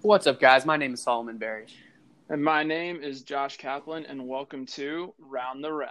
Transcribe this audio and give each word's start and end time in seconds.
What's 0.00 0.26
up, 0.26 0.40
guys? 0.40 0.64
My 0.64 0.78
name 0.78 0.94
is 0.94 1.02
Solomon 1.02 1.36
Berry. 1.36 1.66
And 2.30 2.42
my 2.42 2.62
name 2.62 3.02
is 3.02 3.20
Josh 3.20 3.58
Kaplan, 3.58 4.06
and 4.06 4.26
welcome 4.26 4.64
to 4.66 5.12
Round 5.18 5.62
the 5.62 5.70
Realm. 5.70 5.90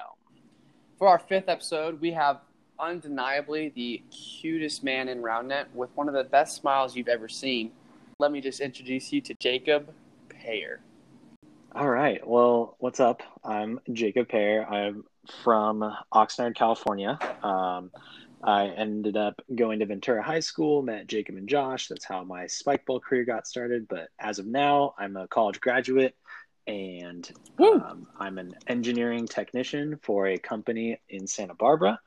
For 0.98 1.08
our 1.08 1.20
fifth 1.20 1.48
episode, 1.48 2.02
we 2.02 2.12
have 2.14 2.40
undeniably 2.80 3.70
the 3.70 4.02
cutest 4.10 4.84
man 4.84 5.10
in 5.10 5.22
RoundNet 5.22 5.66
with 5.76 5.92
one 5.94 6.08
of 6.08 6.16
the 6.16 6.24
best 6.24 6.56
smiles 6.56 6.96
you've 6.96 7.08
ever 7.08 7.30
seen. 7.30 7.72
Let 8.18 8.32
me 8.32 8.42
just 8.42 8.62
introduce 8.62 9.14
you 9.14 9.22
to 9.22 9.36
Jacob 9.36 9.94
Payer. 10.28 10.80
All 11.74 11.88
right. 11.88 12.28
Well, 12.28 12.76
what's 12.80 13.00
up? 13.00 13.22
I'm 13.44 13.80
Jacob 13.94 14.28
Payer. 14.28 14.66
I'm 14.66 15.06
from 15.44 15.96
Oxnard, 16.14 16.56
California. 16.56 17.18
Um, 17.44 17.92
I 18.44 18.68
ended 18.68 19.18
up 19.18 19.42
going 19.54 19.80
to 19.80 19.86
Ventura 19.86 20.24
High 20.24 20.40
School, 20.40 20.82
met 20.82 21.08
Jacob 21.08 21.36
and 21.36 21.48
Josh. 21.48 21.88
That's 21.88 22.06
how 22.06 22.24
my 22.24 22.48
spike 22.48 22.86
ball 22.86 23.00
career 23.00 23.24
got 23.24 23.48
started. 23.48 23.88
But 23.88 24.10
as 24.20 24.40
of 24.40 24.48
now, 24.48 24.96
I'm 24.98 25.16
a 25.16 25.28
college 25.28 25.62
graduate 25.62 26.16
and 26.68 27.30
um, 27.60 28.08
I'm 28.20 28.38
an 28.38 28.56
engineering 28.68 29.28
technician 29.28 30.00
for 30.02 30.28
a 30.28 30.38
company 30.38 31.00
in 31.10 31.28
Santa 31.28 31.54
Barbara. 31.54 32.00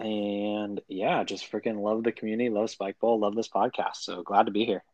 And 0.00 0.80
yeah, 0.88 1.24
just 1.24 1.50
freaking 1.50 1.82
love 1.82 2.04
the 2.04 2.12
community, 2.12 2.50
love 2.50 2.70
spike 2.70 2.98
ball, 3.00 3.18
love 3.18 3.34
this 3.34 3.48
podcast. 3.48 3.96
So 3.96 4.22
glad 4.22 4.46
to 4.46 4.52
be 4.52 4.64
here. 4.64 4.84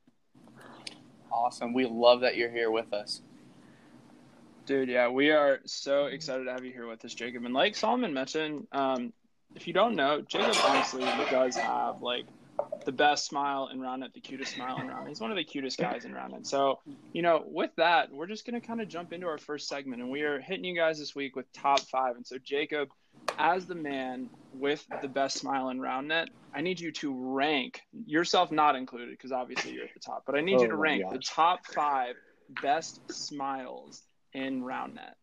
Awesome. 1.31 1.75
We 1.75 1.85
love 1.85 2.21
that 2.21 2.37
you're 2.37 2.51
here 2.51 2.71
with 2.71 2.93
us. 2.93 3.23
Dude, 4.67 4.89
yeah, 4.89 5.09
we 5.09 5.31
are 5.31 5.61
so 5.67 6.07
excited 6.07 6.45
to 6.45 6.53
have 6.53 6.65
you 6.65 6.73
here 6.73 6.87
with 6.87 7.05
us, 7.05 7.15
Jacob. 7.15 7.45
And 7.45 7.53
like 7.53 7.77
Solomon 7.77 8.15
mentioned, 8.15 8.67
um, 8.73 9.13
if 9.55 9.67
you 9.67 9.75
don't 9.75 9.95
know, 9.95 10.23
Jacob 10.23 10.57
honestly 10.65 11.05
does 11.31 11.57
have 11.57 12.01
like 12.01 12.25
the 12.87 12.93
best 12.93 13.27
smile 13.27 13.69
in 13.73 13.79
RoundNet, 13.81 14.15
the 14.15 14.21
cutest 14.21 14.55
smile 14.55 14.81
in 14.81 14.87
RoundNet. 14.87 15.09
He's 15.09 15.21
one 15.21 15.31
of 15.31 15.37
the 15.37 15.45
cutest 15.45 15.79
guys 15.79 16.05
in 16.05 16.13
RoundNet. 16.13 16.47
So, 16.47 16.81
you 17.13 17.21
know, 17.21 17.45
with 17.47 17.71
that, 17.77 18.11
we're 18.11 18.27
just 18.27 18.47
going 18.47 18.59
to 18.59 18.67
kind 18.67 18.81
of 18.81 18.89
jump 18.89 19.13
into 19.13 19.27
our 19.27 19.39
first 19.39 19.69
segment. 19.69 20.01
And 20.01 20.11
we 20.11 20.23
are 20.23 20.41
hitting 20.41 20.65
you 20.65 20.75
guys 20.75 20.99
this 20.99 21.15
week 21.15 21.37
with 21.37 21.53
top 21.53 21.81
five. 21.81 22.17
And 22.17 22.27
so, 22.27 22.37
Jacob, 22.39 22.89
as 23.39 23.67
the 23.67 23.75
man 23.75 24.31
with 24.55 24.85
the 25.03 25.09
best 25.09 25.39
smile 25.39 25.69
in 25.69 25.79
RoundNet, 25.79 26.29
I 26.55 26.63
need 26.63 26.81
you 26.81 26.91
to 26.93 27.13
rank 27.35 27.83
yourself 28.07 28.51
not 28.51 28.77
included 28.77 29.11
because 29.11 29.33
obviously 29.33 29.73
you're 29.73 29.85
at 29.85 29.95
the 29.95 30.01
top, 30.01 30.23
but 30.27 30.37
I 30.37 30.41
need 30.41 30.57
Oh 30.57 30.63
you 30.63 30.69
to 30.69 30.77
rank 30.77 31.03
gosh. 31.03 31.13
the 31.13 31.19
top 31.19 31.67
five 31.67 32.15
best 32.63 33.01
smiles 33.13 34.03
in 34.35 34.63
round 34.63 34.97
net, 34.97 35.17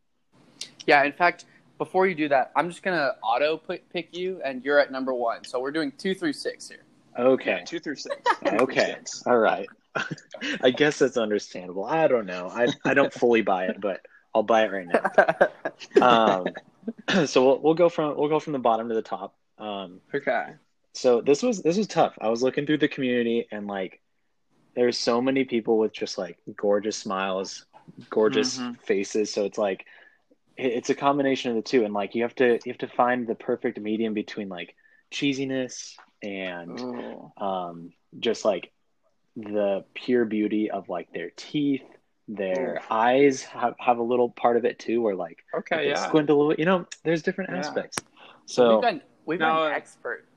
Yeah, 0.87 1.03
in 1.03 1.11
fact, 1.13 1.45
before 1.77 2.07
you 2.07 2.15
do 2.15 2.29
that, 2.29 2.51
I'm 2.55 2.69
just 2.69 2.83
going 2.83 2.97
to 2.97 3.15
auto 3.21 3.57
pick, 3.57 3.89
pick 3.91 4.15
you, 4.15 4.41
and 4.43 4.63
you're 4.63 4.79
at 4.79 4.91
number 4.91 5.13
one. 5.13 5.43
So 5.43 5.59
we're 5.59 5.71
doing 5.71 5.91
two 5.97 6.15
through 6.15 6.33
six 6.33 6.69
here. 6.69 6.83
Okay. 7.17 7.63
Two 7.65 7.79
through 7.79 7.95
six. 7.97 8.15
Two 8.39 8.49
through 8.49 8.59
Okay. 8.63 8.85
six. 8.95 9.23
All 9.27 9.37
right. 9.37 9.67
I 10.61 10.71
guess 10.71 10.99
that's 10.99 11.17
understandable. 11.17 11.83
I 11.85 12.07
don't 12.07 12.25
know. 12.25 12.47
I, 12.49 12.67
I 12.85 12.93
don't 12.93 13.13
fully 13.13 13.41
buy 13.41 13.65
it, 13.67 13.81
but 13.81 14.01
I'll 14.33 14.43
buy 14.43 14.63
it 14.65 14.71
right 14.71 14.87
now. 14.87 15.11
Um, 16.01 16.53
so 17.25 17.45
we'll, 17.45 17.59
we'll 17.61 17.73
go 17.73 17.89
from 17.89 18.15
we'll 18.17 18.29
go 18.29 18.39
from 18.39 18.53
the 18.53 18.59
bottom 18.59 18.87
to 18.89 18.95
the 18.95 19.01
top. 19.01 19.35
Um, 19.57 19.99
Okay. 20.13 20.53
so 20.93 21.21
this 21.21 21.41
was 21.41 21.61
this 21.63 21.77
was 21.77 21.87
tough. 21.87 22.17
I 22.21 22.29
was 22.29 22.43
looking 22.43 22.65
through 22.65 22.77
the 22.79 22.87
community 22.87 23.47
and 23.51 23.67
like 23.67 23.99
there's 24.75 24.97
so 24.97 25.21
many 25.21 25.43
people 25.43 25.77
with 25.77 25.91
just 25.93 26.17
like 26.17 26.37
gorgeous 26.55 26.97
smiles, 26.97 27.65
gorgeous 28.09 28.57
Mhm. 28.57 28.79
faces. 28.81 29.31
So 29.31 29.45
it's 29.45 29.57
like 29.57 29.85
it's 30.57 30.89
a 30.89 30.95
combination 30.95 31.51
of 31.51 31.55
the 31.55 31.61
two, 31.61 31.83
and 31.85 31.93
like 31.93 32.15
you 32.15 32.23
have 32.23 32.35
to 32.35 32.59
you 32.65 32.71
have 32.71 32.77
to 32.79 32.87
find 32.87 33.27
the 33.27 33.35
perfect 33.35 33.79
medium 33.79 34.13
between 34.13 34.49
like 34.49 34.75
cheesiness 35.11 35.95
and 36.21 36.79
Ooh. 36.79 37.31
um, 37.37 37.93
just 38.19 38.45
like 38.45 38.71
the 39.35 39.85
pure 39.93 40.25
beauty 40.25 40.69
of 40.69 40.89
like 40.89 41.11
their 41.13 41.31
teeth, 41.35 41.83
their 42.27 42.81
eyes 42.89 43.43
have, 43.43 43.75
have 43.79 43.97
a 43.97 44.03
little 44.03 44.29
part 44.29 44.57
of 44.57 44.65
it 44.65 44.77
too, 44.77 45.01
where 45.01 45.15
like 45.15 45.39
Okay, 45.57 45.85
they 45.85 45.89
yeah. 45.89 46.05
squint 46.05 46.29
a 46.29 46.35
little. 46.35 46.53
You 46.53 46.65
know, 46.65 46.85
there's 47.03 47.23
different 47.23 47.51
Yeah. 47.51 47.59
aspects. 47.59 47.97
we've 47.99 48.45
So 48.45 48.81
we've 49.25 49.39
No, 49.39 49.45
got 49.45 49.63
uh, 49.63 49.67
an 49.67 49.73
expert. 49.73 50.27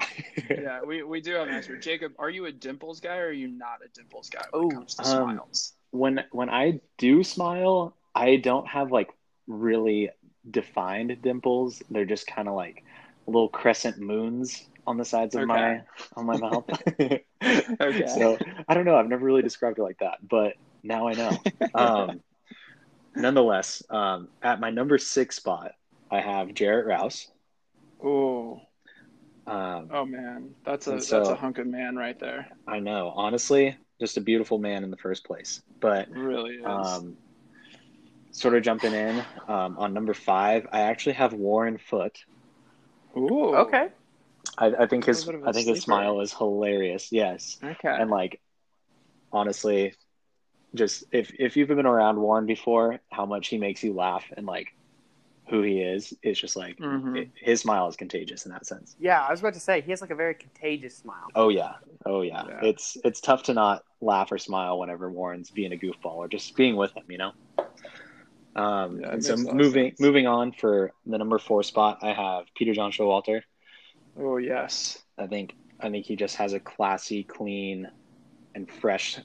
yeah, 0.50 0.82
we, 0.82 1.02
we 1.02 1.20
do 1.20 1.34
have 1.34 1.48
an 1.48 1.54
expert. 1.54 1.82
Jacob, 1.82 2.12
are 2.18 2.30
you 2.30 2.46
a 2.46 2.52
dimples 2.52 3.00
guy 3.00 3.18
or 3.18 3.26
are 3.26 3.32
you 3.32 3.48
not 3.48 3.78
a 3.84 3.88
dimples 3.88 4.28
guy 4.28 4.44
when 4.50 4.62
Ooh, 4.62 4.70
it 4.70 4.74
comes 4.74 4.94
to 4.96 5.04
um, 5.04 5.30
smiles? 5.30 5.73
When 5.94 6.20
when 6.32 6.50
I 6.50 6.80
do 6.98 7.22
smile, 7.24 7.96
I 8.14 8.36
don't 8.36 8.66
have 8.68 8.92
like 8.92 9.10
really 9.46 10.10
defined 10.50 11.22
dimples. 11.22 11.82
They're 11.90 12.04
just 12.04 12.26
kind 12.26 12.48
of 12.48 12.54
like 12.54 12.84
little 13.26 13.48
crescent 13.48 13.98
moons 13.98 14.68
on 14.86 14.98
the 14.98 15.04
sides 15.04 15.34
of 15.34 15.42
Okay. 15.42 15.44
my 15.44 15.82
on 16.16 16.26
my 16.26 16.36
mouth. 16.36 16.66
Okay. 17.80 18.06
So 18.06 18.40
I 18.68 18.74
don't 18.74 18.84
know. 18.84 18.96
I've 18.96 19.08
never 19.08 19.24
really 19.24 19.42
described 19.42 19.78
it 19.78 19.82
like 19.82 19.98
that, 20.00 20.18
but 20.26 20.54
now 20.82 21.08
I 21.08 21.14
know. 21.14 21.44
Um, 21.74 22.22
nonetheless, 23.16 23.82
um, 23.90 24.30
at 24.42 24.60
my 24.60 24.70
number 24.70 24.98
six 24.98 25.36
spot, 25.36 25.72
I 26.10 26.20
have 26.20 26.54
Jarrett 26.54 26.86
Rouse. 26.86 27.28
Oh. 28.02 28.60
Um, 29.46 29.90
oh 29.90 30.04
man, 30.06 30.54
that's 30.64 30.86
a 30.86 30.92
And 30.92 31.08
that's 31.08 31.30
a 31.30 31.36
hunk 31.36 31.58
of 31.58 31.66
man 31.66 31.96
right 31.96 32.18
there. 32.18 32.48
I 32.66 32.80
know, 32.80 33.12
honestly, 33.14 33.76
just 34.04 34.18
a 34.18 34.20
beautiful 34.20 34.58
man 34.58 34.84
in 34.84 34.90
the 34.90 34.98
first 34.98 35.24
place. 35.24 35.62
But 35.80 36.10
really 36.10 36.56
is. 36.56 36.66
um, 36.66 37.16
sort 38.32 38.54
of 38.54 38.62
jumping 38.62 38.92
in 38.92 39.24
um, 39.48 39.78
on 39.78 39.94
number 39.94 40.12
five, 40.12 40.66
I 40.70 40.82
actually 40.82 41.14
have 41.14 41.32
Warren 41.32 41.78
Foot. 41.78 42.18
Ooh, 43.16 43.54
Okay. 43.54 43.88
I, 44.58 44.66
I 44.66 44.86
think 44.86 45.06
his 45.06 45.24
I 45.24 45.26
little 45.26 45.40
bit 45.40 45.40
of 45.40 45.46
a 45.46 45.50
I 45.50 45.52
think 45.52 45.74
his 45.74 45.82
smile 45.84 46.20
is 46.20 46.34
hilarious. 46.34 47.08
Yes, 47.10 47.56
Okay. 47.64 47.88
and 47.88 48.10
like 48.10 48.40
honestly, 49.32 49.94
just 50.74 51.04
if 51.12 51.32
if 51.38 51.56
you've 51.56 51.68
been 51.68 51.86
around 51.86 52.20
Warren 52.20 52.44
before, 52.44 53.00
how 53.10 53.24
much 53.24 53.48
he 53.48 53.56
makes 53.56 53.82
you 53.82 53.94
laugh 53.94 54.24
and 54.36 54.44
like 54.46 54.73
who 55.50 55.60
he 55.62 55.80
is, 55.80 56.14
it's 56.22 56.40
just 56.40 56.56
like 56.56 56.78
Mhm. 56.78 57.18
it- 57.18 57.30
his 57.36 57.60
smile 57.60 57.86
is 57.88 57.96
contagious 57.96 58.46
in 58.46 58.52
that 58.52 58.66
sense. 58.66 58.96
Yeah, 58.98 59.22
I 59.22 59.30
was 59.30 59.40
about 59.40 59.54
to 59.54 59.60
say, 59.60 59.80
he 59.82 59.90
has 59.90 60.00
like 60.00 60.10
a 60.10 60.14
very 60.14 60.34
contagious 60.34 60.96
smile. 60.96 61.28
Oh 61.34 61.48
yeah, 61.50 61.74
oh 62.06 62.22
yeah. 62.22 62.44
Yeah. 62.48 62.60
It's 62.64 62.96
it's 63.04 63.20
tough 63.20 63.42
to 63.44 63.54
not 63.54 63.84
laugh 64.00 64.32
or 64.32 64.38
smile 64.38 64.78
whenever 64.78 65.10
Warren's 65.10 65.50
being 65.50 65.72
a 65.72 65.76
goofball 65.76 66.16
or 66.16 66.28
just 66.28 66.56
being 66.56 66.76
with 66.76 66.96
him, 66.96 67.04
you 67.08 67.18
know. 67.18 67.32
Um, 68.56 69.00
Yeah, 69.00 69.10
and 69.12 69.24
so 69.24 69.32
makes 69.32 69.42
a 69.42 69.46
lot 69.46 69.50
of 69.50 69.56
moving 69.56 69.94
moving 69.98 70.26
on 70.26 70.52
for 70.52 70.92
the 71.06 71.18
number 71.18 71.38
four 71.38 71.62
spot, 71.62 71.98
I 72.02 72.12
have 72.12 72.46
Peter 72.54 72.72
John 72.72 72.92
Showalter. 72.92 73.42
Oh 74.16 74.36
yes. 74.38 75.02
I 75.18 75.26
think 75.26 75.54
I 75.80 75.90
think 75.90 76.06
he 76.06 76.16
just 76.16 76.36
has 76.36 76.52
a 76.52 76.60
classy, 76.60 77.24
clean, 77.24 77.90
and 78.54 78.70
fresh, 78.70 79.18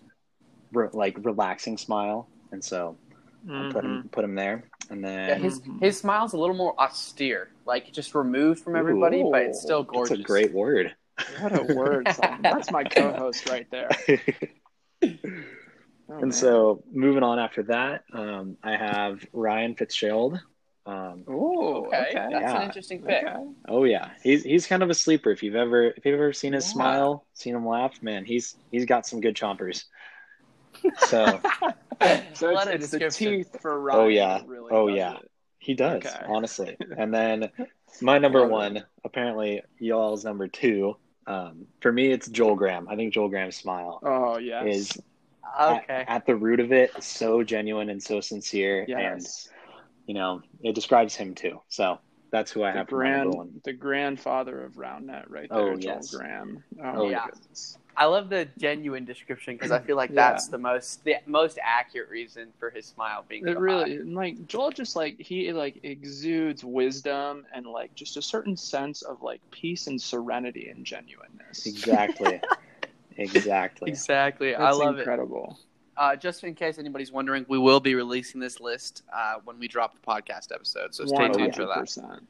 re- 0.74 0.90
like 0.92 1.24
relaxing 1.24 1.78
smile, 1.78 2.28
and 2.52 2.64
so 2.64 2.98
I 3.50 3.70
put 3.72 3.86
him 3.86 4.10
put 4.12 4.24
him 4.26 4.36
there. 4.36 4.69
And 4.90 5.04
Yeah, 5.04 5.10
then 5.28 5.42
his 5.42 5.60
Mhm. 5.62 5.80
his 5.82 6.00
smile's 6.00 6.34
a 6.34 6.38
little 6.38 6.56
more 6.56 6.80
austere, 6.80 7.50
like 7.66 7.92
just 7.94 8.16
removed 8.16 8.62
from 8.62 8.76
everybody, 8.76 9.24
but 9.24 9.44
it's 9.44 9.62
still 9.62 9.84
gorgeous. 9.84 10.18
That's 10.18 10.22
a 10.22 10.24
great 10.24 10.54
word. 10.54 10.96
What 11.42 11.54
a 11.54 11.64
word! 11.64 12.08
That's 12.42 12.72
my 12.72 12.84
co-host 12.84 13.46
right 13.46 13.68
there. 13.72 13.90
Oh, 15.04 15.08
man. 16.08 16.24
and 16.24 16.34
so 16.34 16.84
moving 16.92 17.24
on 17.24 17.40
after 17.40 17.64
that, 17.64 18.04
um, 18.14 18.58
I 18.64 18.76
have 18.78 19.26
Ryan 19.34 19.76
Fitzgerald. 19.76 20.40
Um, 20.86 21.24
Ooh, 21.30 21.86
Okay, 21.88 21.98
okay. 21.98 22.14
that's 22.32 22.32
Yeah. 22.32 22.58
an 22.58 22.64
interesting 22.64 23.04
pick. 23.04 23.24
Okay. 23.24 23.36
oh 23.68 23.84
yeah, 23.84 24.12
he's 24.24 24.44
he's 24.44 24.66
kind 24.66 24.82
of 24.82 24.90
a 24.90 24.96
sleeper. 24.96 25.30
If 25.30 25.44
you've 25.44 25.56
ever 25.56 25.88
if 25.90 26.04
you've 26.06 26.16
ever 26.16 26.34
seen 26.34 26.54
his 26.54 26.66
Yeah. 26.66 26.72
smile, 26.72 27.28
seen 27.34 27.54
him 27.56 27.68
laugh, 27.68 28.02
man, 28.02 28.26
he's 28.26 28.56
he's 28.72 28.86
got 28.86 29.06
some 29.06 29.22
good 29.22 29.36
chompers. 29.36 29.84
So 30.98 31.42
So 32.34 32.52
What 32.54 32.68
it's, 32.68 32.72
a 32.72 32.76
it's 32.76 32.92
the 32.92 33.00
description. 33.00 33.38
teeth 33.44 33.62
for 33.62 33.80
Ryan. 33.82 34.00
Oh, 34.00 34.08
yeah. 34.08 34.42
Really 34.46 34.72
Oh, 34.72 34.88
yeah. 34.88 35.16
it. 35.18 35.32
he 35.60 35.74
does 35.74 36.06
Okay. 36.06 36.26
honestly. 36.28 36.78
And 36.98 37.14
then 37.14 37.50
my 38.02 38.18
number 38.18 38.48
one, 38.48 38.84
apparently 39.04 39.62
y'all's 39.80 40.24
number 40.24 40.48
two. 40.48 40.96
Um, 41.28 41.68
for 41.82 41.92
me, 41.92 42.12
it's 42.12 42.28
Joel 42.30 42.56
Graham. 42.56 42.88
I 42.90 42.96
think 42.96 43.14
Joel 43.14 43.30
Graham's 43.30 43.56
smile 43.58 44.00
Oh 44.04 44.38
yeah. 44.38 44.64
is 44.64 44.98
Okay. 45.60 46.06
at, 46.08 46.26
the 46.26 46.36
root 46.36 46.60
of 46.60 46.72
it 46.72 46.92
so 47.04 47.44
genuine 47.44 47.90
and 47.90 48.02
so 48.02 48.22
sincere, 48.22 48.82
and 48.82 48.90
yes. 48.90 49.50
you 50.06 50.14
know 50.14 50.42
it 50.62 50.76
describes 50.76 51.16
him 51.16 51.34
too. 51.36 51.60
So 51.70 51.98
that's 52.32 52.52
who 52.52 52.64
I 52.64 52.72
the 52.72 52.78
have 52.80 52.90
for 52.90 53.04
my 53.04 53.10
number 53.10 53.24
grand 53.32 53.36
one. 53.36 53.62
the 53.66 53.74
grandfather 53.74 54.64
of 54.64 54.74
RoundNet 54.74 55.26
right 55.28 55.48
Oh, 55.52 55.66
there, 55.66 55.76
Joel 55.76 55.94
yes. 55.96 56.12
Graham. 56.16 56.64
Oh, 56.80 56.84
Oh, 56.84 57.06
my 57.06 57.12
yeah. 57.12 57.26
goodness. 57.26 57.78
I 58.00 58.06
love 58.06 58.30
the 58.30 58.48
genuine 58.58 59.04
description 59.04 59.56
because 59.56 59.72
I 59.72 59.80
feel 59.80 59.98
like 59.98 60.10
Yeah. 60.10 60.32
that's 60.32 60.48
the 60.48 60.58
most 60.58 61.04
the 61.04 61.16
most 61.26 61.60
accurate 61.62 62.10
reason 62.10 62.48
for 62.58 62.70
his 62.70 62.86
smile 62.86 63.26
being. 63.28 63.46
It 63.46 63.56
so 63.56 63.60
really 63.60 63.96
high. 63.96 64.02
and, 64.02 64.16
like 64.16 64.48
Joel 64.48 64.72
just 64.72 64.96
like 64.96 65.20
he 65.20 65.52
like 65.52 65.82
exudes 65.84 66.64
wisdom 66.64 67.46
and 67.54 67.66
like 67.68 67.94
just 67.96 68.16
a 68.16 68.22
certain 68.22 68.56
sense 68.56 69.02
of 69.02 69.22
like 69.22 69.42
peace 69.52 69.88
and 69.88 70.02
serenity 70.02 70.70
and 70.70 70.86
genuineness. 70.86 71.66
Exactly, 71.66 72.40
exactly. 73.18 73.92
exactly. 73.92 74.56
I 74.56 74.60
That's 74.60 74.78
love 74.78 74.96
it. 74.96 75.00
incredible. 75.00 75.60
Uh, 75.98 76.16
just 76.16 76.46
in 76.46 76.56
case 76.56 76.80
anybody's 76.80 77.12
wondering, 77.12 77.46
we 77.50 77.58
will 77.60 77.82
be 77.82 77.94
releasing 77.96 78.40
this 78.40 78.62
list 78.62 79.04
uh, 79.14 79.34
when 79.44 79.60
we 79.60 79.68
drop 79.68 79.94
the 79.94 80.00
podcast 80.00 80.54
episode, 80.54 80.96
so 80.96 81.06
stay 81.06 81.28
tuned 81.28 81.54
for 81.54 81.66
that. 81.66 81.80
100%. 81.80 82.22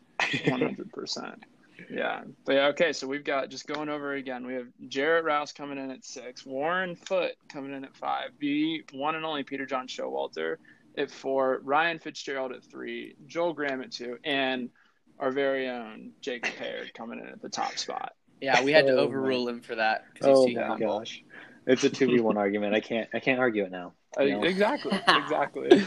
One 0.50 0.62
hundred 0.62 0.92
percent. 0.92 1.44
Yeah. 1.90 2.22
But 2.46 2.54
yeah, 2.56 2.68
okay, 2.68 2.94
so 2.94 3.08
we've 3.08 3.24
got 3.24 3.50
just 3.50 3.68
going 3.68 3.90
over 3.90 4.14
again. 4.14 4.46
We 4.46 4.54
have 4.56 4.68
Jarrett 4.88 5.26
Rouse 5.26 5.52
coming 5.54 5.78
in 5.78 5.92
at 5.92 6.06
six, 6.06 6.46
Warren 6.46 6.96
Foote 6.96 7.36
coming 7.52 7.74
in 7.74 7.84
at 7.84 7.96
five, 7.96 8.30
the 8.40 8.84
one 8.94 9.16
and 9.16 9.26
only 9.26 9.44
Peter 9.44 9.66
John 9.66 9.88
Showalter 9.88 10.58
at 10.98 11.12
four, 11.12 11.60
Ryan 11.64 12.00
Fitzgerald 12.00 12.52
at 12.52 12.64
three, 12.64 13.16
Joel 13.28 13.54
Graham 13.54 13.82
at 13.82 13.92
two, 13.92 14.18
and 14.24 14.70
our 15.20 15.32
very 15.32 15.68
own 15.70 16.12
Jake 16.22 16.44
Payer 16.58 16.86
coming 16.96 17.20
in 17.20 17.28
at 17.28 17.42
the 17.42 17.50
top 17.50 17.78
spot. 17.78 18.14
Yeah, 18.42 18.64
we 18.64 18.72
had 18.72 18.88
to 18.88 18.94
Oh, 18.94 19.00
overrule 19.00 19.48
him 19.50 19.62
for 19.62 19.76
that. 19.76 20.06
'cause 20.16 20.28
Oh 20.28 20.46
he's 20.48 20.56
too 20.56 20.62
my 20.62 20.68
humble. 20.68 21.00
gosh, 21.00 21.24
it's 21.68 21.84
a 21.84 21.90
two 21.90 22.08
v 22.08 22.20
one 22.22 22.38
argument. 22.46 22.74
I 22.74 22.80
can't 22.80 23.10
I 23.14 23.20
can't 23.20 23.40
argue 23.40 23.66
it 23.66 23.72
now. 23.72 23.94
Uh, 24.18 24.24
You 24.24 24.38
know? 24.38 24.44
exactly. 24.44 24.92
Exactly. 25.08 25.86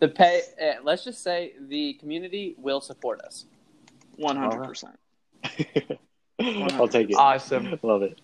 The 0.00 0.08
pay. 0.08 0.42
Uh, 0.60 0.74
let's 0.82 1.04
just 1.04 1.22
say 1.22 1.52
the 1.60 1.94
community 1.94 2.54
will 2.58 2.80
support 2.80 3.20
us. 3.22 3.44
One 4.18 4.36
hundred 4.36 4.64
percent. 4.64 4.96
I'll 6.40 6.88
take 6.88 7.10
it. 7.10 7.16
Awesome. 7.16 7.78
Love 7.82 8.02
it. 8.02 8.20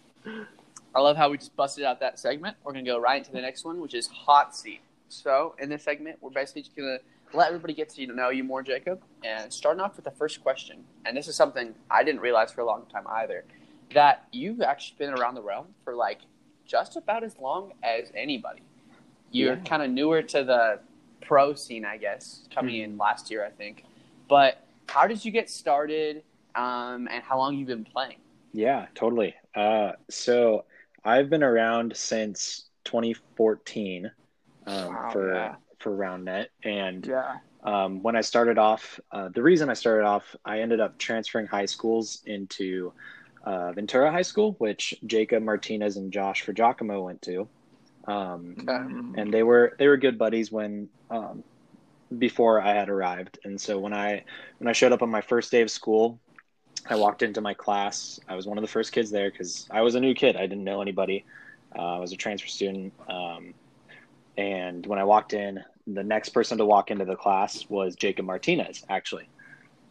I 0.95 1.01
love 1.01 1.17
how 1.17 1.31
we 1.31 1.39
just 1.39 1.57
busted 1.57 1.85
out 1.85 2.01
that 2.01 2.19
segment. 2.19 2.57
We're 2.63 2.73
gonna 2.73 2.85
go 2.85 2.99
right 2.99 3.19
into 3.19 3.33
the 3.33 3.41
next 3.41 3.65
one, 3.65 3.81
which 3.81 3.95
is 3.95 4.07
hot 4.07 4.55
seat. 4.55 4.81
So 5.09 5.55
in 5.59 5.69
this 5.69 5.83
segment, 5.83 6.19
we're 6.21 6.31
basically 6.31 6.63
just 6.63 6.77
gonna 6.77 6.99
let 7.33 7.49
everybody 7.49 7.75
get 7.75 7.89
to 7.91 8.07
know 8.07 8.31
you 8.31 8.45
more, 8.45 8.63
Jacob, 8.63 9.03
and 9.25 9.53
starting 9.53 9.81
off 9.81 9.97
with 9.97 10.05
the 10.05 10.11
first 10.13 10.43
question. 10.43 10.85
And 11.05 11.17
this 11.17 11.27
is 11.27 11.35
something 11.35 11.75
I 11.91 12.05
didn't 12.05 12.21
realize 12.21 12.53
for 12.53 12.61
a 12.61 12.65
long 12.65 12.87
time 12.93 13.07
either, 13.09 13.45
that 13.93 14.29
you've 14.33 14.61
actually 14.61 14.97
been 14.99 15.15
around 15.15 15.35
the 15.35 15.43
realm 15.43 15.67
for 15.85 15.95
like 15.95 16.21
just 16.65 16.97
about 16.97 17.25
as 17.25 17.37
long 17.39 17.73
as 17.83 18.11
anybody. 18.15 18.63
You're 19.33 19.55
Yeah. 19.55 19.63
kind 19.65 19.83
of 19.83 19.91
newer 19.91 20.23
to 20.23 20.45
the 20.45 20.81
pro 21.23 21.55
scene, 21.55 21.85
I 21.85 21.97
guess, 21.97 22.47
coming 22.55 22.77
hmm. 22.77 22.93
in 22.93 22.99
last 22.99 23.31
year, 23.31 23.45
I 23.45 23.51
think. 23.51 23.85
But 24.29 24.64
how 24.95 25.09
did 25.09 25.25
you 25.25 25.33
get 25.33 25.51
started, 25.51 26.23
um, 26.55 27.09
and 27.11 27.23
how 27.23 27.37
long 27.37 27.57
you've 27.57 27.67
been 27.67 27.85
playing? 27.85 28.19
Yeah, 28.53 28.87
totally. 28.95 29.35
Uh, 29.55 29.93
so 30.09 30.65
I've 31.05 31.29
been 31.29 31.43
around 31.43 31.97
since 31.97 32.67
2014 32.85 34.11
um, 34.67 34.95
Wow, 34.95 35.11
for 35.13 35.35
yeah. 35.35 35.55
for 35.81 35.91
RoundNet, 35.97 36.47
and 36.63 37.05
Yeah. 37.07 37.39
um, 37.65 38.03
when 38.03 38.15
I 38.17 38.21
started 38.21 38.57
off, 38.57 39.01
uh, 39.11 39.29
the 39.35 39.43
reason 39.43 39.69
I 39.69 39.75
started 39.75 40.05
off, 40.07 40.37
I 40.45 40.61
ended 40.61 40.79
up 40.81 40.97
transferring 40.97 41.47
high 41.47 41.67
schools 41.67 42.23
into 42.27 42.93
uh, 43.45 43.73
Ventura 43.73 44.11
High 44.13 44.23
School, 44.23 44.55
which 44.59 44.95
Jacob 45.07 45.43
Martinez 45.43 45.97
and 45.97 46.13
Josh 46.13 46.43
for 46.43 46.53
Giacomo 46.53 47.03
went 47.05 47.21
to, 47.23 47.49
um, 48.07 48.55
and 49.19 49.35
they 49.35 49.43
were 49.43 49.75
they 49.79 49.89
were 49.89 49.97
good 49.99 50.17
buddies 50.19 50.53
when 50.53 50.89
um, 51.11 51.43
before 52.17 52.61
I 52.61 52.75
had 52.75 52.89
arrived. 52.89 53.39
And 53.45 53.61
so 53.61 53.79
when 53.79 53.95
I 53.95 54.25
when 54.59 54.69
I 54.69 54.73
showed 54.73 54.93
up 54.93 55.03
on 55.03 55.11
my 55.11 55.21
first 55.23 55.51
day 55.51 55.63
of 55.63 55.71
school, 55.71 56.21
I 56.89 56.97
walked 56.97 57.23
into 57.23 57.41
my 57.41 57.55
class. 57.55 58.19
I 58.29 58.37
was 58.37 58.47
one 58.47 58.59
of 58.59 58.63
the 58.63 58.69
first 58.69 58.93
kids 58.93 59.11
there 59.11 59.31
because 59.31 59.67
I 59.71 59.83
was 59.83 59.97
a 59.97 60.01
new 60.01 60.15
kid. 60.15 60.37
I 60.37 60.47
didn't 60.47 60.65
know 60.65 60.83
anybody. 60.83 61.25
Uh, 61.77 61.97
I 61.97 62.01
was 62.01 62.13
a 62.13 62.17
transfer 62.19 62.49
student. 62.49 62.95
Um, 63.09 63.55
and 64.37 64.87
when 64.87 64.99
I 64.99 65.05
walked 65.05 65.35
in, 65.35 65.61
the 65.87 66.05
next 66.05 66.31
person 66.31 66.59
to 66.59 66.67
walk 66.67 66.91
into 66.91 67.07
the 67.07 67.17
class 67.17 67.65
was 67.69 67.97
Jacob 67.97 68.27
Martinez, 68.27 68.85
actually. 68.91 69.31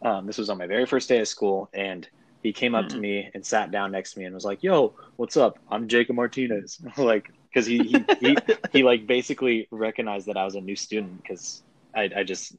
Um, 0.04 0.26
this 0.26 0.38
was 0.38 0.50
on 0.50 0.58
my 0.58 0.68
very 0.68 0.86
first 0.86 1.08
day 1.10 1.20
of 1.20 1.28
school. 1.28 1.70
And 1.74 2.08
he 2.42 2.54
came 2.54 2.76
up 2.76 2.88
to 2.90 2.98
Hmm. 2.98 3.00
me 3.00 3.30
and 3.34 3.46
sat 3.46 3.72
down 3.72 3.92
next 3.92 4.14
to 4.14 4.20
me 4.20 4.26
and 4.26 4.34
was 4.34 4.44
like, 4.46 4.62
Yo, 4.62 4.94
what's 5.16 5.38
up? 5.38 5.58
I'm 5.70 5.88
Jacob 5.88 6.16
Martinez. 6.16 6.80
like, 6.98 7.26
because 7.52 7.66
he, 7.66 7.84
he, 7.88 8.10
he, 8.20 8.44
he, 8.72 8.84
like, 8.84 9.08
basically 9.08 9.68
recognized 9.72 10.28
that 10.28 10.38
I 10.38 10.46
was 10.46 10.56
a 10.56 10.62
new 10.62 10.76
student 10.76 11.22
because 11.24 11.63
I, 11.94 12.10
I 12.16 12.24
just 12.24 12.56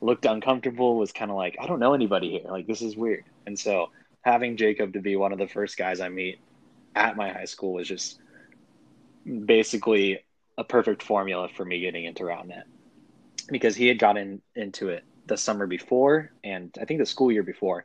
looked 0.00 0.26
uncomfortable, 0.26 0.96
was 0.96 1.12
kind 1.12 1.30
of 1.30 1.36
like, 1.36 1.56
I 1.60 1.66
don't 1.66 1.80
know 1.80 1.94
anybody 1.94 2.30
here. 2.30 2.50
Like, 2.50 2.66
this 2.66 2.82
is 2.82 2.96
weird. 2.96 3.24
And 3.46 3.58
so 3.58 3.90
having 4.22 4.56
Jacob 4.56 4.92
to 4.94 5.00
be 5.00 5.16
one 5.16 5.32
of 5.32 5.38
the 5.38 5.48
first 5.48 5.76
guys 5.76 6.00
I 6.00 6.08
meet 6.08 6.38
at 6.94 7.16
my 7.16 7.32
high 7.32 7.44
school 7.44 7.74
was 7.74 7.88
just 7.88 8.20
basically 9.44 10.20
a 10.58 10.64
perfect 10.64 11.02
formula 11.02 11.48
for 11.48 11.64
me 11.64 11.80
getting 11.80 12.04
into 12.04 12.24
RoundNet 12.24 12.64
because 13.50 13.76
he 13.76 13.86
had 13.86 13.98
gotten 13.98 14.42
into 14.54 14.88
it 14.88 15.04
the 15.26 15.36
summer 15.36 15.66
before 15.66 16.32
and 16.44 16.76
I 16.80 16.84
think 16.84 17.00
the 17.00 17.06
school 17.06 17.30
year 17.30 17.42
before. 17.42 17.84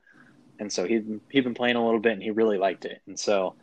And 0.59 0.71
so 0.71 0.85
he'd, 0.85 1.19
he'd 1.29 1.43
been 1.43 1.53
playing 1.53 1.75
a 1.75 1.83
little 1.83 1.99
bit 1.99 2.13
and 2.13 2.23
he 2.23 2.31
really 2.31 2.57
liked 2.57 2.85
it. 2.85 3.01
And 3.07 3.19
so 3.19 3.55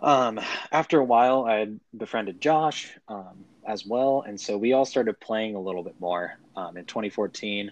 um, 0.00 0.40
after 0.72 0.98
a 0.98 1.04
while, 1.04 1.44
I 1.44 1.56
had 1.56 1.80
befriended 1.96 2.40
Josh 2.40 2.96
um, 3.08 3.44
as 3.70 3.86
well. 3.86 4.24
And 4.26 4.38
so 4.38 4.58
we 4.58 4.72
all 4.72 4.84
started 4.84 5.18
playing 5.20 5.54
a 5.54 5.60
little 5.60 5.84
bit 5.84 5.94
more 6.00 6.32
um, 6.56 6.76
in 6.76 6.84
2014. 6.84 7.70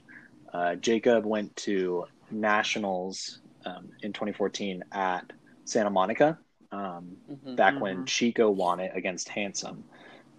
Uh, 0.54 0.76
Jacob 0.76 1.26
went 1.26 1.54
to 1.56 2.04
nationals 2.30 3.40
um, 3.66 3.88
in 4.02 4.12
2014 4.12 4.84
at 4.92 5.24
Santa 5.64 5.90
Monica 5.90 6.38
um, 6.70 7.16
Mhm. 7.30 7.56
back 7.56 7.80
when 7.80 8.02
Mhm. 8.02 8.06
Chico 8.06 8.48
won 8.50 8.78
it 8.80 8.92
against 8.94 9.28
Handsome. 9.28 9.84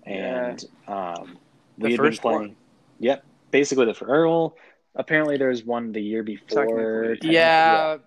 And 0.06 0.64
um, 0.88 1.38
The 1.78 1.84
we 1.86 1.92
had 1.92 1.98
been 2.02 2.12
first 2.12 2.24
one. 2.24 2.36
playing. 2.38 2.56
Yep, 3.00 3.26
basically 3.52 3.86
the 3.86 4.06
Earl. 4.06 4.56
Apparently, 4.96 5.38
there 5.38 5.50
was 5.50 5.64
one 5.64 5.92
the 5.92 6.02
year 6.02 6.24
before. 6.24 6.48
Technically. 6.48 7.08
technically, 7.10 7.34
Yeah, 7.34 7.98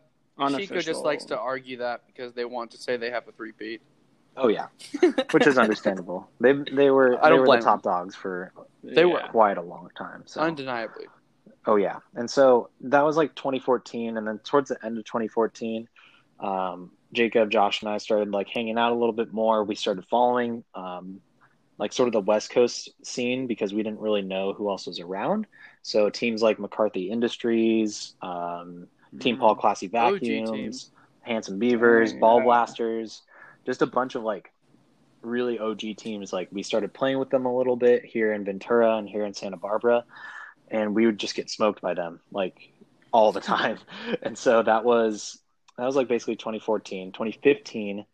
Chico 0.59 0.81
just 0.81 1.05
likes 1.05 1.25
to 1.27 1.39
argue 1.39 1.77
that 1.79 2.07
because 2.07 2.33
they 2.35 2.45
want 2.45 2.71
to 2.73 2.77
say 2.79 2.97
they 2.97 3.11
have 3.11 3.29
a 3.29 3.33
three-peat. 3.33 3.81
Oh 4.37 4.49
yeah, 4.49 4.69
which 5.31 5.47
is 5.47 5.59
understandable. 5.59 6.29
They 6.41 6.53
they 6.53 6.91
were 6.91 7.23
I 7.25 7.29
don't 7.29 7.41
were 7.41 7.47
blame 7.47 7.61
the 7.61 7.67
top 7.67 7.83
dogs 7.83 8.15
for 8.15 8.53
They 8.83 9.05
were. 9.05 9.23
Quite 9.31 9.59
a 9.59 9.63
long 9.63 9.89
time. 9.97 10.23
So 10.27 10.41
Undeniably. 10.41 11.07
Oh 11.67 11.77
yeah, 11.77 11.99
and 12.15 12.29
so 12.31 12.71
that 12.81 13.05
was 13.05 13.17
like 13.17 13.35
2014, 13.35 14.17
and 14.17 14.27
then 14.27 14.39
towards 14.39 14.71
the 14.71 14.85
end 14.85 14.99
of 14.99 15.05
2014, 15.05 15.89
um, 16.41 16.91
Jacob, 17.13 17.51
Josh, 17.51 17.83
and 17.83 17.91
I 17.91 17.99
started 17.99 18.31
like 18.31 18.49
hanging 18.49 18.79
out 18.79 18.93
a 18.93 18.97
little 18.97 19.13
bit 19.13 19.33
more. 19.33 19.63
We 19.63 19.77
started 19.77 20.05
following 20.11 20.65
um, 20.75 21.21
like 21.79 21.93
sort 21.93 22.09
of 22.09 22.15
the 22.15 22.21
West 22.21 22.51
Coast 22.51 22.91
scene 23.05 23.47
because 23.47 23.73
we 23.73 23.83
didn't 23.83 24.01
really 24.01 24.23
know 24.23 24.55
who 24.55 24.71
else 24.71 24.87
was 24.87 24.99
around. 24.99 25.47
So 25.83 26.11
teams 26.11 26.43
like 26.43 26.59
McCarthy 26.59 27.11
Industries, 27.11 28.15
um, 28.23 28.89
Team 29.21 29.37
Paul 29.37 29.55
Classy 29.55 29.89
Vacuums. 29.89 30.91
Handsome 31.21 31.61
Beavers, 31.61 32.15
Oh, 32.15 32.19
Ball 32.19 32.39
yeah. 32.39 32.45
Blasters, 32.45 33.23
just 33.67 33.83
a 33.83 33.87
bunch 33.87 34.15
of 34.15 34.23
like 34.23 34.51
really 35.23 35.59
OG 35.59 35.81
teams. 35.99 36.33
Like 36.33 36.49
we 36.53 36.63
started 36.63 36.95
playing 36.95 37.19
with 37.19 37.31
them 37.31 37.47
a 37.47 37.57
little 37.57 37.77
bit 37.77 38.05
here 38.05 38.33
in 38.33 38.45
Ventura 38.45 38.97
and 38.97 39.09
here 39.09 39.25
in 39.25 39.35
Santa 39.35 39.57
Barbara, 39.57 40.05
and 40.69 40.95
we 40.95 41.07
would 41.07 41.19
just 41.19 41.35
get 41.35 41.51
smoked 41.51 41.81
by 41.81 41.95
them 41.95 42.21
like 42.33 42.57
all 43.13 43.33
the 43.33 43.41
time. 43.57 43.79
and 44.23 44.37
so 44.37 44.63
that 44.63 44.85
was 44.85 45.39
that 45.79 45.87
was 45.87 45.97
like 45.97 46.09
basically 46.09 46.37
2014, 46.37 47.13
2015. 47.13 48.05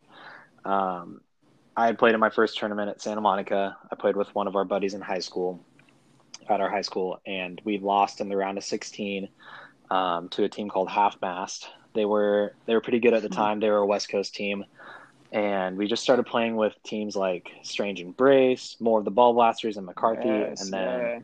Um, 0.65 1.21
I 1.75 1.85
had 1.87 1.97
played 1.97 2.13
in 2.13 2.19
my 2.19 2.29
first 2.29 2.57
tournament 2.57 2.89
at 2.89 3.01
Santa 3.01 3.21
Monica. 3.21 3.77
I 3.91 3.95
played 3.95 4.15
with 4.17 4.33
one 4.35 4.47
of 4.47 4.55
our 4.55 4.65
buddies 4.65 4.93
in 4.93 5.01
high 5.01 5.19
school, 5.19 5.65
at 6.49 6.61
our 6.61 6.69
high 6.69 6.81
school, 6.81 7.21
and 7.25 7.61
we 7.63 7.77
lost 7.77 8.21
in 8.21 8.29
the 8.29 8.37
round 8.37 8.57
of 8.57 8.63
16 8.63 9.29
um, 9.91 10.29
to 10.29 10.43
a 10.43 10.49
team 10.49 10.69
called 10.69 10.89
Half 10.89 11.21
Mast. 11.21 11.69
They 11.95 12.05
were 12.05 12.55
they 12.65 12.73
were 12.73 12.81
pretty 12.81 12.99
good 12.99 13.13
at 13.13 13.21
the 13.21 13.29
Hmm. 13.29 13.33
time. 13.35 13.59
They 13.59 13.69
were 13.69 13.77
a 13.77 13.85
West 13.85 14.09
Coast 14.09 14.35
team, 14.35 14.65
and 15.31 15.77
we 15.77 15.87
just 15.87 16.03
started 16.03 16.25
playing 16.25 16.55
with 16.55 16.73
teams 16.83 17.15
like 17.15 17.51
Strange 17.63 17.99
and 18.01 18.15
Brace, 18.15 18.75
more 18.79 18.99
of 18.99 19.05
the 19.05 19.11
Ball 19.11 19.33
Blasters, 19.33 19.77
and 19.77 19.85
McCarthy, 19.85 20.27
Yes, 20.27 20.63
and 20.63 20.73
then 20.73 20.99
yeah. 20.99 21.19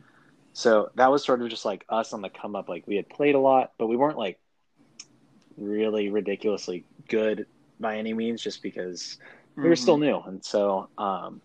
so 0.52 0.90
that 0.94 1.10
was 1.10 1.24
sort 1.24 1.42
of 1.42 1.48
just 1.48 1.64
like 1.64 1.84
us 1.88 2.12
on 2.12 2.22
the 2.22 2.28
come 2.30 2.54
up. 2.56 2.68
Like 2.68 2.86
we 2.86 2.96
had 2.96 3.08
played 3.08 3.34
a 3.34 3.40
lot, 3.40 3.72
but 3.78 3.86
we 3.88 3.96
weren't 3.96 4.18
like 4.18 4.38
really 5.56 6.08
ridiculously 6.10 6.84
good 7.08 7.46
by 7.80 7.96
any 7.98 8.12
means, 8.12 8.42
just 8.42 8.62
because 8.62 9.18
we 9.56 9.68
were 9.68 9.76
still 9.76 9.98
new. 9.98 10.18
And 10.20 10.44
so 10.44 10.88
um, 10.98 11.40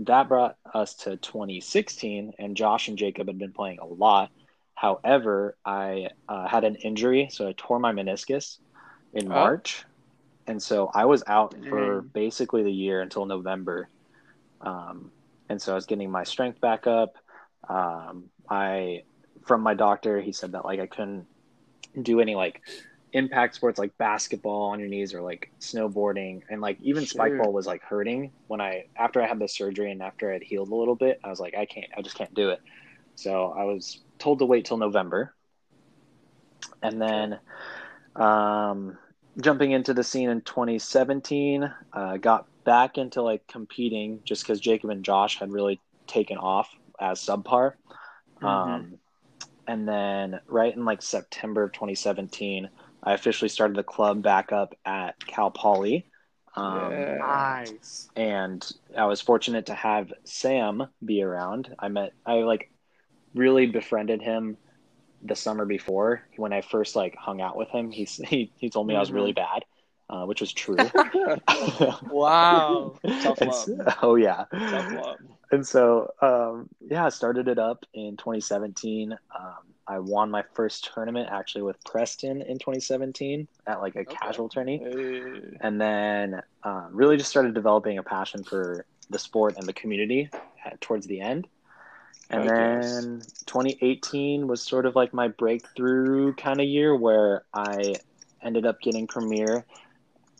that 0.00 0.28
brought 0.28 0.56
us 0.72 0.94
to 0.94 1.16
2016, 1.16 2.34
and 2.38 2.56
Josh 2.56 2.88
and 2.88 2.98
Jacob 2.98 3.28
had 3.28 3.38
been 3.38 3.52
playing 3.52 3.78
a 3.78 3.86
lot. 3.86 4.30
However, 4.74 5.56
I 5.64 6.08
uh, 6.28 6.48
had 6.48 6.64
an 6.64 6.74
injury, 6.76 7.28
so 7.30 7.48
I 7.48 7.54
tore 7.56 7.78
my 7.78 7.92
meniscus 7.92 8.58
in 9.12 9.26
Oh. 9.26 9.34
March. 9.34 9.84
And 10.46 10.62
so 10.62 10.90
I 10.94 11.06
was 11.06 11.22
out 11.26 11.54
for 11.68 12.02
basically 12.14 12.62
the 12.62 12.72
year 12.72 13.00
until 13.00 13.26
November. 13.26 13.88
Um, 14.60 15.12
and 15.48 15.60
so 15.60 15.72
I 15.72 15.74
was 15.74 15.86
getting 15.86 16.10
my 16.10 16.24
strength 16.24 16.60
back 16.60 16.86
up. 16.86 17.16
Um, 17.68 18.30
I, 18.48 19.02
from 19.46 19.62
my 19.62 19.74
doctor, 19.74 20.20
he 20.20 20.32
said 20.32 20.52
that 20.52 20.64
like 20.64 20.80
I 20.80 20.86
couldn't 20.86 21.26
do 22.00 22.20
any 22.20 22.34
like 22.34 22.60
impact 23.12 23.54
sports 23.54 23.78
like 23.78 23.96
basketball 23.98 24.70
on 24.70 24.80
your 24.80 24.88
knees 24.88 25.14
or 25.14 25.22
like 25.22 25.50
snowboarding 25.60 26.42
and 26.50 26.60
like 26.60 26.78
even 26.82 27.06
spike 27.06 27.36
Sure. 27.36 27.38
ball 27.38 27.52
was 27.52 27.66
like 27.66 27.82
hurting 27.82 28.32
when 28.48 28.60
I 28.60 28.84
after 28.96 29.22
I 29.22 29.28
had 29.28 29.38
the 29.38 29.48
surgery 29.48 29.92
and 29.92 30.02
after 30.02 30.30
I 30.30 30.34
had 30.34 30.42
healed 30.42 30.70
a 30.70 30.74
little 30.74 30.96
bit 30.96 31.20
I 31.24 31.28
was 31.30 31.38
like 31.40 31.54
I 31.56 31.64
can't 31.66 31.86
I 31.96 32.02
just 32.02 32.16
can't 32.16 32.34
do 32.34 32.50
it 32.50 32.60
so 33.14 33.54
I 33.56 33.64
was 33.64 34.02
told 34.18 34.40
to 34.40 34.46
wait 34.46 34.64
till 34.64 34.78
November 34.78 35.34
and 36.82 37.00
then 37.00 37.38
um, 38.16 38.98
jumping 39.40 39.72
into 39.72 39.94
the 39.94 40.04
scene 40.04 40.30
in 40.30 40.40
2017 40.42 41.72
uh, 41.92 42.16
got 42.18 42.46
back 42.64 42.98
into 42.98 43.22
like 43.22 43.46
competing 43.46 44.20
just 44.24 44.42
because 44.42 44.60
Jacob 44.60 44.90
and 44.90 45.04
Josh 45.04 45.38
had 45.38 45.52
really 45.52 45.80
taken 46.06 46.38
off 46.38 46.68
as 47.00 47.20
subpar 47.20 47.74
Mhm. 48.42 48.46
um, 48.46 48.98
and 49.66 49.88
then 49.88 50.40
right 50.46 50.74
in 50.74 50.84
like 50.84 51.02
September 51.02 51.62
of 51.64 51.72
2017, 51.72 52.68
I 53.02 53.14
officially 53.14 53.48
started 53.48 53.76
the 53.76 53.82
club 53.82 54.22
back 54.22 54.52
up 54.52 54.74
at 54.84 55.18
Cal 55.26 55.50
Poly. 55.50 56.06
Um, 56.56 56.92
Yeah. 56.92 57.18
Nice. 57.18 58.10
and 58.16 58.64
I 58.96 59.06
was 59.06 59.20
fortunate 59.20 59.66
to 59.66 59.74
have 59.74 60.12
Sam 60.24 60.88
be 61.04 61.22
around. 61.22 61.74
I 61.78 61.88
met, 61.88 62.12
I 62.26 62.42
like 62.42 62.70
really 63.34 63.66
befriended 63.66 64.22
him 64.22 64.56
the 65.24 65.34
summer 65.34 65.64
before 65.64 66.22
when 66.36 66.52
I 66.52 66.60
first 66.60 66.94
like 66.96 67.16
hung 67.16 67.40
out 67.40 67.56
with 67.56 67.68
him. 67.70 67.90
He 67.90 68.04
he 68.04 68.52
he 68.58 68.70
told 68.70 68.86
me 68.86 68.94
I 68.94 69.00
was 69.00 69.10
really 69.12 69.32
bad, 69.32 69.64
uh, 70.10 70.24
which 70.24 70.40
was 70.40 70.52
true. 70.52 70.90
Wow. 72.10 72.98
Love. 73.04 73.68
oh 74.02 74.14
yeah, 74.16 74.44
Tough 74.50 74.92
love. 74.92 75.18
and 75.50 75.66
so 75.66 76.10
um, 76.22 76.68
yeah, 76.80 77.06
I 77.06 77.08
started 77.08 77.48
it 77.48 77.58
up 77.58 77.84
in 77.94 78.16
2017. 78.16 79.12
Um, 79.12 79.18
I 79.86 79.98
won 79.98 80.30
my 80.30 80.42
first 80.54 80.90
tournament 80.94 81.28
actually 81.30 81.62
with 81.62 81.76
Preston 81.84 82.40
in 82.42 82.58
2017 82.58 83.46
at 83.66 83.80
like 83.80 83.96
a 83.96 84.00
Okay. 84.00 84.14
casual 84.20 84.48
tourney 84.48 84.78
Hey. 84.82 85.56
and 85.60 85.80
then 85.80 86.40
um, 86.62 86.88
really 86.92 87.16
just 87.16 87.30
started 87.30 87.54
developing 87.54 87.98
a 87.98 88.02
passion 88.02 88.44
for 88.44 88.86
the 89.10 89.18
sport 89.18 89.56
and 89.58 89.66
the 89.66 89.72
community 89.74 90.30
at, 90.64 90.80
towards 90.80 91.06
the 91.06 91.20
end. 91.20 91.46
And 92.34 92.46
yes. 92.46 93.00
then 93.00 93.22
2018 93.46 94.48
was 94.48 94.62
sort 94.62 94.86
of 94.86 94.96
like 94.96 95.14
my 95.14 95.28
breakthrough 95.28 96.34
kind 96.34 96.60
of 96.60 96.66
year 96.66 96.96
where 96.96 97.44
I 97.54 97.96
ended 98.42 98.66
up 98.66 98.80
getting 98.80 99.06
premiere 99.06 99.64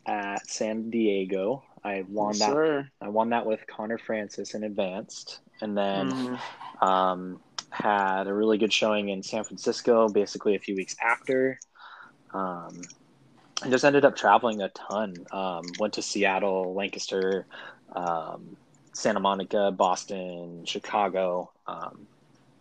at 0.05 0.49
San 0.49 0.89
Diego. 0.89 1.63
I 1.83 2.03
won 2.09 2.29
Yes, 2.29 2.39
that. 2.39 2.51
sir. 2.51 2.91
I 3.01 3.09
won 3.09 3.29
that 3.29 3.45
with 3.45 3.65
Connor 3.67 3.97
Francis 3.97 4.53
in 4.55 4.63
advanced, 4.63 5.39
and 5.61 5.77
then 5.77 6.11
Mhm. 6.11 6.39
um, 6.81 7.41
had 7.69 8.27
a 8.27 8.33
really 8.33 8.57
good 8.57 8.73
showing 8.73 9.09
in 9.09 9.23
San 9.23 9.43
Francisco, 9.43 10.09
basically 10.09 10.55
a 10.55 10.59
few 10.59 10.75
weeks 10.75 10.95
after. 11.01 11.59
Um, 12.33 12.81
and 13.61 13.71
just 13.71 13.85
ended 13.85 14.03
up 14.05 14.15
traveling 14.15 14.61
a 14.61 14.69
ton. 14.69 15.25
Um, 15.31 15.63
went 15.79 15.93
to 15.93 16.01
Seattle, 16.01 16.73
Lancaster, 16.75 17.47
um, 17.95 18.57
Santa 18.93 19.19
Monica, 19.19 19.71
Boston, 19.71 20.65
Chicago, 20.65 21.51
um, 21.67 22.07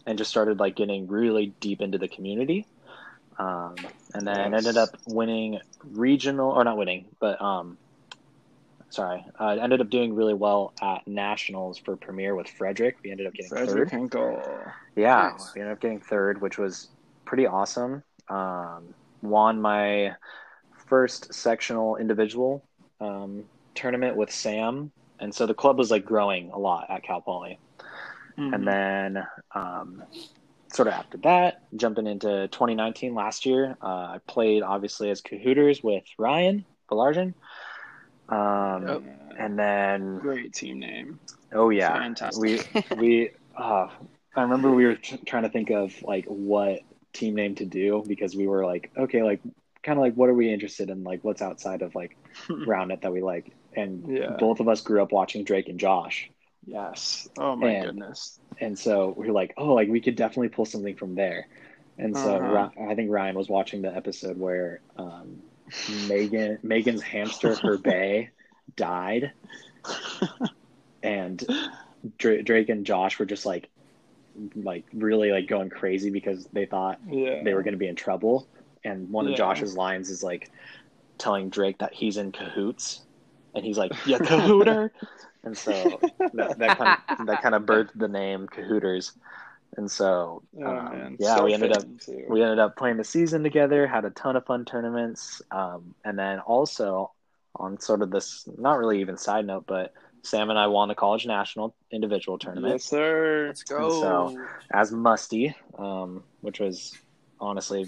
and 0.06 0.18
just 0.18 0.30
started 0.30 0.58
like 0.60 0.76
getting 0.76 1.06
really 1.06 1.52
deep 1.60 1.80
into 1.80 1.98
the 1.98 2.08
community. 2.08 2.66
Um, 3.38 3.74
and 4.14 4.26
then 4.26 4.52
Nice. 4.52 4.64
ended 4.64 4.76
up 4.76 4.96
winning 5.06 5.60
regional, 5.82 6.50
or 6.50 6.62
not 6.62 6.76
winning, 6.76 7.06
but 7.18 7.40
um, 7.42 7.78
sorry, 8.90 9.24
I 9.38 9.58
ended 9.58 9.80
up 9.80 9.90
doing 9.90 10.14
really 10.14 10.34
well 10.34 10.72
at 10.80 11.06
nationals 11.08 11.78
for 11.78 11.96
Premier 11.96 12.36
with 12.36 12.48
Frederick. 12.48 12.96
We 13.02 13.10
ended 13.10 13.26
up 13.26 13.34
getting 13.34 13.48
Frederick 13.50 13.90
third. 13.90 13.98
Hinkle. 13.98 14.42
Yeah, 14.94 15.32
Nice. 15.32 15.52
we 15.54 15.62
ended 15.62 15.72
up 15.72 15.80
getting 15.80 16.00
third, 16.00 16.40
which 16.40 16.58
was 16.58 16.88
pretty 17.24 17.46
awesome. 17.46 18.04
Um, 18.28 18.94
won 19.20 19.60
my 19.60 20.14
first 20.86 21.34
sectional 21.34 21.96
individual 21.96 22.62
um, 23.00 23.44
tournament 23.74 24.16
with 24.16 24.30
Sam, 24.30 24.92
and 25.18 25.34
so 25.34 25.46
the 25.46 25.54
club 25.54 25.76
was 25.76 25.90
like 25.90 26.04
growing 26.04 26.50
a 26.52 26.58
lot 26.58 26.86
at 26.88 27.02
Cal 27.02 27.20
Poly. 27.20 27.58
Mhm. 28.38 28.54
And 28.54 28.66
then, 28.66 29.26
um, 29.54 30.02
sort 30.72 30.88
of 30.88 30.94
after 30.94 31.18
that, 31.18 31.62
jumping 31.76 32.06
into 32.06 32.48
2019 32.48 33.14
last 33.14 33.46
year, 33.46 33.76
uh, 33.82 33.86
I 33.86 34.20
played 34.26 34.62
obviously 34.62 35.10
as 35.10 35.20
Cahooters 35.20 35.82
with 35.82 36.04
Ryan 36.18 36.64
Belargen. 36.90 37.34
Um, 38.28 38.86
Yep. 38.86 39.02
And 39.38 39.58
then, 39.58 40.18
Great 40.18 40.52
team 40.54 40.78
name. 40.78 41.18
oh 41.52 41.70
yeah, 41.70 41.98
Fantastic. 41.98 42.40
we 42.42 42.96
we 42.96 43.30
uh, 43.56 43.88
I 44.36 44.42
remember 44.42 44.70
we 44.72 44.84
were 44.86 44.94
tr- 44.96 45.16
trying 45.26 45.42
to 45.44 45.48
think 45.48 45.70
of 45.70 45.92
like 46.02 46.24
what 46.26 46.80
team 47.12 47.34
name 47.34 47.54
to 47.56 47.64
do 47.64 48.02
because 48.06 48.34
we 48.36 48.46
were 48.46 48.64
like, 48.64 48.90
okay, 48.96 49.22
like 49.22 49.40
kind 49.82 49.98
of 49.98 50.02
like 50.02 50.14
what 50.14 50.28
are 50.28 50.34
we 50.34 50.52
interested 50.52 50.88
in, 50.90 51.04
like 51.04 51.22
what's 51.22 51.42
outside 51.42 51.82
of 51.82 51.94
like 51.94 52.16
Roundnet 52.48 53.02
that 53.02 53.12
we 53.12 53.22
like, 53.22 53.52
and 53.76 54.04
Yeah. 54.08 54.36
both 54.38 54.60
of 54.60 54.68
us 54.68 54.80
grew 54.80 55.02
up 55.02 55.12
watching 55.12 55.44
Drake 55.44 55.68
and 55.68 55.78
Josh, 55.78 56.30
Yes. 56.66 57.28
Oh 57.38 57.56
my 57.56 57.70
And- 57.70 57.86
goodness. 57.86 58.38
and 58.60 58.78
so 58.78 59.14
we 59.16 59.28
are 59.28 59.32
like, 59.32 59.54
oh, 59.56 59.74
like 59.74 59.88
we 59.88 60.00
could 60.00 60.16
definitely 60.16 60.48
pull 60.48 60.64
something 60.64 60.96
from 60.96 61.14
there, 61.14 61.46
and 61.98 62.16
so 62.16 62.36
Uh-huh. 62.36 62.70
I 62.90 62.94
think 62.94 63.10
Ryan 63.10 63.36
was 63.36 63.48
watching 63.48 63.82
the 63.82 63.94
episode 63.94 64.38
where 64.38 64.80
um, 64.96 65.42
Megan 66.08 66.58
Megan's 66.62 67.02
hamster 67.02 67.54
her 67.56 67.76
bay 67.90 68.30
died, 68.76 69.32
and 71.02 71.44
Dra- 72.18 72.42
Drake 72.42 72.68
and 72.68 72.84
Josh 72.86 73.18
were 73.18 73.26
just 73.26 73.46
like 73.46 73.68
like 74.56 74.84
really 74.92 75.30
like 75.30 75.46
going 75.46 75.70
crazy 75.70 76.10
because 76.10 76.46
they 76.52 76.66
thought 76.66 76.98
Yeah. 77.08 77.42
they 77.44 77.54
were 77.54 77.62
going 77.62 77.74
to 77.74 77.78
be 77.78 77.86
in 77.86 77.94
trouble 77.94 78.48
and 78.82 79.08
one 79.10 79.26
Yeah. 79.26 79.32
of 79.32 79.36
Josh's 79.38 79.76
lines 79.76 80.10
is 80.10 80.24
like 80.24 80.50
telling 81.18 81.50
Drake 81.50 81.78
that 81.78 81.94
he's 81.94 82.16
in 82.16 82.32
cahoots 82.32 83.02
and 83.54 83.64
he's 83.64 83.78
like 83.78 83.92
yeah 84.06 84.18
cahooter 84.24 84.92
and 85.44 85.56
so 85.56 86.00
that, 86.34 86.58
that 86.58 86.76
kind 86.78 86.90
of, 86.90 86.98
that 87.26 87.42
kind 87.42 87.54
of 87.54 87.62
birthed 87.62 87.90
the 87.94 88.08
name 88.08 88.46
cahooters 88.48 89.12
and 89.76 89.90
so 89.90 90.42
Oh, 90.60 90.66
um, 90.70 91.16
yeah 91.18 91.36
So 91.36 91.44
we 91.44 91.52
ended 91.54 91.72
up 91.72 91.84
too. 92.04 92.24
we 92.28 92.42
ended 92.42 92.58
up 92.58 92.76
playing 92.76 92.96
the 92.96 93.04
season 93.04 93.42
together 93.42 93.86
had 93.86 94.04
a 94.04 94.10
ton 94.10 94.36
of 94.36 94.46
fun 94.46 94.64
tournaments 94.64 95.42
um, 95.50 95.94
and 96.04 96.18
then 96.18 96.40
also 96.40 97.12
on 97.56 97.78
sort 97.80 98.02
of 98.02 98.10
this 98.10 98.48
not 98.58 98.78
really 98.78 99.00
even 99.00 99.16
side 99.16 99.46
note 99.46 99.64
but 99.66 99.92
sam 100.22 100.50
and 100.50 100.58
i 100.58 100.66
won 100.66 100.88
the 100.88 100.94
college 100.94 101.26
national 101.26 101.74
individual 101.92 102.38
tournament 102.38 102.72
Yes, 102.74 102.84
sir. 102.84 103.46
Let's 103.48 103.62
go. 103.64 103.90
so- 104.00 104.46
as 104.72 104.90
musty 104.92 105.54
um, 105.78 106.24
which 106.40 106.60
was 106.60 106.92
honestly 107.40 107.86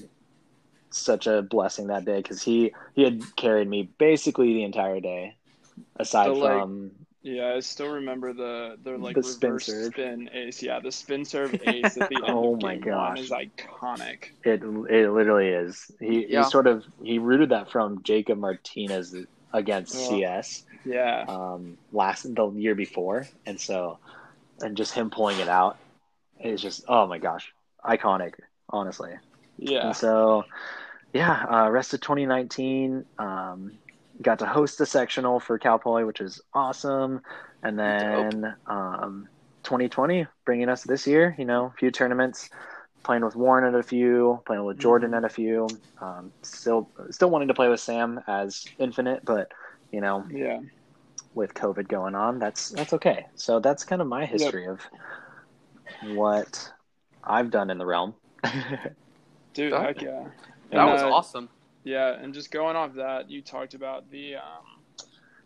such 0.90 1.26
a 1.26 1.42
blessing 1.42 1.88
that 1.88 2.04
day 2.04 2.16
because 2.18 2.42
he 2.42 2.72
he 2.94 3.02
had 3.02 3.22
carried 3.36 3.68
me 3.68 3.88
basically 3.98 4.54
the 4.54 4.62
entire 4.64 5.00
day 5.00 5.36
aside 5.98 6.28
The, 6.28 6.34
like, 6.34 6.52
from 6.52 7.05
Yeah, 7.26 7.54
I 7.56 7.60
still 7.60 7.88
remember 7.90 8.32
the 8.32 8.78
the 8.84 8.92
like 8.96 9.16
The 9.16 9.22
spin 9.24 9.50
reverse 9.50 9.66
serve. 9.66 9.92
spin 9.92 10.30
ace. 10.32 10.62
Yeah, 10.62 10.78
the 10.78 10.92
spin 10.92 11.24
serve 11.24 11.54
ace 11.66 11.96
at 11.96 12.08
the 12.08 12.14
end 12.16 12.24
Oh 12.28 12.54
of 12.54 12.62
my 12.62 12.76
game 12.76 12.94
one 12.94 13.14
gosh. 13.16 13.20
is 13.20 13.30
iconic. 13.30 14.26
it 14.44 14.62
it 14.62 15.10
literally 15.10 15.48
is 15.48 15.90
he, 15.98 16.26
Yeah. 16.28 16.44
he 16.44 16.50
sort 16.50 16.68
of 16.68 16.84
he 17.02 17.18
rooted 17.18 17.48
that 17.48 17.72
from 17.72 18.02
jacob 18.04 18.38
martinez 18.38 19.16
against 19.52 19.96
Oh. 19.96 20.10
cs 20.10 20.64
Yeah. 20.84 21.24
um, 21.28 21.76
last 21.92 22.32
the 22.32 22.48
year 22.54 22.76
before, 22.76 23.26
and 23.44 23.60
so 23.60 23.98
and 24.62 24.76
just 24.76 24.94
him 24.94 25.10
pulling 25.10 25.40
it 25.40 25.48
out 25.48 25.78
is 26.38 26.62
just 26.62 26.84
oh 26.86 27.08
my 27.08 27.18
gosh, 27.18 27.52
iconic, 27.84 28.34
honestly. 28.70 29.14
Yeah. 29.58 29.88
And 29.88 29.96
so 29.96 30.44
yeah, 31.12 31.44
uh, 31.50 31.70
rest 31.70 31.92
of 31.92 32.00
2019, 32.02 33.04
um, 33.18 33.72
got 34.22 34.38
to 34.40 34.46
host 34.46 34.80
a 34.80 34.86
sectional 34.86 35.40
for 35.40 35.58
Cal 35.58 35.78
Poly, 35.78 36.04
which 36.04 36.20
is 36.20 36.40
awesome, 36.54 37.20
and 37.62 37.78
then 37.78 38.54
um, 38.66 39.28
2020 39.64 40.26
bringing 40.44 40.68
us 40.68 40.82
this 40.84 41.06
year, 41.06 41.34
you 41.38 41.44
know, 41.44 41.66
a 41.66 41.78
few 41.78 41.90
tournaments. 41.90 42.48
Playing 43.02 43.24
with 43.24 43.36
Warren 43.36 43.72
at 43.72 43.78
a 43.78 43.84
few, 43.84 44.42
playing 44.46 44.64
with 44.64 44.78
Jordan 44.80 45.12
Mhm. 45.12 45.16
at 45.18 45.24
a 45.24 45.28
few. 45.28 45.68
Um, 46.00 46.32
still, 46.42 46.90
still 47.10 47.30
wanting 47.30 47.46
to 47.46 47.54
play 47.54 47.68
with 47.68 47.78
Sam 47.78 48.20
as 48.26 48.66
Infinite, 48.78 49.24
but 49.24 49.52
you 49.92 50.00
know, 50.00 50.24
Yeah. 50.28 50.58
with 51.34 51.54
COVID 51.54 51.86
going 51.86 52.16
on, 52.16 52.40
that's 52.40 52.70
that's 52.70 52.92
okay. 52.94 53.26
So 53.36 53.60
that's 53.60 53.84
kind 53.84 54.02
of 54.02 54.08
my 54.08 54.26
history 54.26 54.66
of 54.66 54.80
what 56.14 56.72
I've 57.22 57.50
done 57.50 57.70
in 57.70 57.78
the 57.78 57.86
realm. 57.86 58.14
Dude, 59.54 59.72
That- 59.72 59.82
heck 59.82 60.02
yeah. 60.02 60.24
that 60.70 60.80
And, 60.80 60.90
was 60.90 61.02
uh, 61.02 61.10
awesome. 61.12 61.48
Yeah, 61.86 62.14
and 62.20 62.34
just 62.34 62.50
going 62.50 62.74
off 62.74 62.94
that, 62.94 63.30
you 63.30 63.42
talked 63.42 63.74
about 63.74 64.10
the 64.10 64.34
um, 64.34 64.82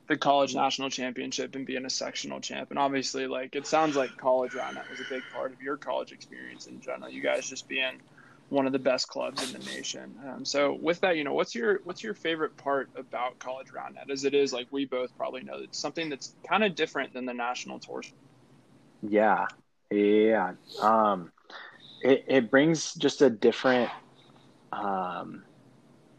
the 0.08 0.16
college 0.16 0.54
national 0.54 0.88
championship 0.88 1.54
and 1.54 1.66
being 1.66 1.84
a 1.84 1.90
sectional 1.90 2.40
champ, 2.40 2.70
and 2.70 2.78
obviously, 2.78 3.26
like 3.26 3.54
it 3.54 3.66
sounds 3.66 3.94
like 3.94 4.16
college 4.16 4.52
roundnet 4.52 4.88
was 4.88 5.00
a 5.00 5.04
big 5.10 5.22
part 5.34 5.52
of 5.52 5.60
your 5.60 5.76
college 5.76 6.12
experience 6.12 6.66
in 6.66 6.80
general. 6.80 7.10
You 7.10 7.22
guys 7.22 7.46
just 7.46 7.68
being 7.68 8.00
one 8.48 8.66
of 8.66 8.72
the 8.72 8.78
best 8.78 9.08
clubs 9.08 9.42
in 9.42 9.52
the 9.52 9.58
nation. 9.58 10.18
Um, 10.26 10.46
so, 10.46 10.72
with 10.80 11.00
that, 11.02 11.18
you 11.18 11.24
know, 11.24 11.34
what's 11.34 11.54
your 11.54 11.80
what's 11.84 12.02
your 12.02 12.14
favorite 12.14 12.56
part 12.56 12.88
about 12.96 13.38
college 13.38 13.68
roundnet? 13.76 14.10
As 14.10 14.24
it 14.24 14.32
is, 14.32 14.50
like 14.50 14.68
we 14.70 14.86
both 14.86 15.14
probably 15.18 15.42
know, 15.42 15.58
it's 15.58 15.78
something 15.78 16.08
that's 16.08 16.34
kind 16.48 16.64
of 16.64 16.74
different 16.74 17.12
than 17.12 17.26
the 17.26 17.34
national 17.34 17.80
tour. 17.80 18.02
yeah, 19.02 19.48
yeah. 19.90 20.54
Um, 20.80 21.32
it 22.00 22.24
it 22.28 22.50
brings 22.50 22.94
just 22.94 23.20
a 23.20 23.28
different 23.28 23.92
um 24.72 25.44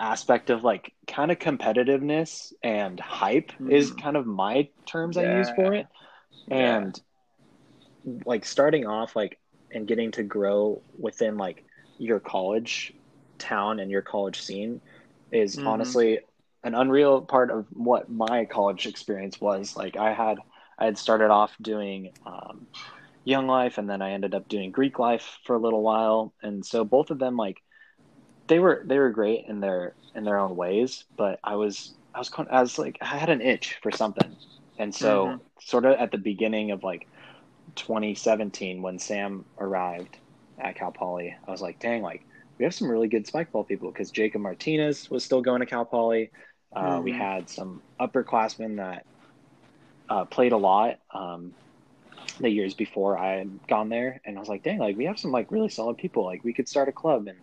aspect 0.02 0.50
of 0.50 0.64
like 0.64 0.94
kind 1.08 1.32
of 1.32 1.40
competitiveness 1.40 2.54
and 2.64 3.00
hype 3.00 3.52
is 3.70 3.92
Mhm. 3.92 4.02
kind 4.02 4.18
of 4.18 4.26
my 4.26 4.70
terms 4.88 5.18
I 5.18 5.24
use 5.24 5.50
for 5.50 5.74
it. 5.76 5.88
Yeah. 6.48 6.78
and 6.78 7.02
like 8.26 8.46
starting 8.46 8.88
off 8.88 9.16
like 9.16 9.38
and 9.72 9.88
getting 9.88 10.12
to 10.12 10.24
grow 10.24 10.82
within 10.98 11.38
like 11.38 11.64
your 12.00 12.20
college 12.20 12.94
town 13.38 13.80
and 13.80 13.92
your 13.92 14.02
college 14.02 14.42
scene 14.42 14.82
is 15.32 15.56
Mhm. 15.56 15.68
honestly 15.68 16.20
an 16.64 16.76
unreal 16.76 17.22
part 17.22 17.52
of 17.52 17.68
what 17.72 18.10
my 18.10 18.46
college 18.46 18.88
experience 18.88 19.40
was 19.40 19.76
like 19.76 19.98
i 19.98 20.14
had 20.14 20.40
i 20.80 20.86
had 20.86 20.98
started 20.98 21.30
off 21.30 21.56
doing 21.62 22.12
um, 22.26 22.68
Young 23.24 23.46
Life, 23.48 23.78
and 23.78 23.88
then 23.88 24.02
I 24.02 24.14
ended 24.14 24.34
up 24.34 24.48
doing 24.50 24.72
Greek 24.72 24.98
Life 24.98 25.38
for 25.46 25.56
a 25.56 25.60
little 25.60 25.84
while. 25.84 26.34
And 26.42 26.66
so 26.66 26.84
both 26.84 27.12
of 27.12 27.20
them, 27.20 27.38
like, 27.38 27.62
they 28.52 28.60
were 28.60 28.84
they 28.88 29.00
were 29.00 29.12
great 29.12 29.46
in 29.50 29.62
their 29.62 29.98
in 30.16 30.26
their 30.26 30.40
own 30.40 30.58
ways. 30.58 31.06
But 31.18 31.40
I 31.46 31.58
was 31.58 31.96
I 32.16 32.20
was 32.20 32.32
I 32.52 32.62
was 32.62 32.80
like 32.80 33.00
I 33.02 33.18
had 33.18 33.32
an 33.32 33.42
itch 33.42 33.80
for 33.84 33.92
something, 33.92 34.38
and 34.80 34.96
so 34.96 35.36
Mhm. 35.36 35.42
sort 35.62 35.86
of 35.86 35.94
at 36.00 36.12
the 36.12 36.20
beginning 36.20 36.72
of 36.72 36.84
like 36.84 37.08
2017 37.78 38.84
when 38.84 39.00
Sam 39.00 39.46
arrived 39.60 40.20
at 40.60 40.76
Cal 40.78 40.94
Poly, 40.94 41.36
I 41.48 41.52
was 41.52 41.62
like, 41.62 41.80
dang, 41.80 42.04
like 42.04 42.24
we 42.60 42.66
have 42.66 42.76
some 42.76 42.92
really 42.92 43.10
good 43.10 43.28
spike 43.28 43.52
ball 43.54 43.66
people 43.66 43.92
because 43.94 44.12
Jacob 44.12 44.42
Martinez 44.42 45.10
was 45.12 45.26
still 45.26 45.42
going 45.44 45.62
to 45.62 45.68
Cal 45.68 45.86
Poly. 45.86 46.32
Uh, 46.76 47.02
We 47.04 47.12
Mhm. 47.12 47.14
had 47.14 47.50
some 47.50 47.84
upperclassmen 48.02 48.78
that 48.78 49.06
uh, 50.10 50.26
played 50.26 50.52
a 50.52 50.58
lot 50.58 50.98
um, 51.14 51.54
the 52.40 52.50
years 52.50 52.76
before 52.76 53.18
I 53.18 53.38
had 53.38 53.60
gone 53.70 53.90
there, 53.90 54.22
and 54.26 54.38
I 54.38 54.42
was 54.42 54.50
like, 54.50 54.64
dang, 54.64 54.80
like 54.80 54.98
we 54.98 55.06
have 55.06 55.20
some 55.20 55.32
like 55.32 55.52
really 55.52 55.70
solid 55.70 55.98
people. 55.98 56.26
Like 56.26 56.44
we 56.46 56.54
could 56.54 56.70
start 56.70 56.90
a 56.90 56.94
club, 56.94 57.28
and 57.28 57.40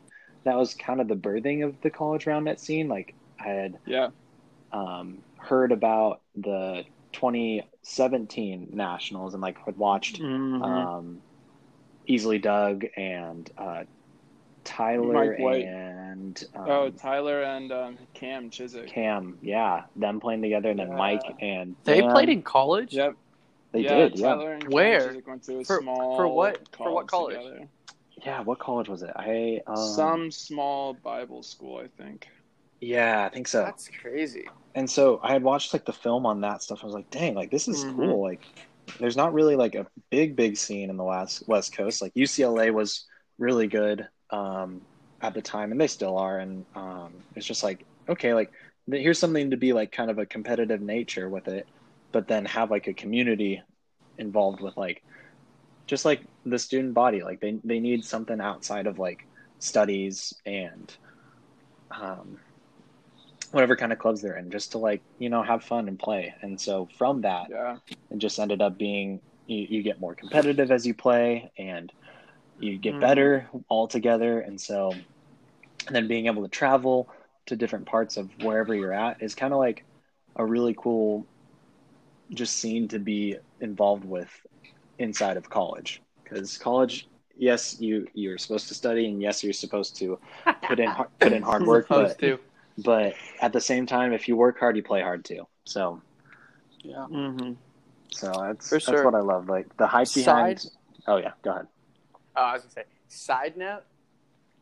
that 0.48 0.56
was 0.56 0.74
kind 0.74 1.00
of 1.00 1.08
the 1.08 1.14
birthing 1.16 1.64
of 1.64 1.80
the 1.82 1.90
college 1.90 2.26
round 2.26 2.46
net 2.46 2.58
scene. 2.58 2.88
Like 2.88 3.14
I 3.38 3.44
had 3.48 3.78
Yeah. 3.86 4.08
um, 4.72 5.18
heard 5.36 5.72
about 5.72 6.20
the 6.36 6.84
2017 7.12 8.68
nationals 8.72 9.34
and 9.34 9.42
like 9.42 9.58
had 9.64 9.76
watched 9.76 10.20
Mhm. 10.20 10.62
um, 10.62 11.20
Easily 12.06 12.38
Doug 12.38 12.86
and 12.96 13.50
uh, 13.58 13.84
Tyler 14.64 15.32
and 15.32 16.42
um, 16.54 16.64
oh, 16.70 16.90
Tyler 16.90 17.42
and 17.42 17.70
um, 17.72 17.98
Cam 18.14 18.48
Chiswick. 18.50 18.88
Cam, 18.88 19.38
yeah, 19.42 19.84
them 19.96 20.18
playing 20.20 20.42
together, 20.42 20.70
and 20.70 20.78
then 20.78 20.88
Yeah. 20.90 20.96
Mike 20.96 21.22
and 21.40 21.76
They 21.84 22.00
Dan, 22.00 22.10
played 22.10 22.28
in 22.30 22.42
college. 22.42 22.94
Yep. 22.94 23.14
They 23.72 23.80
yeah, 23.80 23.94
did, 23.96 24.18
yeah, 24.18 24.26
Tyler 24.28 24.52
and 24.54 24.62
Cam 24.62 24.70
Where? 24.72 25.00
Chiswick 25.08 25.26
went 25.26 25.42
to 25.44 25.58
a 25.60 25.64
For- 25.64 25.80
small 25.82 26.16
for 26.16 26.28
what- 26.28 26.66
for 26.76 26.92
what 26.92 27.06
college? 27.06 27.36
together. 27.36 27.68
Yeah. 28.24 28.40
What 28.42 28.58
college 28.58 28.88
was 28.88 29.02
it? 29.02 29.10
I 29.14 29.60
um, 29.66 29.76
Some 29.76 30.30
small 30.30 30.94
Bible 30.94 31.42
school, 31.42 31.78
I 31.78 31.88
think. 32.02 32.26
yeah, 32.80 33.24
I 33.24 33.28
think 33.34 33.48
so. 33.48 33.62
That's 33.64 33.88
crazy. 34.00 34.46
and 34.74 34.88
so 34.88 35.20
I 35.22 35.32
had 35.32 35.42
watched 35.42 35.72
like 35.72 35.84
the 35.84 35.92
film 35.92 36.26
on 36.26 36.40
that 36.42 36.62
stuff. 36.62 36.80
I 36.82 36.86
was 36.86 36.94
like, 36.94 37.10
dang, 37.10 37.34
like 37.34 37.50
this 37.50 37.68
is 37.68 37.84
Mhm. 37.84 37.96
cool. 37.96 38.22
Like, 38.22 38.46
there's 39.00 39.16
not 39.16 39.34
really 39.34 39.56
like 39.56 39.74
a 39.74 39.86
big, 40.10 40.36
big 40.36 40.56
scene 40.56 40.90
in 40.90 40.96
the 40.96 41.04
west 41.04 41.42
West 41.46 41.76
Coast. 41.76 42.00
Like 42.02 42.14
UCLA 42.14 42.72
was 42.72 43.06
really 43.38 43.66
good 43.66 44.06
um, 44.30 44.82
at 45.20 45.34
the 45.34 45.42
time, 45.42 45.72
and 45.72 45.80
they 45.80 45.86
still 45.88 46.16
are. 46.18 46.38
And 46.38 46.66
um, 46.74 47.24
it's 47.34 47.46
just 47.46 47.62
like, 47.62 47.86
okay, 48.08 48.34
like 48.34 48.50
here's 48.90 49.18
something 49.18 49.50
to 49.50 49.56
be 49.56 49.72
like 49.74 49.92
kind 49.92 50.10
of 50.10 50.18
a 50.18 50.26
competitive 50.26 50.80
nature 50.80 51.28
with 51.28 51.48
it, 51.48 51.68
but 52.12 52.26
then 52.28 52.44
have 52.46 52.70
like 52.70 52.86
a 52.86 52.94
community 52.94 53.62
involved 54.16 54.60
with 54.60 54.76
like 54.76 55.02
just 55.88 56.04
like 56.06 56.22
the 56.44 56.58
student 56.58 56.94
body. 56.94 57.22
Like 57.22 57.40
they 57.40 57.60
they 57.64 57.80
need 57.80 58.04
something 58.04 58.40
outside 58.40 58.86
of 58.88 58.98
like 58.98 59.20
studies 59.60 60.34
and 60.46 60.96
um, 61.90 62.38
whatever 63.50 63.76
kind 63.76 63.92
of 63.92 63.98
clubs 63.98 64.22
they're 64.22 64.36
in, 64.36 64.50
just 64.50 64.72
to 64.72 64.78
like 64.78 65.02
you 65.18 65.30
know 65.30 65.42
have 65.42 65.64
fun 65.64 65.88
and 65.88 65.98
play. 65.98 66.34
And 66.42 66.60
so 66.60 66.88
from 66.98 67.22
that, 67.22 67.48
Yeah. 67.48 67.78
it 68.10 68.18
just 68.18 68.38
ended 68.38 68.62
up 68.62 68.78
being 68.78 69.22
you, 69.46 69.66
you 69.70 69.82
get 69.82 70.00
more 70.00 70.14
competitive 70.14 70.70
as 70.70 70.86
you 70.86 70.94
play 70.94 71.50
and 71.58 71.92
you 72.58 72.78
get 72.78 73.00
Mhm. 73.00 73.00
better 73.00 73.48
all 73.68 73.88
together. 73.88 74.40
And 74.40 74.60
so, 74.60 74.92
and 75.86 75.96
then 75.96 76.08
being 76.08 76.26
able 76.26 76.42
to 76.44 76.48
travel 76.50 77.08
to 77.46 77.56
different 77.56 77.86
parts 77.86 78.16
of 78.16 78.30
wherever 78.38 78.74
you're 78.74 78.92
at 78.92 79.18
is 79.22 79.34
kind 79.34 79.54
of 79.54 79.60
like 79.60 79.84
a 80.36 80.44
really 80.46 80.76
cool 80.78 81.28
just 82.34 82.56
scene 82.56 82.88
to 82.88 82.98
be 82.98 83.36
involved 83.60 84.04
with 84.04 84.30
inside 84.98 85.36
of 85.36 85.48
college 85.48 86.02
because 86.24 86.58
college 86.58 87.08
yes 87.36 87.80
you 87.80 88.06
you're 88.14 88.38
supposed 88.38 88.68
to 88.68 88.74
study 88.74 89.06
and 89.08 89.22
yes 89.22 89.44
you're 89.44 89.52
supposed 89.52 89.96
to 89.96 90.18
put 90.66 90.80
in 90.80 90.88
har- 90.88 91.08
put 91.20 91.32
in 91.32 91.42
hard 91.42 91.64
work 91.64 91.86
but 91.88 92.18
to. 92.18 92.38
but 92.78 93.14
at 93.40 93.52
the 93.52 93.60
same 93.60 93.86
time 93.86 94.12
if 94.12 94.26
you 94.28 94.36
work 94.36 94.58
hard 94.58 94.76
you 94.76 94.82
play 94.82 95.00
hard 95.00 95.24
too 95.24 95.46
so 95.64 96.00
Yeah. 96.82 97.06
Mm-hmm. 97.10 97.52
so 98.10 98.32
that's 98.46 98.68
For 98.68 98.74
that's 98.76 98.86
sure. 98.86 99.04
what 99.04 99.14
i 99.14 99.20
love 99.20 99.48
like 99.48 99.76
the 99.76 99.86
hype 99.86 100.12
behind 100.12 100.60
Side- 100.60 100.70
oh 101.06 101.16
yeah 101.18 101.32
go 101.42 101.50
ahead 101.50 101.66
Oh, 102.36 102.42
I 102.42 102.52
was 102.52 102.62
gonna 102.62 102.72
say. 102.72 102.84
Side 103.08 103.56
note: 103.56 103.82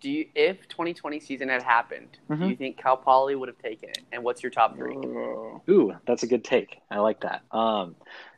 Do 0.00 0.08
you, 0.10 0.26
if 0.34 0.66
2020 0.68 1.20
season 1.20 1.50
had 1.50 1.62
happened, 1.62 2.08
do 2.30 2.34
Mhm. 2.34 2.48
you 2.48 2.56
think 2.56 2.78
Cal 2.78 2.96
Poly 2.96 3.34
would 3.34 3.48
have 3.50 3.58
taken 3.58 3.90
it? 3.90 3.98
And 4.12 4.24
what's 4.24 4.42
your 4.42 4.48
top 4.48 4.76
three? 4.76 4.94
Oh. 4.96 5.60
Ooh, 5.68 5.92
that's 6.06 6.22
a 6.22 6.26
good 6.26 6.42
take. 6.42 6.78
I 6.90 7.00
like 7.00 7.20
that. 7.20 7.42
Um, 7.50 7.94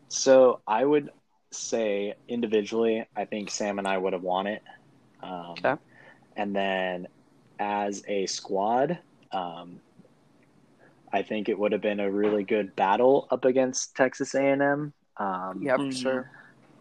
so 0.09 0.59
I 0.67 0.85
would 0.85 1.11
say 1.53 2.15
individually, 2.29 3.07
I 3.17 3.25
think 3.25 3.51
Sam 3.51 3.79
and 3.79 3.89
I 3.89 3.99
would 3.99 4.13
have 4.13 4.23
won 4.23 4.47
it. 4.47 4.63
Um, 5.23 5.57
Okay. 5.65 5.77
And 6.37 6.55
then 6.55 7.09
as 7.59 8.03
a 8.09 8.27
squad, 8.27 8.99
um, 9.33 9.81
I 11.13 11.23
think 11.23 11.49
it 11.49 11.59
would 11.59 11.73
have 11.73 11.81
been 11.81 12.01
a 12.01 12.11
really 12.11 12.45
good 12.45 12.75
battle 12.77 13.27
up 13.31 13.45
against 13.45 13.97
Texas 13.97 14.35
A&M. 14.35 14.93
Um, 15.17 15.63
Yeah, 15.63 15.79
for 15.79 15.85
Mhm. 15.85 15.93
sure. 15.93 16.31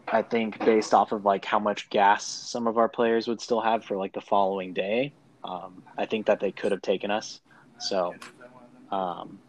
I 0.08 0.22
think 0.22 0.58
based 0.64 0.94
off 0.94 1.12
of 1.12 1.24
like 1.24 1.44
how 1.44 1.58
much 1.58 1.90
gas 1.90 2.26
some 2.26 2.66
of 2.66 2.78
our 2.78 2.88
players 2.88 3.28
would 3.28 3.40
still 3.40 3.60
have 3.60 3.84
for 3.84 3.96
like 3.96 4.12
the 4.12 4.20
following 4.20 4.72
day, 4.74 5.14
um, 5.44 5.84
I 5.98 6.06
think 6.06 6.26
that 6.26 6.40
they 6.40 6.52
could 6.52 6.72
have 6.72 6.82
taken 6.82 7.10
us. 7.10 7.40
So 7.78 8.14
um, 8.90 9.40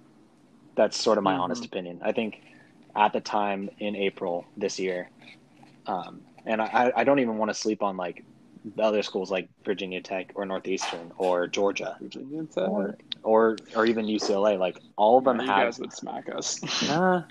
that's 0.75 0.97
sort 0.97 1.17
of 1.17 1.23
my 1.23 1.36
Mhm. 1.36 1.38
honest 1.38 1.65
opinion. 1.65 2.01
I 2.03 2.12
think 2.13 2.41
at 2.95 3.13
the 3.13 3.21
time 3.21 3.69
in 3.80 3.95
April 3.95 4.45
this 4.58 4.80
year, 4.80 5.10
um, 5.88 6.21
and 6.45 6.62
I, 6.62 6.91
I 6.95 7.04
don't 7.04 7.19
even 7.19 7.38
want 7.38 7.49
to 7.49 7.56
sleep 7.56 7.82
on 7.84 7.97
like 7.97 8.23
the 8.75 8.84
other 8.84 9.02
schools 9.04 9.32
like 9.32 9.49
Virginia 9.63 10.02
Tech 10.02 10.32
or 10.36 10.45
Northeastern 10.45 11.12
or 11.17 11.47
Georgia 11.47 11.97
Virginia 12.02 12.43
Tech. 12.43 12.67
or 12.67 12.97
or 13.23 13.58
or 13.75 13.86
even 13.86 14.06
UCLA. 14.06 14.58
Like 14.60 14.78
all 14.97 15.17
of 15.17 15.23
them 15.23 15.39
you 15.39 15.47
have 15.47 15.65
guys 15.67 15.80
would 15.80 15.93
smack 15.93 16.30
us. 16.34 16.60
Nah, 16.88 17.23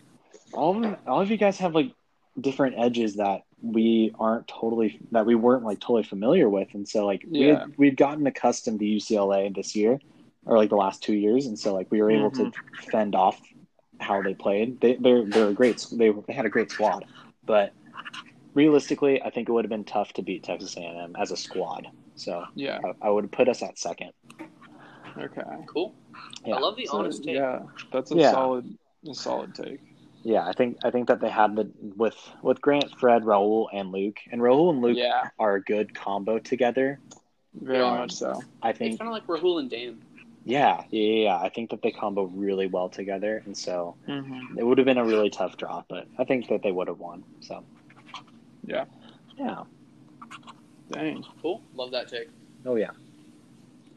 all 0.53 0.75
of 0.77 0.83
them, 0.83 0.97
all 1.07 1.21
of 1.21 1.31
you 1.31 1.37
guys 1.37 1.59
have 1.59 1.75
like 1.75 1.93
different 2.41 2.77
edges 2.79 3.17
that 3.17 3.43
we 3.61 4.15
aren't 4.19 4.47
totally 4.49 4.99
that 5.11 5.27
we 5.27 5.35
weren't 5.35 5.65
like 5.65 5.81
totally 5.81 6.03
familiar 6.05 6.49
with, 6.49 6.69
and 6.75 6.89
so 6.89 7.05
like 7.05 7.25
we 7.29 7.41
had, 7.59 7.77
we'd 7.77 7.97
gotten 7.97 8.27
accustomed 8.27 8.79
to 8.81 8.87
UCLA 8.87 9.55
this 9.55 9.75
year 9.77 9.99
or 10.47 10.57
like 10.57 10.71
the 10.71 10.77
last 10.77 11.03
two 11.03 11.15
years, 11.15 11.47
and 11.47 11.59
so 11.59 11.75
like 11.75 11.91
we 11.91 12.01
were 12.01 12.11
able 12.11 12.31
to 12.31 12.53
fend 12.91 13.15
off 13.15 13.39
how 14.01 14.23
they 14.23 14.35
played. 14.35 14.81
They 14.81 14.95
they're 14.97 15.25
they're 15.25 15.49
a 15.49 15.55
great 15.55 15.85
they 15.93 16.11
they 16.27 16.33
had 16.33 16.47
a 16.47 16.51
great 16.51 16.71
squad, 16.71 17.05
but 17.45 17.73
realistically, 18.55 19.23
I 19.23 19.31
think 19.31 19.49
it 19.49 19.53
would 19.53 19.65
have 19.65 19.71
been 19.71 19.85
tough 19.85 20.13
to 20.15 20.23
beat 20.23 20.43
Texas 20.43 20.77
A&M 20.77 21.15
as 21.19 21.31
a 21.31 21.37
squad. 21.37 21.89
So 22.17 22.45
yeah. 22.55 22.81
I, 23.03 23.09
I 23.09 23.11
would 23.11 23.31
put 23.31 23.49
us 23.49 23.63
at 23.63 23.79
second. 23.79 24.13
Okay. 25.17 25.43
Cool. 25.67 25.95
Yeah. 26.45 26.57
I 26.57 26.59
love 26.61 26.77
the 26.77 26.87
So, 26.87 26.99
honest 26.99 27.25
take. 27.25 27.37
yeah, 27.37 27.61
that's 27.93 28.11
a 28.13 28.17
Yeah. 28.17 28.31
solid, 28.31 28.77
a 29.09 29.15
solid 29.15 29.55
take. 29.55 29.81
Yeah, 30.23 30.47
I 30.47 30.53
think 30.53 30.79
I 30.85 30.91
think 30.91 31.09
that 31.09 31.21
they 31.21 31.29
had 31.31 31.55
the 31.57 31.71
with 31.97 32.17
with 32.43 32.61
Grant, 32.61 32.99
Fred, 32.99 33.23
Raul, 33.23 33.69
and 33.73 33.93
Luke, 33.93 34.19
and 34.31 34.41
Raul 34.41 34.71
and 34.71 34.83
Luke 34.83 34.97
Yeah, 34.99 35.31
are 35.39 35.55
a 35.57 35.63
good 35.63 35.95
combo 35.95 36.39
together. 36.39 36.99
very 37.55 37.79
Yeah. 37.85 37.97
much 37.99 38.13
so. 38.13 38.41
I 38.63 38.73
think 38.73 38.93
It's 38.93 38.99
kind 38.99 39.09
of 39.09 39.13
like 39.15 39.27
Rahul 39.27 39.61
and 39.61 39.71
Dan. 39.71 40.03
Yeah, 40.49 40.83
yeah, 40.91 41.01
yeah, 41.01 41.23
yeah. 41.25 41.39
I 41.39 41.49
think 41.51 41.71
that 41.71 41.83
they 41.83 41.91
combo 41.93 42.25
really 42.25 42.67
well 42.67 42.89
together, 42.89 43.43
and 43.45 43.57
so 43.57 43.97
Mm-hmm. 44.09 44.59
it 44.59 44.65
would 44.65 44.79
have 44.79 44.87
been 44.87 44.99
a 44.99 45.05
really 45.05 45.29
tough 45.31 45.57
draw, 45.59 45.83
but 45.89 46.09
I 46.19 46.25
think 46.25 46.49
that 46.49 46.63
they 46.63 46.73
would 46.73 46.89
have 46.89 46.99
won. 46.99 47.25
So, 47.41 47.65
Yeah. 48.67 48.87
yeah, 49.37 49.65
Dang. 50.91 51.23
Cool. 51.43 51.63
Love 51.75 51.91
that 51.93 52.09
take. 52.09 52.29
oh 52.65 52.77
yeah, 52.77 52.91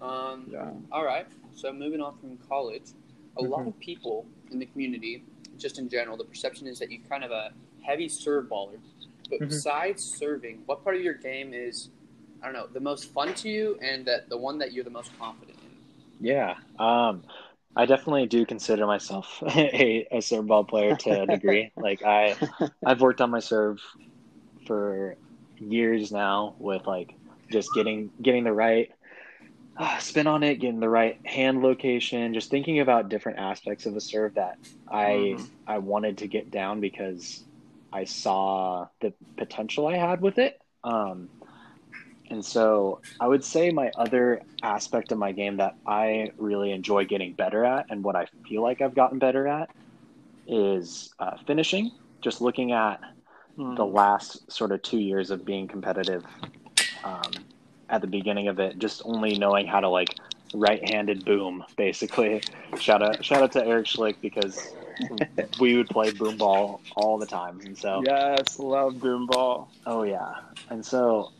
Um, 0.02 0.48
Yeah. 0.52 0.72
All 0.92 1.06
right. 1.06 1.26
So 1.56 1.72
moving 1.72 2.02
on 2.02 2.14
from 2.20 2.38
college, 2.50 2.92
a 3.38 3.42
lot 3.42 3.62
Mhm. 3.62 3.68
of 3.68 3.80
people 3.80 4.26
in 4.52 4.60
the 4.60 4.66
community, 4.66 5.24
just 5.58 5.80
in 5.80 5.88
general, 5.88 6.18
the 6.18 6.26
perception 6.26 6.68
is 6.68 6.80
that 6.80 6.92
you're 6.92 7.02
kind 7.08 7.24
of 7.24 7.32
a 7.32 7.52
heavy 7.82 8.10
serve 8.10 8.50
baller. 8.50 8.80
But 9.30 9.40
Mhm. 9.40 9.50
besides 9.50 10.04
serving, 10.04 10.64
what 10.66 10.84
part 10.84 10.96
of 10.98 11.02
your 11.02 11.14
game 11.14 11.54
is, 11.54 11.90
I 12.42 12.46
don't 12.46 12.54
know, 12.54 12.68
the 12.68 12.80
most 12.82 13.06
fun 13.14 13.34
to 13.36 13.50
you, 13.50 13.78
and 13.82 14.06
that 14.06 14.28
the 14.28 14.38
one 14.38 14.58
that 14.58 14.74
you're 14.74 14.84
the 14.84 14.90
most 14.90 15.18
confident 15.18 15.51
in? 15.51 15.51
Yeah. 16.22 16.56
Um, 16.80 17.24
I 17.76 17.86
definitely 17.86 18.28
do 18.28 18.46
consider 18.46 18.88
myself 18.88 19.42
a, 19.48 20.08
a 20.12 20.22
serve 20.22 20.48
ball 20.48 20.66
player 20.66 20.94
to 20.96 21.22
a 21.24 21.28
degree. 21.28 21.74
like 21.80 22.04
I, 22.04 22.38
I've 22.86 23.02
worked 23.02 23.22
on 23.22 23.32
my 23.32 23.40
serve 23.40 23.80
for 24.68 25.18
years 25.60 26.12
now 26.12 26.56
with 26.60 26.88
like 26.88 27.12
just 27.52 27.74
getting 27.74 28.12
getting 28.22 28.44
the 28.46 28.54
right 28.54 28.90
uh, 29.78 30.00
spin 30.00 30.28
on 30.28 30.44
it, 30.44 30.58
getting 30.58 30.80
the 30.82 30.90
right 30.90 31.18
hand 31.26 31.62
location, 31.64 32.34
just 32.34 32.52
thinking 32.52 32.80
about 32.80 33.10
different 33.10 33.40
aspects 33.40 33.88
of 33.88 33.96
a 33.96 34.02
serve 34.02 34.34
that 34.36 34.56
I 34.92 35.40
Mhm. 35.40 35.50
I 35.68 35.80
wanted 35.80 36.20
to 36.20 36.28
get 36.28 36.52
down 36.52 36.82
because 36.82 37.44
I 37.94 38.06
saw 38.06 38.88
the 39.02 39.14
potential 39.38 39.88
I 39.88 39.98
had 39.98 40.22
with 40.22 40.40
it. 40.40 40.60
Um, 40.84 41.30
and 42.32 42.44
so 42.44 43.02
I 43.20 43.28
would 43.28 43.44
say 43.44 43.72
my 43.72 43.92
other 43.98 44.42
aspect 44.64 45.12
of 45.12 45.20
my 45.20 45.32
game 45.34 45.58
that 45.58 45.74
I 45.86 46.32
really 46.38 46.72
enjoy 46.72 47.06
getting 47.06 47.34
better 47.34 47.64
at 47.66 47.86
and 47.90 48.04
what 48.04 48.16
I 48.16 48.26
feel 48.48 48.64
like 48.64 48.82
I've 48.82 48.96
gotten 48.96 49.20
better 49.20 49.48
at 49.48 49.70
is 50.48 51.14
uh, 51.20 51.38
finishing. 51.46 51.92
Just 52.24 52.42
looking 52.42 52.72
at 52.72 53.00
Hmm. 53.58 53.76
the 53.76 53.86
last 53.86 54.50
sort 54.50 54.72
of 54.72 54.82
two 54.82 54.98
years 54.98 55.30
of 55.30 55.46
being 55.46 55.68
competitive 55.68 56.24
um, 57.04 57.32
at 57.90 58.00
the 58.02 58.08
beginning 58.08 58.48
of 58.48 58.60
it, 58.60 58.80
just 58.80 59.02
only 59.04 59.38
knowing 59.38 59.68
how 59.68 59.82
to 59.82 59.90
like 59.90 60.16
right-handed 60.54 61.26
boom, 61.26 61.64
basically. 61.78 62.42
Shout 62.80 63.04
out, 63.04 63.26
shout 63.26 63.44
out 63.44 63.52
to 63.54 63.66
Eric 63.66 63.88
Schlick 63.88 64.16
because 64.22 64.74
we 65.60 65.76
would 65.76 65.90
play 65.90 66.12
boom 66.12 66.38
ball 66.38 66.82
all 66.96 67.18
the 67.18 67.26
time, 67.26 67.60
and 67.66 67.78
so 67.78 68.02
Yes, 68.06 68.58
love 68.58 69.00
boom 69.00 69.28
ball. 69.28 69.70
oh 69.86 70.04
yeah, 70.04 70.32
and 70.70 70.86
so 70.86 71.32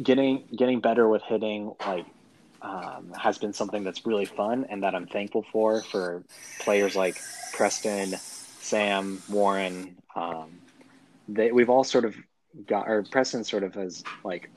getting 0.00 0.46
getting 0.56 0.80
better 0.80 1.08
with 1.08 1.22
hitting 1.22 1.72
like 1.84 2.06
um, 2.62 3.12
has 3.18 3.38
been 3.38 3.52
something 3.52 3.82
that's 3.82 4.06
really 4.06 4.24
fun 4.24 4.66
and 4.70 4.84
that 4.84 4.94
I'm 4.94 5.06
thankful 5.06 5.44
for 5.52 5.82
for 5.82 6.22
players 6.60 6.94
like 6.94 7.20
Preston, 7.52 8.14
Sam, 8.60 9.20
Warren. 9.28 9.96
Um, 10.14 10.62
they 11.28 11.50
we've 11.52 11.70
all 11.70 11.84
sort 11.84 12.04
of 12.04 12.14
got 12.66 12.88
or 12.88 13.02
Preston 13.10 13.44
sort 13.44 13.64
of 13.64 13.74
has 13.74 14.02
like 14.24 14.50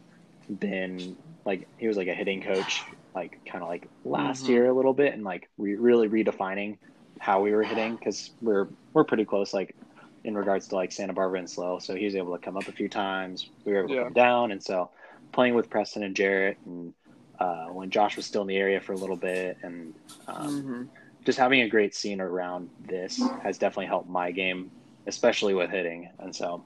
been 0.47 1.17
like 1.45 1.67
he 1.77 1.87
was 1.87 1.97
like 1.97 2.07
a 2.07 2.13
hitting 2.13 2.41
coach 2.41 2.81
like 3.15 3.39
kind 3.49 3.63
of 3.63 3.69
like 3.69 3.89
last 4.03 4.43
Mhm. 4.45 4.49
year 4.49 4.65
a 4.67 4.73
little 4.73 4.93
bit 4.93 5.13
and 5.13 5.23
like 5.23 5.49
re- 5.57 5.75
really 5.75 6.07
redefining 6.07 6.77
how 7.19 7.41
we 7.41 7.51
were 7.53 7.63
hitting 7.63 7.95
because 7.95 8.31
we're 8.41 8.67
we're 8.93 9.05
pretty 9.05 9.25
close 9.25 9.53
like 9.53 9.75
in 10.23 10.35
regards 10.37 10.67
to 10.67 10.75
like 10.75 10.91
Santa 10.91 11.13
Barbara 11.13 11.39
and 11.39 11.49
SLO 11.49 11.79
so 11.79 11.95
he 11.95 12.05
was 12.05 12.15
able 12.15 12.33
to 12.37 12.43
come 12.43 12.57
up 12.57 12.67
a 12.67 12.71
few 12.73 12.89
times 12.89 13.49
we 13.65 13.71
were 13.73 13.79
able 13.79 13.89
to 13.89 13.95
come 14.03 14.13
down 14.13 14.51
and 14.51 14.61
so 14.61 14.91
playing 15.35 15.53
with 15.53 15.69
Preston 15.69 16.01
and 16.03 16.15
Jarrett 16.15 16.57
and 16.65 16.93
uh, 17.39 17.65
when 17.67 17.89
Josh 17.91 18.15
was 18.15 18.25
still 18.25 18.41
in 18.41 18.47
the 18.47 18.55
area 18.57 18.79
for 18.79 18.93
a 18.93 18.97
little 18.97 19.17
bit 19.17 19.57
and 19.61 19.93
um, 20.27 20.63
Mhm. 20.63 20.89
just 21.25 21.37
having 21.37 21.61
a 21.61 21.69
great 21.69 21.93
scene 21.93 22.21
around 22.21 22.69
this 22.79 23.21
has 23.43 23.57
definitely 23.57 23.87
helped 23.87 24.09
my 24.09 24.31
game, 24.31 24.71
especially 25.05 25.53
with 25.53 25.69
hitting. 25.69 26.09
And 26.19 26.33
so, 26.35 26.63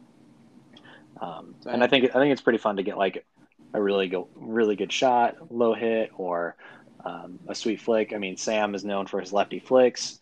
um, 1.21 1.55
and 1.65 1.83
I 1.83 1.87
think 1.87 2.05
I 2.15 2.19
think 2.19 2.31
it's 2.31 2.41
pretty 2.41 2.59
fun 2.59 2.77
to 2.77 2.83
get 2.83 2.97
like 2.97 3.25
a 3.73 3.81
really 3.81 4.07
go 4.07 4.29
really 4.35 4.75
good 4.75 4.91
shot, 4.91 5.35
low 5.51 5.73
hit, 5.73 6.11
or 6.15 6.55
um, 7.03 7.39
a 7.47 7.55
sweet 7.55 7.81
flick. 7.81 8.13
I 8.13 8.17
mean, 8.17 8.37
Sam 8.37 8.75
is 8.75 8.85
known 8.85 9.07
for 9.07 9.19
his 9.19 9.33
lefty 9.33 9.59
flicks, 9.59 10.19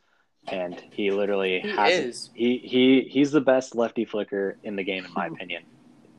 and 0.48 0.80
he 0.92 1.12
literally 1.12 1.60
He 1.60 1.70
has 1.70 1.94
is. 1.94 2.30
he 2.34 2.58
he 2.60 3.02
he's 3.10 3.32
the 3.32 3.42
best 3.42 3.76
lefty 3.76 4.06
flicker 4.06 4.58
in 4.64 4.76
the 4.76 4.84
game, 4.84 5.06
in 5.06 5.14
my 5.14 5.28
opinion. 5.28 5.64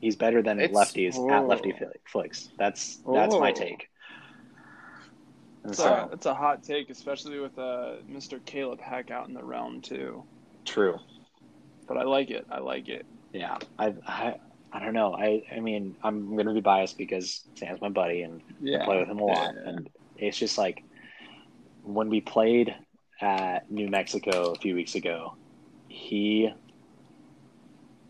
He's 0.00 0.16
better 0.16 0.42
than 0.42 0.60
It's- 0.60 0.76
lefties 0.76 1.14
at 1.30 1.42
Oh. 1.42 1.46
lefty 1.46 1.74
flicks. 2.06 2.50
That's 2.58 2.96
that's 2.96 3.34
my 3.34 3.50
Oh. 3.50 3.54
take. 3.54 3.88
It's, 5.64 5.78
so 5.78 5.92
a, 5.92 6.08
it's 6.12 6.26
a 6.26 6.34
hot 6.34 6.62
take, 6.62 6.88
especially 6.88 7.40
with 7.40 7.58
uh, 7.58 7.96
Mr. 8.10 8.42
Caleb 8.44 8.80
Heck 8.80 9.10
out 9.10 9.28
in 9.28 9.34
the 9.34 9.44
realm 9.44 9.80
too. 9.80 10.22
true. 10.64 10.98
But 11.86 11.96
I 11.96 12.02
like 12.04 12.30
it. 12.30 12.46
I 12.50 12.58
like 12.60 12.88
it. 12.88 13.06
Yeah, 13.32 13.56
I, 13.78 13.94
I, 14.06 14.34
I 14.72 14.78
don't 14.80 14.92
know. 14.92 15.14
I, 15.14 15.42
I 15.54 15.60
mean, 15.60 15.96
I'm 16.02 16.36
gonna 16.36 16.52
be 16.54 16.60
biased 16.60 16.96
because 16.98 17.44
Sam's 17.54 17.80
my 17.80 17.88
buddy 17.88 18.22
and 18.22 18.42
Yeah. 18.60 18.82
I 18.82 18.84
play 18.84 18.98
with 19.00 19.08
him 19.08 19.18
a 19.18 19.24
lot, 19.24 19.54
Yeah. 19.54 19.68
and 19.70 19.90
it's 20.18 20.38
just 20.38 20.58
like 20.58 20.84
when 21.82 22.08
we 22.10 22.20
played 22.20 22.74
at 23.22 23.70
New 23.70 23.88
Mexico 23.88 24.52
a 24.52 24.54
few 24.58 24.74
weeks 24.74 24.94
ago, 24.94 25.34
he 25.88 26.52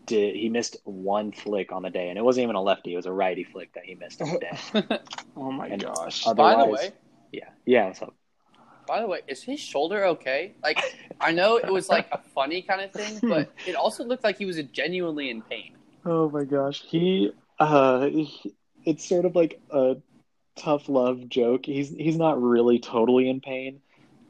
did 0.09 0.35
he 0.35 0.49
missed 0.49 0.77
one 0.83 1.31
flick 1.31 1.71
on 1.71 1.83
the 1.83 1.89
day, 1.89 2.09
and 2.09 2.17
it 2.17 2.23
wasn't 2.23 2.43
even 2.43 2.55
a 2.55 2.61
lefty; 2.61 2.93
it 2.93 2.97
was 2.97 3.05
a 3.05 3.11
righty 3.11 3.43
flick 3.43 3.73
that 3.73 3.85
he 3.85 3.95
missed 3.95 4.21
on 4.21 4.29
the 4.33 4.39
day. 4.39 4.99
Oh 5.37 5.51
my 5.51 5.69
And 5.69 5.81
gosh. 5.81 6.25
By 6.25 6.55
the 6.55 6.65
way, 6.65 6.91
yeah, 7.31 7.49
yeah. 7.65 7.85
What's 7.87 8.01
up? 8.01 8.13
by 8.87 9.01
the 9.01 9.07
way, 9.07 9.21
is 9.27 9.43
his 9.43 9.59
shoulder 9.59 10.05
okay? 10.05 10.55
Like, 10.63 10.79
I 11.21 11.31
know 11.31 11.57
it 11.57 11.71
was 11.71 11.89
like 11.89 12.07
a 12.11 12.19
funny 12.35 12.61
kind 12.61 12.81
of 12.81 12.91
thing, 12.91 13.21
but 13.29 13.53
it 13.65 13.75
also 13.75 14.03
looked 14.03 14.23
like 14.23 14.37
he 14.37 14.45
was 14.45 14.61
genuinely 14.73 15.29
in 15.29 15.41
pain. 15.43 15.77
Oh 16.05 16.29
my 16.29 16.45
gosh, 16.45 16.81
he 16.83 17.31
uh, 17.59 18.07
he, 18.07 18.55
it's 18.85 19.07
sort 19.07 19.25
of 19.25 19.35
like 19.35 19.61
a 19.69 19.97
tough 20.55 20.89
love 20.89 21.27
joke. 21.29 21.65
He's 21.65 21.89
he's 21.89 22.17
not 22.17 22.41
really 22.41 22.79
totally 22.79 23.29
in 23.29 23.41
pain. 23.41 23.81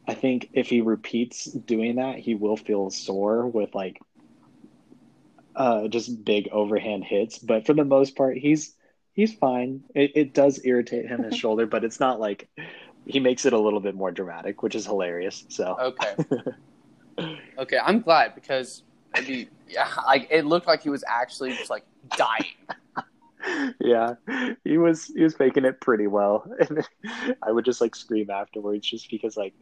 I 0.08 0.16
think 0.16 0.50
if 0.54 0.70
he 0.70 0.82
repeats 0.82 1.46
doing 1.46 1.98
that, 1.98 2.20
he 2.20 2.36
will 2.36 2.58
feel 2.58 2.90
sore 2.92 3.48
with 3.48 3.76
like 3.76 4.00
uh 5.60 5.88
just 5.90 6.26
big 6.26 6.50
overhand 6.52 7.04
hits. 7.04 7.38
But 7.38 7.68
for 7.68 7.74
the 7.74 7.86
most 7.86 8.16
part, 8.16 8.38
he's 8.38 8.76
he's 9.14 9.34
fine. 9.36 9.84
It 9.94 10.12
it 10.16 10.34
does 10.34 10.60
irritate 10.64 11.06
him 11.08 11.24
his 11.24 11.36
shoulder, 11.44 11.68
but 11.68 11.84
it's 11.84 12.00
not 12.00 12.20
like 12.20 12.50
he 13.06 13.20
makes 13.20 13.46
it 13.46 13.54
a 13.54 13.60
little 13.60 13.82
bit 13.82 13.96
more 13.96 14.12
dramatic, 14.12 14.64
which 14.64 14.76
is 14.76 14.86
hilarious. 14.86 15.46
So 15.50 15.78
Okay. 15.80 16.16
okay, 17.58 17.78
I'm 17.84 18.02
glad 18.02 18.36
because 18.36 18.84
it'd 19.16 19.28
be, 19.28 19.50
yeah, 19.68 19.90
like 20.06 20.28
it 20.32 20.46
looked 20.46 20.68
like 20.68 20.82
he 20.82 20.90
was 20.90 21.04
actually 21.08 21.52
just 21.52 21.70
like 21.70 21.86
dying. 22.16 23.76
yeah, 23.82 24.16
he 24.64 24.78
was 24.78 25.06
he 25.06 25.24
was 25.24 25.36
faking 25.36 25.66
it 25.66 25.82
pretty 25.82 26.08
well, 26.08 26.50
and 26.60 26.88
I 27.44 27.52
would 27.52 27.66
just 27.66 27.82
like 27.82 27.96
scream 27.96 28.30
afterwards, 28.30 28.88
just 28.88 29.10
because 29.10 29.36
like 29.36 29.54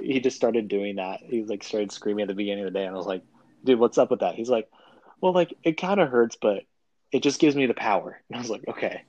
he 0.00 0.20
just 0.20 0.36
started 0.36 0.68
doing 0.68 0.96
that. 0.96 1.20
He 1.20 1.42
like 1.42 1.62
started 1.64 1.92
screaming 1.92 2.22
at 2.22 2.28
the 2.28 2.34
beginning 2.34 2.64
of 2.64 2.72
the 2.72 2.78
day, 2.78 2.84
and 2.84 2.94
I 2.94 2.98
was 2.98 3.06
like, 3.06 3.22
"Dude, 3.64 3.78
what's 3.78 3.98
up 3.98 4.10
with 4.10 4.20
that?" 4.20 4.34
He's 4.34 4.50
like, 4.50 4.68
"Well, 5.22 5.32
like 5.32 5.54
it 5.64 5.78
kind 5.78 6.00
of 6.00 6.10
hurts, 6.10 6.36
but 6.40 6.64
it 7.12 7.22
just 7.22 7.40
gives 7.40 7.56
me 7.56 7.66
the 7.66 7.74
power." 7.74 8.22
And 8.30 8.36
I 8.38 8.40
was 8.40 8.50
like, 8.50 8.64
"Okay." 8.68 9.02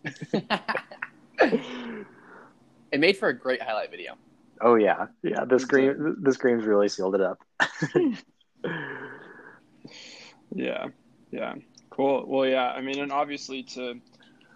it 2.92 3.00
made 3.00 3.18
for 3.18 3.30
a 3.30 3.38
great 3.38 3.62
highlight 3.62 3.92
video. 3.92 4.16
oh 4.62 4.76
yeah, 4.76 5.08
yeah. 5.24 5.46
The 5.46 5.60
scream, 5.60 6.18
the 6.22 6.34
screams 6.34 6.66
really 6.66 6.90
sealed 6.90 7.16
it 7.16 7.22
up. 7.22 7.44
Yeah, 10.52 10.88
yeah, 11.32 11.56
cool. 11.90 12.26
Well, 12.28 12.48
yeah. 12.48 12.68
I 12.72 12.82
mean, 12.82 13.00
and 13.00 13.12
obviously 13.12 13.64
to 13.74 14.02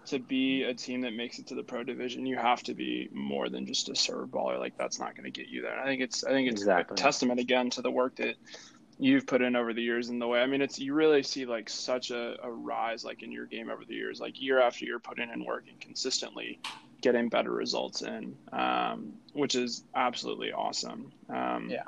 to 0.06 0.18
be 0.18 0.62
a 0.62 0.74
team 0.74 1.02
that 1.02 1.12
makes 1.12 1.38
it 1.38 1.48
to 1.48 1.54
the 1.54 1.62
pro 1.62 1.84
division, 1.84 2.24
you 2.26 2.36
have 2.36 2.62
to 2.64 2.74
be 2.74 3.08
more 3.12 3.48
than 3.50 3.66
just 3.66 3.88
a 3.90 3.96
serve 3.96 4.30
baller. 4.30 4.58
Like 4.58 4.74
that's 4.78 4.98
not 5.00 5.14
going 5.16 5.24
to 5.24 5.30
get 5.40 5.48
you 5.48 5.62
there. 5.62 5.72
And 5.72 5.80
I 5.80 5.86
think 5.86 6.02
it's 6.02 6.24
I 6.24 6.30
think 6.30 6.48
it's 6.50 6.62
Exactly. 6.62 6.94
a 6.94 6.96
testament 6.96 7.40
again 7.40 7.70
to 7.70 7.82
the 7.82 7.90
work 7.90 8.16
that 8.16 8.36
you've 8.98 9.26
put 9.26 9.42
in 9.42 9.54
over 9.56 9.72
the 9.72 9.82
years 9.82 10.08
and 10.08 10.20
the 10.20 10.26
way. 10.26 10.40
I 10.40 10.46
mean, 10.46 10.60
it's 10.60 10.78
you 10.78 10.92
really 10.94 11.22
see 11.22 11.46
like 11.46 11.68
such 11.70 12.10
a, 12.10 12.36
a 12.42 12.50
rise 12.50 13.04
like 13.04 13.22
in 13.22 13.30
your 13.30 13.46
game 13.46 13.70
over 13.70 13.84
the 13.86 13.94
years, 13.94 14.20
like 14.20 14.40
year 14.40 14.60
after 14.60 14.84
year, 14.84 14.98
putting 14.98 15.30
in 15.30 15.44
work 15.44 15.64
and 15.70 15.80
consistently 15.80 16.58
getting 17.00 17.28
better 17.28 17.52
results 17.52 18.02
in, 18.02 18.34
um, 18.52 19.12
which 19.32 19.54
is 19.54 19.84
absolutely 19.94 20.52
awesome. 20.52 21.12
Um, 21.28 21.68
Yeah. 21.70 21.82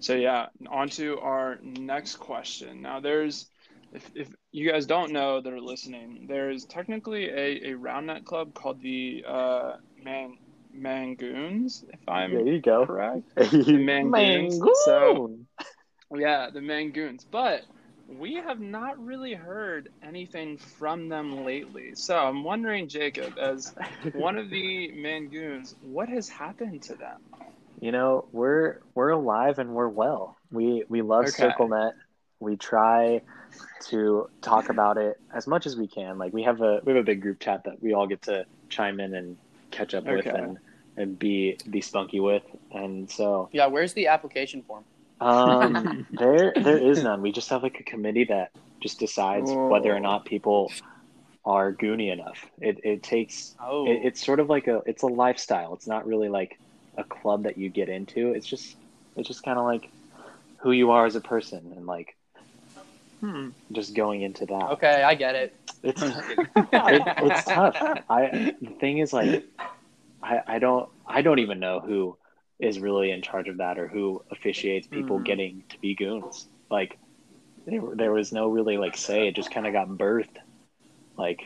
so 0.00 0.14
yeah, 0.14 0.46
on 0.68 0.88
to 0.90 1.18
our 1.20 1.58
next 1.62 2.16
question. 2.16 2.82
Now 2.82 3.00
there's 3.00 3.46
if, 3.92 4.10
if 4.14 4.28
you 4.52 4.70
guys 4.70 4.86
don't 4.86 5.12
know 5.12 5.40
that 5.40 5.50
are 5.52 5.60
listening, 5.60 6.26
there's 6.28 6.64
technically 6.66 7.28
a, 7.30 7.70
a 7.70 7.74
round 7.74 8.08
net 8.08 8.24
club 8.24 8.52
called 8.52 8.82
the 8.82 9.24
uh, 9.26 9.76
Man 10.02 10.36
Mangoons, 10.76 11.84
if 11.88 12.00
I'm 12.08 12.32
you 12.46 12.60
go. 12.60 12.84
correct. 12.86 13.22
Mangoon. 13.36 14.10
Mangoons. 14.10 14.60
So- 14.84 15.38
Yeah, 16.18 16.50
the 16.50 16.60
Mangoons. 16.60 17.24
But 17.30 17.62
we 18.08 18.34
have 18.34 18.60
not 18.60 18.98
really 18.98 19.34
heard 19.34 19.88
anything 20.02 20.58
from 20.78 21.08
them 21.08 21.44
lately. 21.44 21.92
So 21.94 22.16
I'm 22.16 22.44
wondering, 22.44 22.88
Jacob, 22.88 23.38
as 23.38 23.72
one 24.12 24.38
of 24.38 24.50
the 24.50 24.92
Mangoons, 24.94 25.74
what 25.80 26.08
has 26.08 26.28
happened 26.28 26.82
to 26.84 26.96
them? 26.96 27.18
you 27.80 27.90
know 27.92 28.26
we're 28.32 28.78
we're 28.94 29.10
alive 29.10 29.58
and 29.58 29.70
we're 29.70 29.88
well 29.88 30.36
we 30.50 30.84
we 30.88 31.02
love 31.02 31.26
Okay. 31.26 31.48
circlenet 31.48 31.92
we 32.40 32.56
try 32.56 33.20
to 33.88 34.26
talk 34.42 34.68
about 34.70 34.96
it 34.96 35.16
as 35.34 35.46
much 35.46 35.66
as 35.66 35.76
we 35.76 35.86
can 35.88 36.18
like 36.18 36.32
we 36.32 36.42
have 36.42 36.60
a 36.60 36.80
we 36.84 36.92
have 36.92 37.00
a 37.00 37.04
big 37.04 37.20
group 37.20 37.40
chat 37.40 37.62
that 37.64 37.82
we 37.82 37.92
all 37.92 38.06
get 38.06 38.22
to 38.22 38.44
chime 38.68 39.00
in 39.00 39.14
and 39.14 39.36
catch 39.70 39.94
up 39.94 40.04
with 40.04 40.26
and 40.26 40.58
and 40.96 41.18
be 41.18 41.58
be 41.68 41.80
spunky 41.80 42.20
with 42.20 42.44
and 42.72 43.10
so 43.10 43.48
Yeah, 43.52 43.66
where's 43.66 43.92
the 43.94 44.06
application 44.06 44.62
form? 44.62 44.84
Um 45.24 46.06
there 46.10 46.56
there 46.60 46.78
is 46.78 47.02
none. 47.02 47.22
We 47.22 47.32
just 47.32 47.50
have 47.50 47.62
like 47.62 47.80
a 47.80 47.84
committee 47.84 48.24
that 48.26 48.50
just 48.82 48.98
decides 48.98 49.56
whether 49.68 49.94
or 49.94 50.00
not 50.00 50.26
people 50.26 50.76
are 51.44 51.74
goony 51.74 52.12
enough. 52.12 52.38
It 52.60 52.80
it 52.84 53.02
takes 53.02 53.56
Oh, 53.58 53.84
it, 53.84 54.06
it's 54.06 54.24
sort 54.24 54.40
of 54.40 54.48
like 54.50 54.68
a 54.68 54.82
it's 54.86 55.02
a 55.04 55.08
lifestyle. 55.08 55.74
It's 55.74 55.88
not 55.88 56.06
really 56.06 56.28
like 56.30 56.58
a 56.98 57.04
club 57.04 57.44
that 57.44 57.58
you 57.58 57.70
get 57.70 57.88
into. 57.90 58.32
It's 58.32 58.48
just 58.48 58.76
it's 59.16 59.28
just 59.28 59.44
kind 59.44 59.58
of 59.58 59.66
like 59.66 59.90
who 60.62 60.72
you 60.72 60.92
are 60.92 61.06
as 61.06 61.16
a 61.16 61.22
person 61.22 61.72
and 61.76 61.86
like 61.86 62.16
Hmm. 63.20 63.48
just 63.72 63.94
going 63.94 64.22
into 64.22 64.46
that. 64.46 64.72
Okay, 64.72 65.02
I 65.02 65.14
get 65.14 65.34
it. 65.34 65.54
it's 65.82 66.02
it, 66.88 67.08
it's 67.20 67.44
tough. 67.44 67.76
I 68.08 68.52
the 68.60 68.74
thing 68.80 68.98
is 68.98 69.12
like 69.12 69.42
i 70.22 70.40
i 70.46 70.58
don't 70.58 70.88
i 71.06 71.22
don't 71.22 71.40
even 71.40 71.60
know 71.60 71.80
who 71.80 72.16
is 72.60 72.78
really 72.80 73.10
in 73.10 73.22
charge 73.22 73.48
of 73.48 73.58
that 73.58 73.78
or 73.78 73.88
who 73.88 74.22
officiates 74.30 74.86
people 74.88 75.18
Mhm. 75.18 75.24
getting 75.24 75.64
to 75.70 75.78
be 75.80 75.94
goons 75.94 76.48
like 76.70 76.98
there, 77.66 77.82
there 77.96 78.12
was 78.12 78.32
no 78.32 78.48
really 78.48 78.76
like 78.78 78.96
say 78.96 79.28
it 79.28 79.36
just 79.36 79.50
kind 79.50 79.66
of 79.66 79.72
got 79.72 79.88
birthed 79.88 80.36
like 81.18 81.40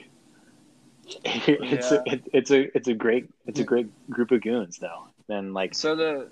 it's 1.25 1.91
Yeah. 1.91 1.93
a, 1.93 2.03
it, 2.09 2.23
it's 2.33 2.51
a 2.51 2.77
it's 2.77 2.89
a 2.89 2.95
great 2.95 3.27
it's 3.47 3.61
a 3.61 3.65
great 3.65 3.87
group 4.11 4.31
of 4.31 4.43
goons 4.43 4.79
though 4.79 5.09
and 5.29 5.55
like 5.55 5.75
So 5.75 5.97
the 5.97 6.31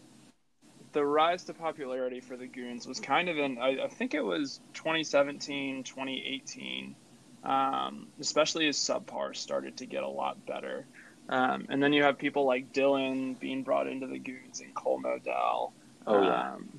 the 0.93 1.05
rise 1.05 1.45
to 1.45 1.55
popularity 1.55 2.21
for 2.21 2.37
the 2.37 2.47
Goons 2.47 2.87
was 2.87 3.01
kind 3.01 3.29
of 3.29 3.39
in, 3.39 3.59
I, 3.59 3.85
I 3.85 3.89
think 3.89 4.15
it 4.15 4.23
was 4.25 4.61
2017, 4.75 5.85
2018, 5.85 6.97
um, 7.45 8.09
especially 8.21 8.69
as 8.69 8.77
subpar 8.79 9.37
started 9.37 9.77
to 9.79 9.87
get 9.87 10.03
a 10.03 10.09
lot 10.09 10.47
better. 10.47 10.87
Um, 11.29 11.67
and 11.69 11.83
then 11.83 11.93
you 11.93 12.05
have 12.05 12.19
people 12.19 12.47
like 12.47 12.73
Dylan 12.73 13.39
being 13.39 13.62
brought 13.62 13.89
into 13.89 14.07
the 14.07 14.19
Goons 14.19 14.61
and 14.61 14.75
Cole 14.75 15.01
Modell. 15.01 15.73
Oh, 16.07 16.23
yeah. 16.23 16.53
Um, 16.53 16.79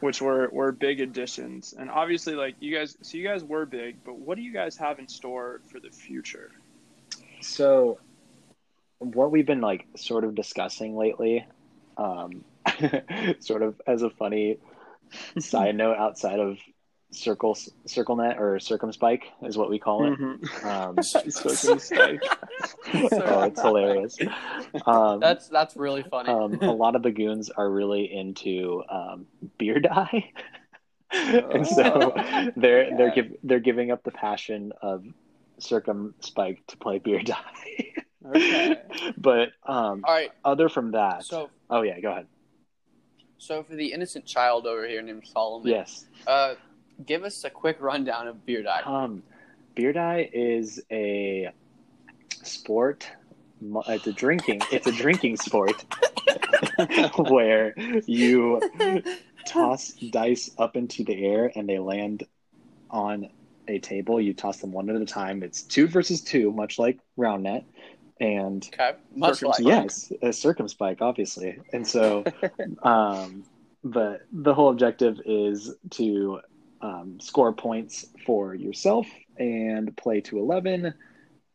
which 0.00 0.20
were, 0.20 0.48
were 0.50 0.72
big 0.72 1.00
additions. 1.00 1.74
And 1.78 1.88
obviously, 1.90 2.34
like 2.34 2.56
you 2.60 2.74
guys, 2.74 2.96
so 3.02 3.16
you 3.16 3.26
guys 3.26 3.44
were 3.44 3.66
big, 3.66 4.02
but 4.04 4.18
what 4.18 4.36
do 4.36 4.42
you 4.42 4.52
guys 4.52 4.76
have 4.76 4.98
in 4.98 5.06
store 5.08 5.60
for 5.70 5.78
the 5.78 5.90
future? 5.90 6.50
So, 7.40 7.98
what 8.98 9.30
we've 9.30 9.46
been 9.46 9.60
like 9.60 9.86
sort 9.96 10.24
of 10.24 10.34
discussing 10.34 10.96
lately, 10.96 11.46
um, 11.96 12.44
sort 13.40 13.62
of 13.62 13.80
as 13.86 14.02
a 14.02 14.10
funny 14.10 14.58
side 15.38 15.76
note 15.76 15.96
outside 15.96 16.40
of 16.40 16.58
circle 17.12 17.54
circlenet 17.86 18.40
or 18.40 18.56
circumspike 18.56 19.22
is 19.42 19.56
what 19.58 19.68
we 19.70 19.78
call 19.78 20.06
it. 20.06 20.18
Mhm. 20.18 20.64
Um, 20.64 20.96
Circumspike. 20.96 22.20
oh, 23.12 23.42
it's 23.42 23.60
hilarious. 23.60 24.16
Um, 24.86 25.20
That's 25.20 25.48
that's 25.48 25.76
really 25.76 26.02
funny. 26.02 26.30
um, 26.30 26.54
a 26.62 26.72
lot 26.72 26.96
of 26.96 27.02
the 27.02 27.10
goons 27.12 27.50
are 27.50 27.70
really 27.70 28.12
into 28.12 28.82
um, 28.88 29.26
beer 29.58 29.78
die, 29.78 30.32
and 31.12 31.66
so 31.66 32.14
they're 32.56 32.96
they're 32.96 33.10
give, 33.14 33.36
they're 33.42 33.60
giving 33.60 33.90
up 33.90 34.02
the 34.04 34.10
passion 34.10 34.72
of 34.80 35.04
circumspike 35.60 36.58
to 36.68 36.76
play 36.78 36.98
beer 36.98 37.22
die. 37.22 37.92
Okay. 38.24 38.76
but 39.18 39.48
um, 39.66 40.02
All 40.06 40.14
right. 40.14 40.30
other 40.44 40.68
from 40.68 40.92
that, 40.92 41.24
So 41.24 41.50
oh 41.68 41.82
yeah, 41.82 42.00
go 42.00 42.10
ahead. 42.12 42.26
so 43.38 43.62
for 43.64 43.74
the 43.74 43.92
innocent 43.92 44.24
child 44.26 44.66
over 44.66 44.86
here 44.86 45.02
named 45.02 45.26
Solomon, 45.26 45.68
Yes, 45.68 46.06
uh, 46.26 46.54
give 47.06 47.24
us 47.24 47.44
a 47.44 47.50
quick 47.50 47.76
rundown 47.80 48.28
of 48.28 48.44
beer 48.44 48.62
die. 48.62 48.82
um, 48.84 49.22
beer 49.74 49.92
die 49.92 50.28
is 50.32 50.80
a 50.90 51.50
sport. 52.42 53.08
It's 53.88 54.06
a 54.06 54.12
drinking. 54.12 54.62
It's 54.72 54.86
a 54.86 54.92
drinking 54.92 55.36
sport 55.36 55.84
where 57.28 57.74
you 58.06 58.60
toss 59.46 59.92
dice 60.10 60.50
up 60.58 60.76
into 60.76 61.04
the 61.04 61.24
air 61.24 61.52
and 61.54 61.68
they 61.68 61.78
land 61.78 62.24
on 62.90 63.28
a 63.68 63.78
table. 63.78 64.20
You 64.20 64.34
toss 64.34 64.58
them 64.58 64.72
one 64.72 64.90
at 64.90 65.00
a 65.00 65.06
time. 65.06 65.42
It's 65.42 65.62
two 65.62 65.86
versus 65.86 66.20
two, 66.20 66.52
much 66.52 66.78
like 66.78 66.98
round 67.16 67.44
net. 67.44 67.64
And 68.20 68.68
Okay, 68.72 68.92
much 69.14 69.42
like 69.42 69.60
yes, 69.60 70.12
a 70.22 70.28
circumspike, 70.28 71.00
obviously. 71.00 71.58
And 71.72 71.86
so, 71.86 72.24
um, 72.82 73.44
but 73.82 74.22
the 74.32 74.54
whole 74.54 74.70
objective 74.70 75.20
is 75.24 75.74
to 75.90 76.40
um, 76.82 77.18
score 77.20 77.52
points 77.52 78.06
for 78.26 78.54
yourself 78.54 79.06
and 79.38 79.96
play 79.96 80.20
to 80.22 80.38
11, 80.38 80.94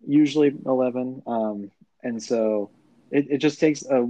usually 0.07 0.53
11. 0.65 1.23
Um, 1.27 1.71
and 2.03 2.21
so 2.21 2.71
it, 3.11 3.27
it 3.29 3.37
just 3.39 3.59
takes 3.59 3.85
a, 3.85 4.03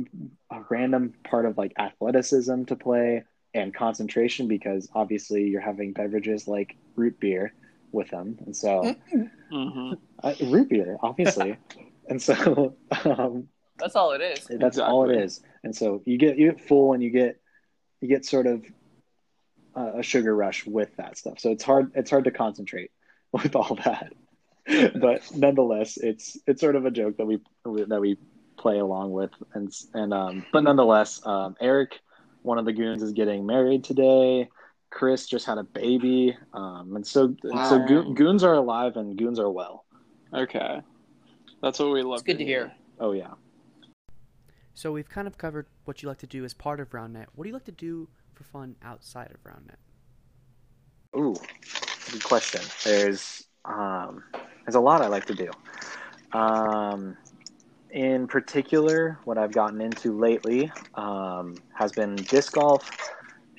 a 0.52 0.64
random 0.70 1.14
part 1.30 1.46
of 1.46 1.58
like 1.58 1.74
athleticism 1.78 2.66
to 2.66 2.76
play 2.76 3.24
and 3.54 3.74
concentration 3.74 4.48
because 4.48 4.88
obviously 4.94 5.46
you're 5.48 5.62
having 5.62 5.94
beverages 5.94 6.48
like 6.48 6.76
root 6.96 7.20
beer 7.20 7.54
with 7.92 8.10
them. 8.10 8.38
And 8.46 8.56
so, 8.56 8.96
hmm 9.52 9.94
uh, 10.24 10.34
root 10.42 10.70
beer, 10.70 10.98
obviously. 11.02 11.58
and 12.10 12.22
so, 12.22 12.76
um, 13.06 13.48
That's 13.80 13.96
all 13.96 14.12
it 14.12 14.22
is. 14.22 14.48
that's 14.60 14.78
all 14.78 15.10
it 15.10 15.16
is. 15.18 15.42
And 15.64 15.76
so 15.76 16.02
you 16.06 16.18
get 16.18 16.38
you 16.38 16.52
get 16.52 16.62
full 16.68 16.94
and 16.94 17.02
you 17.04 17.10
get 17.10 17.40
you 18.02 18.08
get 18.08 18.26
sort 18.26 18.48
of 18.48 18.66
a 19.78 20.04
sugar 20.04 20.36
rush 20.36 20.66
with 20.66 20.96
that 20.98 21.18
stuff. 21.18 21.40
So 21.40 21.52
it's 21.52 21.64
hard 21.64 21.92
it's 21.96 22.10
hard 22.10 22.24
to 22.26 22.32
concentrate 22.32 22.92
with 23.32 23.56
all 23.56 23.78
that. 23.86 24.14
but 25.00 25.24
nonetheless, 25.36 25.98
it's 25.98 26.38
it's 26.48 26.62
sort 26.62 26.76
of 26.76 26.86
a 26.86 26.92
joke 26.92 27.18
that 27.18 27.26
we 27.26 27.40
that 27.64 28.02
we 28.02 28.18
play 28.58 28.80
along 28.80 29.12
with 29.12 29.32
and 29.54 29.72
and 29.94 30.14
um 30.14 30.46
but 30.52 30.64
nonetheless, 30.64 31.26
um 31.26 31.56
Eric 31.62 32.00
one 32.42 32.58
of 32.58 32.66
the 32.66 32.74
goons 32.74 33.04
is 33.04 33.12
getting 33.14 33.46
married 33.46 33.84
today. 33.84 34.50
Chris 34.90 35.28
just 35.28 35.46
had 35.46 35.58
a 35.58 35.64
baby. 35.64 36.36
Um 36.54 36.96
and 36.96 37.06
so 37.06 37.36
so 37.44 37.86
go- 37.88 38.14
goons 38.14 38.44
are 38.44 38.56
alive 38.56 38.98
and 38.98 39.18
goons 39.18 39.40
are 39.40 39.52
well. 39.52 39.86
Okay. 40.34 40.82
That's 41.62 41.80
what 41.80 41.92
we 41.92 42.02
love. 42.04 42.16
It's 42.16 42.24
good 42.24 42.38
to 42.40 42.46
hear. 42.46 42.74
Oh 43.00 43.12
yeah. 43.12 43.34
So 44.74 44.92
we've 44.92 45.10
kind 45.10 45.28
of 45.28 45.38
covered 45.38 45.68
what 45.86 46.04
you 46.04 46.10
like 46.10 46.20
to 46.20 46.28
do 46.28 46.46
as 46.46 46.54
part 46.54 46.80
of 46.80 46.92
RoundNet. 46.92 47.28
What 47.34 47.46
do 47.46 47.50
you 47.50 47.54
like 47.54 47.66
to 47.66 47.72
do 47.72 48.10
for 48.38 48.44
fun 48.44 48.76
outside 48.84 49.32
of 49.32 49.44
RoundNet? 49.44 49.78
Ooh, 51.16 51.36
good 52.12 52.24
question. 52.24 52.62
There's 52.84 53.44
um, 53.66 54.24
there's 54.66 54.76
a 54.76 54.80
lot 54.80 55.02
I 55.02 55.08
like 55.08 55.26
to 55.26 55.36
do. 55.36 55.50
Um, 56.38 57.18
in 57.92 58.28
particular, 58.28 59.20
what 59.26 59.38
I've 59.38 59.54
gotten 59.54 59.82
into 59.82 60.18
lately 60.18 60.72
um, 60.96 61.56
has 61.74 61.92
been 61.94 62.16
disc 62.16 62.54
golf 62.54 62.90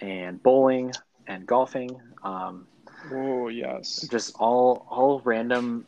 and 0.00 0.42
bowling 0.42 0.92
and 1.26 1.46
golfing. 1.46 2.00
Um, 2.22 2.68
Oh 3.10 3.48
yes. 3.48 4.10
just 4.10 4.34
all 4.38 4.86
all 4.90 5.20
random 5.24 5.86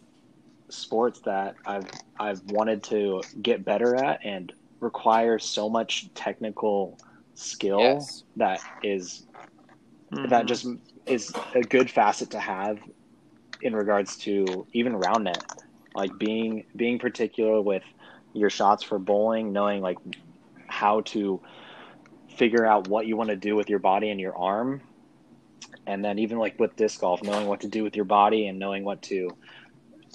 sports 0.71 1.21
that 1.25 1.57
I've 1.67 1.89
I've 2.19 2.43
wanted 2.51 2.83
to 2.85 3.23
get 3.43 3.65
better 3.65 3.97
at 3.97 4.21
and 4.25 4.53
require 4.81 5.39
so 5.39 5.69
much 5.69 6.13
technical 6.15 6.99
skill 7.35 8.11
Yes. 8.11 8.25
that 8.37 8.63
is 8.83 9.27
Mm-hmm. 10.13 10.25
that 10.25 10.47
just 10.47 10.67
is 11.07 11.33
a 11.55 11.63
good 11.63 11.91
facet 11.91 12.31
to 12.31 12.41
have 12.41 12.79
in 13.61 13.75
regards 13.75 14.17
to 14.19 14.67
even 14.73 14.97
round 14.97 15.25
net 15.25 15.45
like 15.95 16.19
being 16.19 16.65
being 16.77 16.99
particular 16.99 17.61
with 17.61 17.83
your 18.33 18.51
shots 18.51 18.83
for 18.83 18.99
bowling 18.99 19.53
knowing 19.53 19.81
like 19.81 19.99
how 20.69 21.01
to 21.03 21.41
figure 22.37 22.67
out 22.67 22.89
what 22.89 23.07
you 23.07 23.17
want 23.17 23.31
to 23.31 23.37
do 23.37 23.57
with 23.57 23.69
your 23.69 23.79
body 23.79 24.11
and 24.11 24.21
your 24.21 24.37
arm 24.37 24.83
and 25.87 26.05
then 26.05 26.19
even 26.19 26.39
like 26.39 26.55
with 26.59 26.77
disc 26.77 27.01
golf 27.01 27.23
knowing 27.23 27.47
what 27.47 27.61
to 27.61 27.69
do 27.69 27.83
with 27.85 27.97
your 27.97 28.05
body 28.05 28.47
and 28.47 28.59
knowing 28.59 28.85
what 28.85 29.03
to 29.03 29.37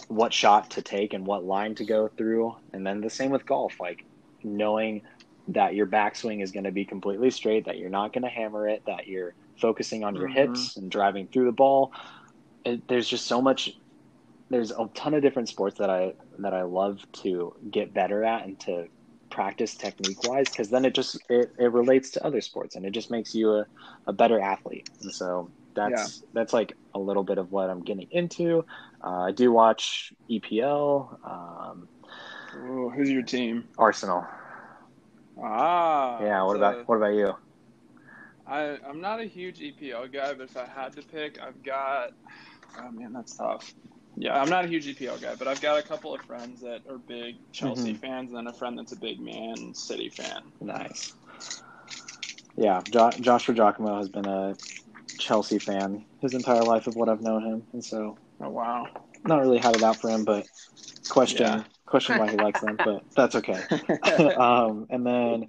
what 0.07 0.33
shot 0.33 0.69
to 0.71 0.81
take 0.81 1.13
and 1.13 1.25
what 1.25 1.43
line 1.45 1.75
to 1.75 1.85
go 1.85 2.07
through 2.17 2.53
and 2.73 2.85
then 2.85 3.01
the 3.01 3.09
same 3.09 3.31
with 3.31 3.45
golf 3.45 3.75
like 3.79 3.99
knowing 4.43 5.01
that 5.47 5.75
your 5.75 5.87
backswing 5.87 6.41
is 6.41 6.51
going 6.51 6.63
to 6.65 6.71
be 6.71 6.85
completely 6.85 7.29
straight 7.31 7.65
that 7.65 7.77
you're 7.77 7.89
not 7.89 8.13
going 8.13 8.23
to 8.23 8.29
hammer 8.29 8.67
it 8.67 8.83
that 8.87 9.07
you're 9.07 9.35
focusing 9.61 10.03
on 10.03 10.15
your 10.15 10.27
Mhm. 10.27 10.33
hips 10.33 10.75
and 10.77 10.91
driving 10.91 11.27
through 11.27 11.45
the 11.45 11.51
ball. 11.51 11.91
It, 12.65 12.83
there's 12.87 13.07
just 13.07 13.27
so 13.27 13.41
much 13.41 13.69
there's 14.49 14.71
a 14.71 14.89
ton 14.95 15.13
of 15.13 15.21
different 15.21 15.49
sports 15.49 15.77
that 15.79 15.89
i 15.89 16.13
that 16.39 16.53
i 16.53 16.63
love 16.63 16.99
to 17.23 17.53
get 17.71 17.93
better 17.93 18.23
at 18.23 18.45
and 18.45 18.59
to 18.59 18.85
practice 19.31 19.75
technique 19.75 20.23
wise 20.23 20.49
because 20.49 20.69
then 20.69 20.85
it 20.85 20.93
just 20.95 21.17
it, 21.29 21.49
it 21.57 21.71
relates 21.71 22.11
to 22.11 22.25
other 22.25 22.41
sports 22.41 22.75
and 22.75 22.85
it 22.85 22.91
just 22.91 23.11
makes 23.11 23.33
you 23.33 23.51
a, 23.51 23.65
a 24.07 24.13
better 24.13 24.39
athlete. 24.39 24.87
And 25.01 25.11
so 25.13 25.51
that's 25.75 26.23
that's 26.33 26.53
like 26.53 26.73
a 26.93 26.99
little 26.99 27.23
bit 27.23 27.37
of 27.37 27.51
what 27.51 27.69
i'm 27.69 27.81
getting 27.81 28.07
into. 28.11 28.63
Uh, 29.03 29.23
i 29.23 29.31
do 29.31 29.51
watch 29.51 30.13
epl 30.31 31.17
um, 31.27 31.89
Ooh, 32.55 32.89
who's 32.89 33.11
your 33.11 33.23
team? 33.23 33.69
arsenal 33.77 34.25
Ah. 35.41 36.19
yeah 36.21 36.43
what 36.43 36.53
so 36.53 36.57
about 36.57 36.87
what 36.87 36.95
about 36.97 37.13
you 37.13 37.33
I 38.47 38.77
I'm 38.87 39.01
not 39.01 39.19
a 39.19 39.25
huge 39.25 39.59
EPL 39.59 40.07
guy, 40.11 40.33
but 40.33 40.43
if 40.43 40.57
I 40.57 40.65
had 40.65 40.95
to 40.95 41.01
pick, 41.01 41.39
I've 41.41 41.61
got. 41.63 42.09
Oh 42.77 42.91
man, 42.91 43.13
that's 43.13 43.37
tough. 43.37 43.73
Yeah, 44.17 44.37
I'm 44.37 44.49
not 44.49 44.65
a 44.65 44.67
huge 44.67 44.85
EPL 44.85 45.21
guy, 45.21 45.35
but 45.35 45.47
I've 45.47 45.61
got 45.61 45.77
a 45.77 45.81
couple 45.81 46.13
of 46.13 46.21
friends 46.23 46.59
that 46.59 46.81
are 46.89 46.97
big 46.97 47.35
Chelsea 47.53 47.93
Mhm. 47.93 47.99
fans, 47.99 48.31
and 48.31 48.37
then 48.37 48.47
a 48.47 48.53
friend 48.53 48.77
that's 48.77 48.91
a 48.91 48.97
big 48.97 49.21
Man 49.21 49.73
City 49.73 50.09
fan. 50.09 50.41
Nice. 50.59 51.13
Yeah, 52.57 52.81
jo- 52.89 53.11
Joshua 53.11 53.55
Giacomo 53.55 53.97
has 53.97 54.09
been 54.09 54.25
a 54.27 54.57
Chelsea 55.19 55.57
fan 55.57 56.05
his 56.19 56.33
entire 56.33 56.63
life 56.63 56.87
of 56.87 56.95
what 56.97 57.07
I've 57.07 57.21
known 57.21 57.43
him, 57.45 57.67
and 57.71 57.83
so 57.83 58.17
Oh 58.41 58.49
wow. 58.49 58.87
not 59.23 59.39
really 59.39 59.57
had 59.57 59.75
it 59.77 59.83
out 59.83 60.01
for 60.01 60.09
him, 60.09 60.25
but 60.25 60.47
question 61.09 61.45
Yeah. 61.45 61.63
Question 61.85 62.17
why 62.17 62.29
he 62.29 62.37
likes 62.37 62.59
them, 62.61 62.77
but 62.83 63.03
that's 63.15 63.35
okay. 63.35 63.61
um, 64.37 64.87
and 64.89 65.05
then 65.05 65.47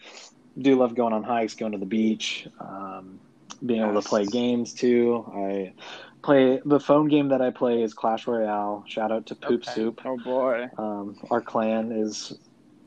do 0.58 0.76
love 0.76 0.94
going 0.94 1.12
on 1.12 1.22
hikes, 1.22 1.54
going 1.54 1.72
to 1.72 1.78
the 1.78 1.86
beach, 1.86 2.46
um, 2.60 3.20
being 3.64 3.82
able 3.82 4.00
to 4.00 4.08
play 4.08 4.24
games 4.24 4.72
too. 4.74 5.24
I 5.34 5.74
play 6.22 6.60
the 6.64 6.80
phone 6.80 7.08
game 7.08 7.28
that 7.28 7.40
I 7.40 7.50
play 7.50 7.82
is 7.82 7.94
Clash 7.94 8.26
Royale. 8.26 8.84
Shout 8.86 9.12
out 9.12 9.26
to 9.26 9.34
Poop 9.34 9.62
Okay. 9.62 9.72
Soup. 9.72 10.00
oh 10.04 10.16
boy. 10.18 10.68
Um, 10.78 11.16
our 11.30 11.40
clan 11.40 11.92
is 11.92 12.32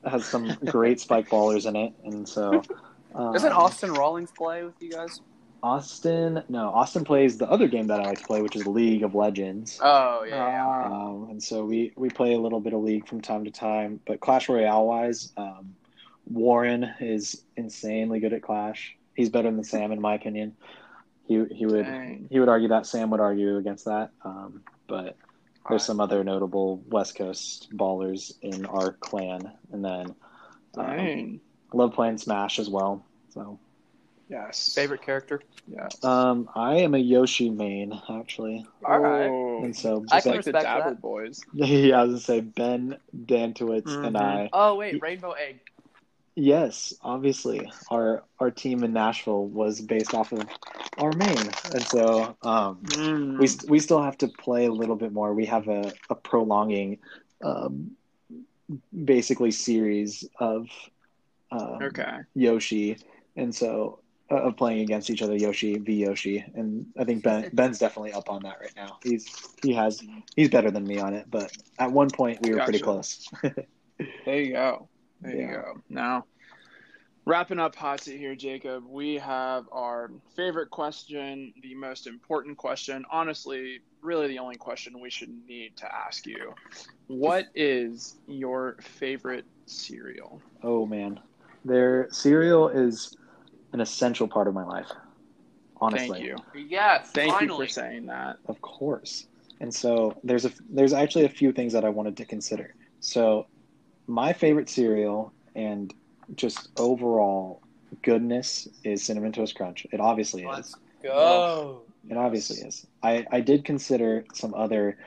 has 0.05 0.25
some 0.25 0.47
great 0.65 0.99
spike 0.99 1.29
ballers 1.29 1.65
in 1.67 1.75
it, 1.75 1.93
and 2.03 2.27
so 2.27 2.61
um, 3.15 3.33
Doesn't 3.33 3.51
Austin 3.53 3.91
Rawlings 3.93 4.31
play 4.31 4.63
with 4.63 4.75
you 4.79 4.91
guys? 4.91 5.21
Austin? 5.61 6.43
No, 6.49 6.69
Austin 6.69 7.03
plays 7.03 7.37
the 7.37 7.49
other 7.49 7.67
game 7.67 7.87
that 7.87 7.99
I 7.99 8.05
like 8.05 8.19
to 8.19 8.25
play, 8.25 8.41
which 8.41 8.55
is 8.55 8.65
League 8.65 9.03
of 9.03 9.15
Legends. 9.15 9.79
Oh 9.81 10.23
yeah. 10.27 10.35
yeah. 10.35 10.65
Ah. 10.65 10.85
Um, 10.85 11.27
and 11.29 11.41
so 11.43 11.65
we 11.65 11.93
we 11.95 12.09
play 12.09 12.33
a 12.33 12.39
little 12.39 12.59
bit 12.59 12.73
of 12.73 12.81
League 12.81 13.07
from 13.07 13.21
time 13.21 13.45
to 13.45 13.51
time, 13.51 13.99
but 14.05 14.19
Clash 14.19 14.49
Royale 14.49 14.85
wise, 14.85 15.31
um, 15.37 15.75
Warren 16.25 16.89
is 16.99 17.43
insanely 17.57 18.19
good 18.19 18.33
at 18.33 18.41
Clash. 18.41 18.95
He's 19.15 19.29
better 19.29 19.51
than 19.51 19.63
Sam, 19.63 19.91
in 19.91 19.99
my 20.01 20.15
opinion. 20.15 20.55
He 21.27 21.43
he 21.51 21.65
would 21.65 21.85
Dang. 21.85 22.27
he 22.29 22.39
would 22.39 22.49
argue 22.49 22.69
that. 22.69 22.85
Sam 22.85 23.09
would 23.11 23.19
argue 23.19 23.57
against 23.57 23.85
that. 23.85 24.11
Um, 24.23 24.63
but 24.87 25.17
there's 25.67 25.81
Alright. 25.81 25.81
some 25.81 25.99
other 25.99 26.23
notable 26.23 26.81
West 26.87 27.15
Coast 27.15 27.69
ballers 27.75 28.33
in 28.41 28.65
our 28.65 28.93
clan, 28.93 29.51
and 29.71 29.85
then 29.85 30.15
um, 30.77 31.39
love 31.73 31.93
playing 31.93 32.17
Smash 32.17 32.59
as 32.59 32.69
well. 32.69 33.05
So 33.33 33.59
Yes. 34.29 34.73
Favorite 34.75 35.01
character? 35.01 35.41
Yes. 35.67 36.03
um, 36.03 36.49
I 36.55 36.77
am 36.77 36.93
a 36.93 36.99
Yoshi 36.99 37.49
main 37.49 37.99
actually, 38.09 38.65
All 38.85 38.99
right. 38.99 39.31
Oh, 39.31 39.63
and 39.63 39.75
so 39.75 40.03
I 40.11 40.21
can 40.21 40.31
like 40.31 40.43
the 40.43 40.51
respect 40.51 40.63
Dabber 40.63 40.91
that. 40.91 41.01
boys. 41.01 41.39
yeah, 41.53 41.99
I 41.99 42.03
was 42.03 42.11
gonna 42.11 42.19
say 42.19 42.39
Ben 42.41 42.97
Dantowitz 43.25 44.03
and 44.03 44.15
Mhm. 44.15 44.21
I. 44.21 44.49
Oh 44.53 44.75
wait, 44.75 45.01
Rainbow 45.01 45.31
Egg. 45.31 45.61
Yes, 46.35 46.93
obviously, 47.01 47.69
our 47.89 48.23
our 48.39 48.51
team 48.51 48.83
in 48.83 48.93
Nashville 48.93 49.45
was 49.45 49.81
based 49.81 50.13
off 50.13 50.31
of 50.31 50.47
our 50.97 51.11
main, 51.11 51.37
and 51.73 51.81
so 51.87 52.37
um, 52.43 52.79
we 53.39 53.49
we 53.67 53.79
still 53.79 54.01
have 54.01 54.17
to 54.19 54.27
play 54.27 54.65
a 54.65 54.71
little 54.71 54.95
bit 54.95 55.11
more. 55.11 55.33
We 55.33 55.45
have 55.47 55.67
a 55.67 55.91
a 56.09 56.15
prolonging, 56.15 56.99
um, 57.43 57.91
basically 59.03 59.51
series 59.51 60.23
of 60.39 60.67
um, 61.51 61.79
okay. 61.83 62.17
Yoshi, 62.35 62.97
and 63.35 63.53
so 63.53 63.99
Uh, 64.31 64.35
of 64.35 64.55
playing 64.55 64.81
against 64.81 65.09
each 65.09 65.23
other, 65.23 65.35
Yoshi 65.35 65.79
v 65.79 65.93
Yoshi, 65.93 66.45
and 66.53 66.85
I 66.99 67.03
think 67.03 67.23
Ben 67.23 67.49
Ben's 67.53 67.79
definitely 67.79 68.13
up 68.13 68.29
on 68.29 68.43
that 68.43 68.59
right 68.61 68.73
now. 68.75 68.99
He's 69.03 69.27
he 69.63 69.73
has 69.73 70.03
he's 70.35 70.49
better 70.49 70.69
than 70.69 70.85
me 70.85 70.99
on 70.99 71.15
it, 71.15 71.25
but 71.31 71.51
at 71.79 71.91
one 71.91 72.11
point 72.11 72.39
we 72.43 72.53
were 72.53 72.61
pretty 72.61 72.79
close. 72.79 73.27
There 74.25 74.39
you 74.39 74.53
go. 74.53 74.87
There 75.21 75.35
you 75.35 75.47
go. 75.47 75.81
Now, 75.89 76.25
wrapping 77.25 77.59
up 77.59 77.75
hot 77.75 78.01
seat 78.01 78.17
here, 78.17 78.35
Jacob. 78.35 78.85
We 78.87 79.15
have 79.15 79.65
our 79.73 80.11
favorite 80.35 80.69
question, 80.69 81.53
the 81.61 81.75
most 81.75 82.07
important 82.07 82.57
question. 82.57 83.03
Honestly, 83.11 83.79
really 84.01 84.27
the 84.27 84.39
only 84.39 84.55
question 84.55 84.99
we 85.01 85.09
should 85.09 85.35
need 85.47 85.75
to 85.77 85.93
ask 85.93 86.25
you. 86.25 86.53
What 87.07 87.47
is 87.55 88.15
your 88.27 88.77
favorite 88.79 89.45
cereal? 89.65 90.41
Oh 90.63 90.85
man, 90.85 91.19
their 91.65 92.07
cereal 92.11 92.69
is 92.69 93.17
an 93.73 93.81
essential 93.81 94.27
part 94.27 94.47
of 94.47 94.53
my 94.53 94.63
life. 94.65 94.87
Honestly, 95.81 96.19
Thank 96.19 96.25
you. 96.55 96.65
Yes. 96.67 97.11
Thank 97.11 97.31
finally. 97.31 97.63
you 97.63 97.67
for 97.67 97.73
saying 97.73 98.05
that. 98.07 98.37
of 98.47 98.61
course. 98.61 99.27
And 99.61 99.73
so 99.73 100.15
there's 100.23 100.45
a 100.45 100.51
there's 100.69 100.93
actually 100.93 101.25
a 101.25 101.29
few 101.29 101.51
things 101.51 101.73
that 101.73 101.85
I 101.85 101.89
wanted 101.89 102.17
to 102.17 102.25
consider. 102.25 102.73
So 102.99 103.45
my 104.07 104.33
favorite 104.33 104.69
cereal 104.69 105.33
and 105.55 105.93
just 106.35 106.69
overall 106.77 107.61
goodness 108.01 108.67
is 108.83 109.03
cinnamon 109.03 109.31
toast 109.31 109.55
crunch. 109.55 109.85
It 109.91 109.99
obviously 109.99 110.43
is. 110.43 110.49
Let's 110.49 110.75
go. 111.03 111.81
It 112.09 112.17
obviously 112.17 112.65
is. 112.67 112.85
I 113.03 113.25
I 113.31 113.41
did 113.41 113.65
consider 113.65 114.25
some 114.33 114.53
other 114.53 114.97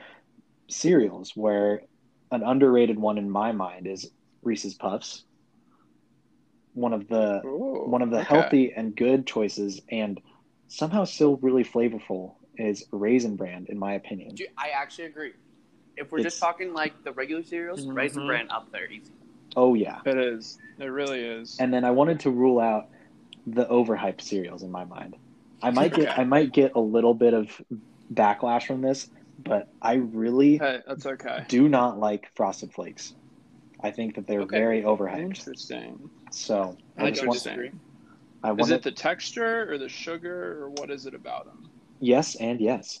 cereals 0.69 1.35
where 1.35 1.81
an 2.31 2.43
underrated 2.43 2.97
one 2.97 3.17
in 3.17 3.29
my 3.29 3.51
mind 3.51 3.87
is 3.87 4.09
Reese's 4.41 4.73
Puffs. 4.73 5.23
One 6.73 6.93
of 6.93 7.07
the 7.07 7.41
Ooh, 7.45 7.83
one 7.87 8.01
of 8.01 8.09
the 8.09 8.17
okay. 8.17 8.25
healthy 8.25 8.73
and 8.75 8.95
good 8.95 9.27
choices 9.27 9.81
and 9.91 10.19
somehow 10.67 11.03
still 11.03 11.37
really 11.37 11.63
flavorful 11.63 12.33
is 12.57 12.83
raisin 12.91 13.35
bran 13.35 13.65
in 13.69 13.77
my 13.77 13.93
opinion 13.93 14.35
I 14.57 14.69
actually 14.69 15.05
agree. 15.05 15.33
If 15.97 16.11
we're 16.11 16.19
It's- 16.19 16.33
just 16.33 16.41
talking 16.41 16.73
like 16.73 17.03
the 17.03 17.11
regular 17.11 17.43
cereals, 17.43 17.85
Mhm. 17.85 17.95
Raisin 17.95 18.25
Bran 18.25 18.49
up 18.49 18.71
there 18.71 18.91
easy. 18.91 19.11
oh 19.55 19.75
yeah 19.75 19.99
It 20.05 20.17
is. 20.17 20.57
It 20.79 20.85
really 20.85 21.19
is. 21.19 21.57
and 21.59 21.71
then 21.71 21.83
i 21.85 21.91
wanted 21.91 22.19
to 22.21 22.31
rule 22.31 22.59
out 22.59 22.89
the 23.45 23.65
overhyped 23.65 24.21
cereals 24.21 24.63
in 24.63 24.71
my 24.71 24.85
mind 24.85 25.15
i 25.61 25.69
might 25.69 25.93
get 25.93 26.09
Okay. 26.09 26.21
i 26.21 26.23
might 26.23 26.51
get 26.53 26.71
a 26.75 26.79
little 26.79 27.13
bit 27.13 27.33
of 27.35 27.61
backlash 28.11 28.65
from 28.65 28.81
this 28.81 29.09
but 29.37 29.67
i 29.81 29.93
really 29.95 30.57
Hey, 30.57 30.79
that's 30.87 31.05
okay. 31.05 31.45
do 31.49 31.69
not 31.69 31.99
like 31.99 32.31
frosted 32.35 32.73
flakes 32.73 33.13
i 33.83 33.91
think 33.91 34.15
that 34.15 34.27
they're 34.27 34.43
Okay. 34.43 34.57
very 34.57 34.81
overhyped 34.83 35.19
Interesting. 35.19 36.09
so 36.31 36.77
i 36.97 37.09
just 37.09 37.23
I 37.23 37.25
want 37.25 37.37
disagree. 37.37 37.71
i 38.43 38.51
Is 38.57 38.69
it 38.71 38.83
the 38.83 38.91
texture 38.91 39.71
or 39.71 39.77
the 39.77 39.89
sugar 39.89 40.63
or 40.63 40.69
what 40.69 40.91
is 40.91 41.05
it 41.05 41.13
about 41.13 41.45
them? 41.45 41.69
yes 41.99 42.35
and 42.35 42.61
yes 42.61 42.99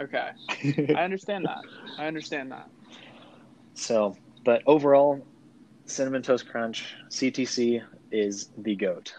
Okay, 0.00 0.30
I 0.94 1.04
understand 1.04 1.44
that. 1.44 1.62
I 1.98 2.06
understand 2.06 2.52
that. 2.52 2.70
So, 3.74 4.16
but 4.44 4.62
overall, 4.66 5.26
Cinnamon 5.86 6.22
Toast 6.22 6.46
Crunch 6.46 6.94
CTC 7.10 7.82
is 8.10 8.50
the 8.56 8.76
goat. 8.76 9.12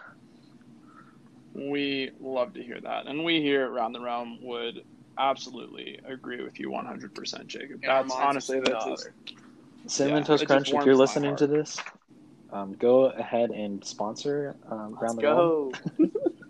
We 1.54 2.12
love 2.19 2.54
to 2.54 2.63
hear 2.63 2.80
that, 2.82 3.08
and 3.08 3.25
we 3.25 3.41
here 3.41 3.63
at 3.65 3.71
Round 3.71 3.93
the 3.93 3.99
Realm 3.99 4.39
would 4.41 4.82
absolutely 5.17 5.99
agree 6.06 6.41
with 6.43 6.60
you 6.60 6.71
100%, 6.71 7.47
Jacob. 7.47 7.82
In 7.84 7.88
That's 7.88 8.12
honestly 8.12 8.60
it's 8.60 8.86
that's 8.86 8.86
other. 8.86 9.15
Cinnamon 9.88 10.20
Yeah, 10.22 10.28
Toast 10.28 10.46
Crunch. 10.48 10.72
If 10.72 10.86
you're 10.86 10.96
listening 10.96 11.32
heart. 11.32 11.39
to 11.39 11.48
this, 11.48 11.78
um, 12.52 12.74
go 12.76 13.06
ahead 13.06 13.50
and 13.52 13.84
sponsor 13.84 14.56
um, 14.70 14.98
Let's 15.02 15.02
Round 15.02 15.17
the 15.17 15.24
Realm. 15.24 15.72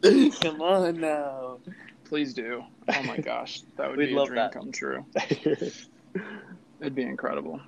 go. 0.03 0.31
Come 0.41 0.61
on 0.61 0.99
now. 0.99 1.59
please 2.05 2.33
do. 2.33 2.63
Oh 2.87 3.03
my 3.03 3.17
gosh, 3.19 3.61
that 3.77 3.89
would 3.89 3.97
We'd 3.99 4.07
be 4.07 4.17
a 4.17 4.25
dream 4.25 4.35
that. 4.35 4.51
come 4.51 4.71
true. 4.71 5.05
It'd 6.79 6.95
be 6.95 7.03
incredible. 7.03 7.59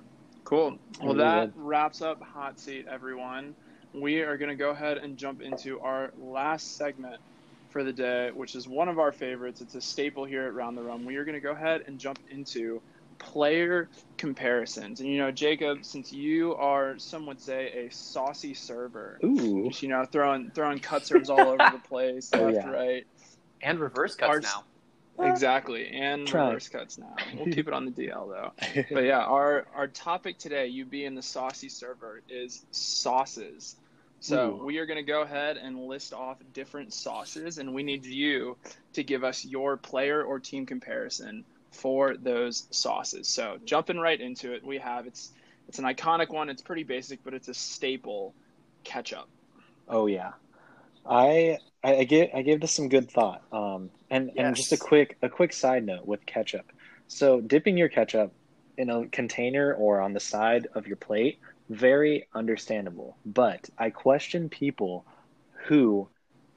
Cool. 0.44 0.78
Well, 1.00 1.12
It 1.12 1.18
that 1.18 1.40
would. 1.56 1.64
wraps 1.64 2.02
up 2.02 2.20
Hot 2.22 2.58
Seat, 2.58 2.86
everyone. 2.90 3.54
We 3.94 4.20
are 4.22 4.36
going 4.36 4.48
to 4.50 4.56
go 4.56 4.70
ahead 4.70 4.98
and 4.98 5.16
jump 5.16 5.40
into 5.40 5.78
our 5.80 6.10
last 6.20 6.76
segment 6.76 7.20
for 7.70 7.84
the 7.84 7.92
day, 7.92 8.30
which 8.34 8.56
is 8.56 8.66
one 8.68 8.88
of 8.88 8.98
our 8.98 9.12
favorites. 9.12 9.60
It's 9.60 9.76
a 9.76 9.80
staple 9.80 10.24
here 10.24 10.46
at 10.46 10.54
Round 10.54 10.76
the 10.76 10.82
Realm. 10.82 11.04
We 11.04 11.16
are 11.16 11.24
going 11.24 11.36
to 11.36 11.40
go 11.40 11.52
ahead 11.52 11.84
and 11.86 11.98
jump 11.98 12.18
into 12.30 12.82
player 13.18 13.88
comparisons. 14.18 15.00
And, 15.00 15.08
you 15.08 15.18
know, 15.18 15.30
Jacob, 15.30 15.84
since 15.84 16.12
you 16.12 16.54
are, 16.54 16.98
some 16.98 17.26
would 17.26 17.40
say, 17.40 17.86
a 17.86 17.90
saucy 17.92 18.54
server, 18.54 19.18
Ooh, 19.24 19.68
just, 19.68 19.82
you 19.82 19.88
know, 19.88 20.04
throwing, 20.04 20.50
throwing 20.54 20.78
cut 20.78 21.06
serves 21.06 21.30
all 21.30 21.48
over 21.48 21.68
the 21.70 21.78
place, 21.78 22.30
Oh, 22.34 22.42
left, 22.42 22.56
yeah. 22.56 22.70
right. 22.70 23.06
And 23.62 23.80
reverse 23.80 24.14
cuts 24.14 24.28
Ours- 24.28 24.42
now. 24.42 24.64
Exactly, 25.22 25.88
and 25.90 26.26
Try. 26.26 26.46
reverse 26.48 26.68
cuts 26.68 26.98
now. 26.98 27.16
We'll 27.36 27.46
keep 27.46 27.68
it 27.68 27.72
on 27.72 27.84
the 27.84 27.92
DL 27.92 28.28
though. 28.28 28.50
But 28.92 29.04
yeah, 29.04 29.20
our 29.20 29.64
our 29.72 29.86
topic 29.86 30.38
today, 30.38 30.66
you 30.66 30.84
being 30.86 31.14
the 31.14 31.22
saucy 31.22 31.68
server, 31.68 32.20
is 32.28 32.64
sauces. 32.72 33.76
So 34.18 34.58
Ooh. 34.60 34.64
we 34.64 34.78
are 34.78 34.86
going 34.86 34.96
to 34.98 35.04
go 35.04 35.22
ahead 35.22 35.56
and 35.56 35.78
list 35.86 36.12
off 36.14 36.38
different 36.52 36.92
sauces, 36.94 37.58
and 37.58 37.74
we 37.74 37.84
need 37.84 38.04
you 38.06 38.56
to 38.94 39.04
give 39.04 39.22
us 39.22 39.44
your 39.44 39.76
player 39.76 40.20
or 40.22 40.40
team 40.40 40.66
comparison 40.66 41.44
for 41.74 42.16
those 42.16 42.66
sauces. 42.70 43.28
So 43.28 43.58
jumping 43.64 43.98
right 43.98 44.20
into 44.20 44.52
it, 44.52 44.64
we 44.64 44.78
have 44.78 45.06
it's 45.06 45.32
it's 45.68 45.78
an 45.78 45.84
iconic 45.84 46.30
one. 46.30 46.48
It's 46.48 46.62
pretty 46.62 46.84
basic, 46.84 47.22
but 47.24 47.34
it's 47.34 47.48
a 47.48 47.54
staple. 47.54 48.34
Ketchup. 48.84 49.28
oh 49.88 50.06
yeah. 50.06 50.32
I 51.06 51.58
I, 51.82 51.96
I 51.96 52.04
gave 52.04 52.28
I 52.34 52.42
gave 52.42 52.60
this 52.60 52.72
some 52.72 52.88
good 52.88 53.10
thought. 53.10 53.42
Um, 53.50 53.90
and 54.10 54.30
and 54.36 54.54
just 54.54 54.72
a 54.72 54.76
quick 54.76 55.16
a 55.22 55.28
quick 55.28 55.52
side 55.52 55.84
note 55.86 56.06
with 56.06 56.24
ketchup. 56.26 56.70
So 57.08 57.40
dipping 57.40 57.76
your 57.78 57.88
ketchup 57.88 58.32
in 58.76 58.90
a 58.90 59.06
container 59.06 59.74
or 59.74 60.00
on 60.00 60.12
the 60.12 60.20
side 60.20 60.68
of 60.74 60.86
your 60.86 60.96
plate, 60.96 61.38
very 61.70 62.28
understandable. 62.34 63.16
But 63.24 63.70
I 63.78 63.90
question 63.90 64.48
people 64.48 65.06
who 65.66 66.08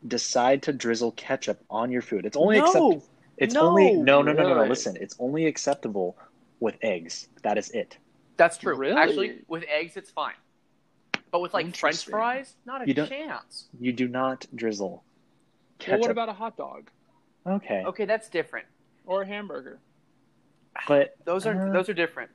decide 0.06 0.64
to 0.64 0.74
drizzle 0.74 1.12
ketchup 1.14 1.64
on 1.70 1.92
your 1.92 2.02
food. 2.02 2.26
It's 2.26 2.38
only 2.38 2.60
accept- 2.60 3.08
It's 3.38 3.54
No, 3.54 3.62
only 3.62 3.94
no 3.94 4.22
no 4.22 4.34
no 4.34 4.44
no 4.44 4.56
no. 4.56 4.64
Listen, 4.66 4.98
it's 5.00 5.16
only 5.20 5.46
acceptable 5.46 6.18
with 6.60 6.76
eggs. 6.82 7.28
That 7.44 7.58
is 7.58 7.70
it. 7.72 7.98
That's 8.36 8.58
true. 8.58 8.76
Really? 8.76 8.96
Actually, 8.98 9.42
with 9.48 9.64
eggs, 9.68 9.96
it's 9.98 10.10
fine. 10.10 10.34
But 11.32 11.42
with 11.42 11.54
like 11.54 11.76
French 11.76 12.06
fries, 12.06 12.56
not 12.66 12.82
a 12.82 12.88
You 12.88 12.94
don't- 12.94 13.10
chance. 13.10 13.66
You 13.80 13.92
do 13.94 14.08
not 14.08 14.46
drizzle 14.56 15.04
ketchup. 15.80 15.92
Well, 15.94 16.02
what 16.02 16.12
about 16.12 16.30
a 16.30 16.34
hot 16.34 16.58
dog 16.58 16.90
okay, 17.46 17.84
Okay, 17.86 18.06
that's 18.06 18.30
different. 18.30 18.66
or 19.06 19.22
a 19.22 19.26
hamburger? 19.28 19.80
but 20.88 21.16
Those 21.26 21.46
are 21.48 21.70
Uh, 21.70 21.72
those 21.74 21.90
are 21.90 21.94
different. 21.94 22.30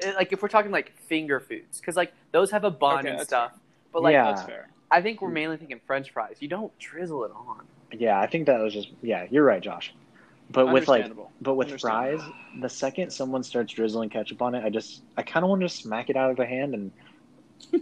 Eh, 0.00 0.12
Like 0.14 0.32
if 0.32 0.42
we're 0.42 0.48
talking 0.48 0.70
like 0.70 0.96
finger 0.96 1.40
foods, 1.40 1.80
because 1.80 1.96
like 1.96 2.12
those 2.32 2.50
have 2.50 2.64
a 2.64 2.70
bun 2.70 3.00
Okay, 3.00 3.08
and 3.10 3.18
that's 3.18 3.28
stuff. 3.28 3.58
But 3.92 4.02
like 4.02 4.12
Yeah. 4.12 4.24
That's 4.32 4.42
fair. 4.42 4.70
I 4.90 5.02
think 5.02 5.22
we're 5.22 5.28
hmm. 5.28 5.34
mainly 5.34 5.56
thinking 5.56 5.80
French 5.86 6.10
fries. 6.12 6.36
You 6.40 6.48
don't 6.48 6.76
drizzle 6.78 7.24
it 7.24 7.32
on. 7.32 7.66
yeah, 7.92 8.20
I 8.20 8.26
think 8.26 8.46
that 8.46 8.60
was 8.60 8.74
just 8.74 8.88
yeah. 9.02 9.26
You're 9.30 9.44
right, 9.44 9.62
Josh. 9.62 9.92
But 10.50 10.72
with 10.72 10.88
like 10.88 11.12
but 11.40 11.54
with 11.54 11.80
fries, 11.80 12.20
the 12.60 12.68
second 12.68 13.12
someone 13.12 13.42
starts 13.44 13.72
drizzling 13.72 14.10
ketchup 14.10 14.42
on 14.42 14.54
it, 14.54 14.64
I 14.64 14.70
just 14.70 15.02
I 15.16 15.22
kind 15.22 15.44
of 15.44 15.50
want 15.50 15.62
to 15.62 15.68
smack 15.68 16.10
it 16.10 16.16
out 16.16 16.30
of 16.30 16.36
their 16.36 16.46
hand 16.46 16.74
and, 16.74 16.90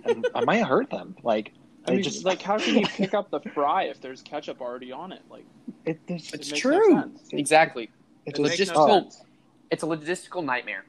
and 0.05 0.27
I 0.35 0.45
might 0.45 0.65
hurt 0.65 0.91
them. 0.91 1.17
Like 1.23 1.53
I 1.87 1.93
I 1.93 1.95
mean, 1.95 2.03
just 2.03 2.25
like, 2.25 2.43
how 2.43 2.59
can 2.59 2.77
you 2.77 2.87
pick 2.97 3.15
up 3.15 3.31
the 3.31 3.41
fry 3.41 3.85
if 3.85 4.01
there's 4.01 4.21
ketchup 4.21 4.61
already 4.61 4.93
on 4.93 5.13
it? 5.13 5.23
Like, 5.31 5.45
it, 5.87 5.99
it's, 6.07 6.33
it 6.35 6.41
It's 6.41 6.61
true. 6.61 6.95
No. 6.95 7.11
Exactly. 7.33 7.91
it 8.27 8.39
It 8.39 8.57
just 8.57 8.73
logistical- 8.73 8.89
no. 8.89 9.09
Oh. 9.11 9.25
It's 9.71 9.83
a 9.83 9.87
logistical 9.87 10.45
nightmare. 10.45 10.85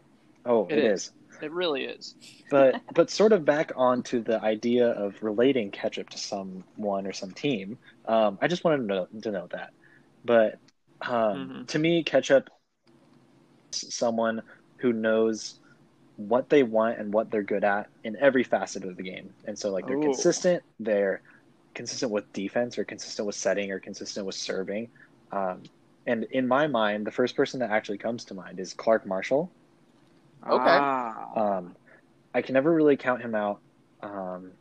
oh 0.45 0.67
It 0.69 0.77
it 0.77 0.83
is. 0.85 1.01
is. 1.01 1.11
It 1.41 1.51
really 1.51 1.85
is. 1.85 2.15
but 2.49 2.75
but 2.93 3.09
sort 3.09 3.33
of 3.33 3.45
back 3.45 3.71
onto 3.75 4.23
the 4.23 4.41
idea 4.41 4.87
of 4.89 5.21
relating 5.21 5.71
ketchup 5.71 6.09
to 6.09 6.17
someone 6.17 7.07
or 7.07 7.13
some 7.13 7.31
team. 7.31 7.77
Um, 8.07 8.37
I 8.41 8.47
just 8.47 8.63
wanted 8.63 8.77
to 8.79 8.83
know, 8.83 9.07
to 9.23 9.31
know 9.31 9.47
that. 9.51 9.69
But 10.23 10.55
um, 11.05 11.49
Mhm. 11.49 11.67
to 11.67 11.79
me, 11.79 12.03
ketchup 12.03 12.49
is 13.73 13.95
someone 13.95 14.41
who 14.79 14.93
knows 14.93 15.59
what 16.15 16.49
they 16.49 16.63
want 16.63 16.99
and 16.99 17.13
what 17.13 17.31
they're 17.31 17.43
good 17.43 17.63
at 17.63 17.87
in 18.03 18.17
every 18.17 18.43
facet 18.43 18.83
of 18.83 18.97
the 18.97 19.03
game. 19.03 19.33
And 19.45 19.57
so 19.57 19.71
like 19.71 19.85
they're 19.87 19.95
Ooh. 19.95 20.01
consistent, 20.03 20.63
they're 20.79 21.21
consistent 21.75 22.11
with 22.11 22.25
defense 22.33 22.77
or 22.77 22.85
consistent 22.85 23.25
with 23.25 23.35
setting 23.35 23.71
or 23.71 23.79
consistent 23.79 24.25
with 24.25 24.35
serving. 24.35 24.89
Um, 25.31 25.63
and 26.05 26.25
in 26.31 26.47
my 26.47 26.67
mind, 26.67 27.05
the 27.05 27.11
first 27.11 27.35
person 27.35 27.59
that 27.59 27.71
actually 27.71 27.99
comes 27.99 28.25
to 28.25 28.33
mind 28.33 28.59
is 28.59 28.73
Clark 28.73 29.05
Marshall. 29.05 29.53
Okay. 30.47 30.77
Ah. 30.79 31.57
Um, 31.57 31.75
I 32.33 32.41
can 32.41 32.53
never 32.53 32.73
really 32.73 32.97
count 32.97 33.21
him 33.21 33.35
out. 33.35 33.59
Um, 34.01 34.51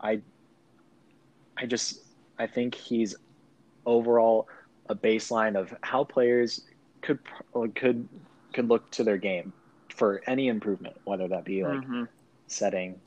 I, 0.00 0.20
I 1.56 1.66
just 1.66 2.00
I 2.38 2.46
think 2.46 2.74
he's 2.74 3.14
overall 3.86 4.48
a 4.88 4.94
baseline 4.94 5.58
of 5.58 5.74
how 5.82 6.04
players 6.04 6.62
could 7.02 7.18
could 7.74 8.08
could 8.52 8.68
look 8.68 8.90
to 8.92 9.04
their 9.04 9.16
game 9.18 9.52
for 9.90 10.22
any 10.26 10.48
improvement, 10.48 10.96
whether 11.04 11.28
that 11.28 11.44
be 11.44 11.64
like 11.64 11.80
Mhm. 11.80 12.08
setting, 12.46 13.00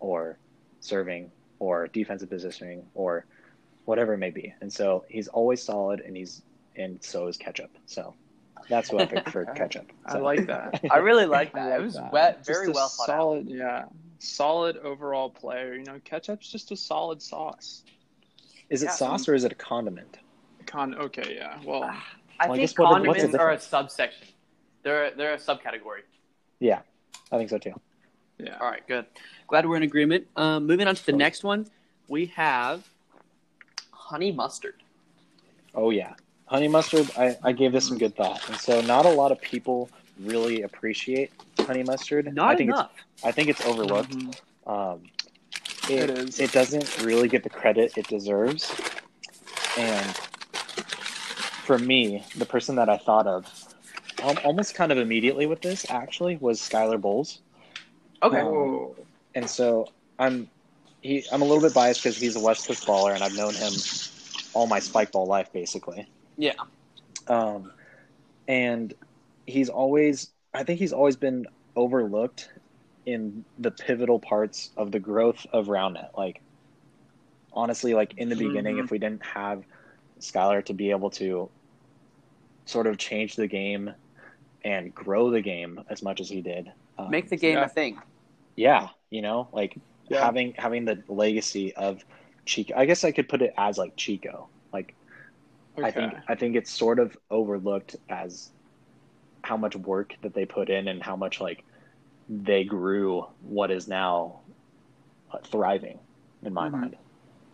or 0.00 0.38
serving, 0.80 1.30
or 1.58 1.88
defensive 1.88 2.28
positioning, 2.30 2.88
or 2.94 3.24
whatever 3.84 4.14
it 4.14 4.18
may 4.18 4.30
be. 4.30 4.52
And 4.60 4.72
so 4.72 5.04
he's 5.08 5.28
always 5.28 5.62
solid, 5.62 6.00
and 6.00 6.16
he's 6.16 6.42
and 6.76 7.02
so 7.02 7.26
is 7.26 7.36
Ketchup. 7.36 7.70
So 7.86 8.14
that's 8.68 8.90
what 8.92 9.02
I 9.02 9.06
picked 9.06 9.30
for 9.30 9.44
Ketchup. 9.54 9.90
I 10.06 10.18
like 10.18 10.46
that. 10.46 10.80
I 10.90 10.98
really 10.98 11.26
like 11.26 11.52
that. 11.54 11.70
like 11.70 11.80
it 11.80 11.82
was 11.82 11.94
that. 11.94 12.12
wet, 12.12 12.38
Just 12.38 12.48
very 12.48 12.68
a 12.68 12.70
well 12.72 12.88
thought 12.88 13.08
out. 13.08 13.16
solid, 13.18 13.48
Yeah, 13.48 13.84
solid 14.18 14.76
overall 14.78 15.30
player. 15.30 15.74
You 15.74 15.84
know, 15.84 16.00
ketchup's 16.04 16.50
just 16.50 16.70
a 16.72 16.76
solid 16.76 17.20
sauce. 17.22 17.84
Is 18.70 18.82
it 18.82 18.86
Yeah, 18.86 18.92
sauce 18.92 19.28
or 19.28 19.34
is 19.34 19.44
it 19.44 19.52
a 19.52 19.56
condiment? 19.56 20.18
Con. 20.66 20.94
Okay, 20.96 21.36
yeah. 21.36 21.58
Well, 21.64 21.84
I 21.84 21.86
Well, 21.86 21.96
I 22.40 22.56
think 22.56 22.78
what- 22.78 23.06
what's 23.06 23.22
the 23.22 23.28
condiments 23.28 23.34
are 23.36 23.50
a 23.52 23.60
subsection. 23.60 24.26
They're 24.82 25.10
they're 25.12 25.34
a 25.34 25.38
subcategory. 25.38 26.02
Yeah, 26.60 26.80
I 27.32 27.38
think 27.38 27.50
so 27.50 27.58
too. 27.58 27.74
yeah. 28.38 28.56
All 28.60 28.68
right, 28.68 28.86
good. 28.88 29.06
Glad 29.48 29.66
we're 29.66 29.76
in 29.76 29.82
agreement. 29.84 30.26
Um, 30.36 30.66
moving 30.66 30.86
on 30.88 30.94
to 30.96 31.06
the 31.06 31.12
next 31.12 31.44
one, 31.44 31.66
we 32.08 32.26
have 32.26 32.88
honey 33.92 34.32
mustard. 34.32 34.82
Oh 35.74 35.90
yeah, 35.90 36.14
honey 36.46 36.68
mustard. 36.68 37.10
I, 37.16 37.36
I 37.42 37.52
gave 37.52 37.72
this 37.72 37.86
some 37.88 37.98
good 37.98 38.14
thought, 38.16 38.46
and 38.48 38.56
so 38.56 38.80
not 38.80 39.06
a 39.06 39.10
lot 39.10 39.32
of 39.32 39.40
people 39.40 39.90
really 40.20 40.62
appreciate 40.62 41.30
honey 41.60 41.82
mustard. 41.82 42.32
Not 42.34 42.50
I 42.50 42.56
think 42.56 42.70
enough. 42.70 42.90
it's 43.14 43.24
I 43.24 43.32
think 43.32 43.48
it's 43.48 43.64
overlooked. 43.66 44.10
Mhm. 44.10 44.34
Um, 44.66 45.02
It 45.88 46.10
it, 46.10 46.18
is. 46.18 46.40
It 46.40 46.52
doesn't 46.52 47.02
really 47.02 47.28
get 47.28 47.42
the 47.44 47.50
credit 47.50 47.96
it 47.96 48.06
deserves, 48.08 48.70
and 49.76 50.06
for 51.66 51.78
me, 51.78 52.24
the 52.36 52.46
person 52.46 52.76
that 52.76 52.88
I 52.88 52.96
thought 52.98 53.26
of 53.26 53.46
al- 54.22 54.38
almost 54.44 54.74
kind 54.74 54.90
of 54.92 54.98
immediately 54.98 55.46
with 55.46 55.60
this 55.62 55.84
actually 55.90 56.36
was 56.36 56.60
Skylar 56.60 57.00
Bowles. 57.00 57.40
Okay. 58.22 58.40
Um, 58.40 58.90
and 59.34 59.48
so 59.50 59.88
I'm 60.18 60.48
he 61.02 61.24
I'm 61.32 61.42
a 61.42 61.44
little 61.44 61.60
bit 61.62 61.74
biased 61.74 62.02
because 62.02 62.16
he's 62.16 62.36
a 62.36 62.40
West 62.40 62.66
Coast 62.66 62.86
baller, 62.86 63.14
and 63.14 63.22
I've 63.22 63.34
known 63.36 63.54
him 63.54 63.72
all 64.54 64.66
my 64.66 64.78
spike 64.80 65.12
ball 65.12 65.26
life, 65.26 65.52
basically. 65.52 66.08
Yeah. 66.36 66.54
Um, 67.28 67.72
and 68.48 68.94
he's 69.46 69.68
always 69.68 70.30
I 70.54 70.64
think 70.64 70.78
he's 70.80 70.92
always 70.92 71.16
been 71.16 71.46
overlooked 71.76 72.50
in 73.06 73.44
the 73.58 73.70
pivotal 73.70 74.20
parts 74.20 74.70
of 74.76 74.92
the 74.92 75.00
growth 75.00 75.46
of 75.52 75.66
RoundNet. 75.66 76.10
Like 76.16 76.42
honestly, 77.52 77.94
like 77.94 78.14
in 78.16 78.28
the 78.28 78.36
beginning, 78.36 78.76
Mhm. 78.76 78.84
if 78.84 78.90
we 78.90 78.98
didn't 78.98 79.24
have 79.24 79.64
Skylar 80.20 80.64
to 80.66 80.74
be 80.74 80.90
able 80.90 81.10
to 81.12 81.52
sort 82.66 82.86
of 82.86 82.98
change 82.98 83.36
the 83.36 83.46
game 83.46 83.90
and 84.64 84.94
grow 84.94 85.30
the 85.30 85.42
game 85.42 85.80
as 85.90 86.02
much 86.02 86.20
as 86.20 86.28
he 86.28 86.42
did, 86.42 86.72
um, 86.98 87.10
Make 87.10 87.28
the 87.28 87.36
game 87.36 87.58
Yeah. 87.58 87.64
a 87.64 87.68
thing. 87.68 88.02
yeah, 88.56 88.88
you 89.10 89.22
know, 89.22 89.48
like 89.52 89.78
Yeah. 90.08 90.24
having 90.24 90.54
having 90.56 90.84
the 90.84 91.04
legacy 91.08 91.74
of 91.76 92.04
Chico. 92.46 92.74
I 92.76 92.86
guess 92.86 93.04
I 93.04 93.12
could 93.12 93.28
put 93.28 93.42
it 93.42 93.52
as 93.56 93.78
like 93.78 93.96
Chico. 93.96 94.50
Like 94.72 94.96
I 95.82 95.90
think 95.90 96.14
I 96.28 96.34
think 96.34 96.56
it's 96.56 96.70
sort 96.72 96.98
of 96.98 97.16
overlooked 97.30 97.96
as 98.08 98.50
how 99.42 99.56
much 99.56 99.76
work 99.76 100.14
that 100.22 100.34
they 100.34 100.44
put 100.44 100.70
in 100.70 100.88
and 100.88 101.02
how 101.02 101.16
much 101.16 101.40
like 101.40 101.64
they 102.28 102.64
grew 102.64 103.24
what 103.40 103.70
is 103.70 103.86
now 103.86 104.40
uh, 105.32 105.38
thriving 105.46 106.00
in 106.42 106.52
my 106.52 106.68
Mhm. 106.68 106.72
mind. 106.72 106.96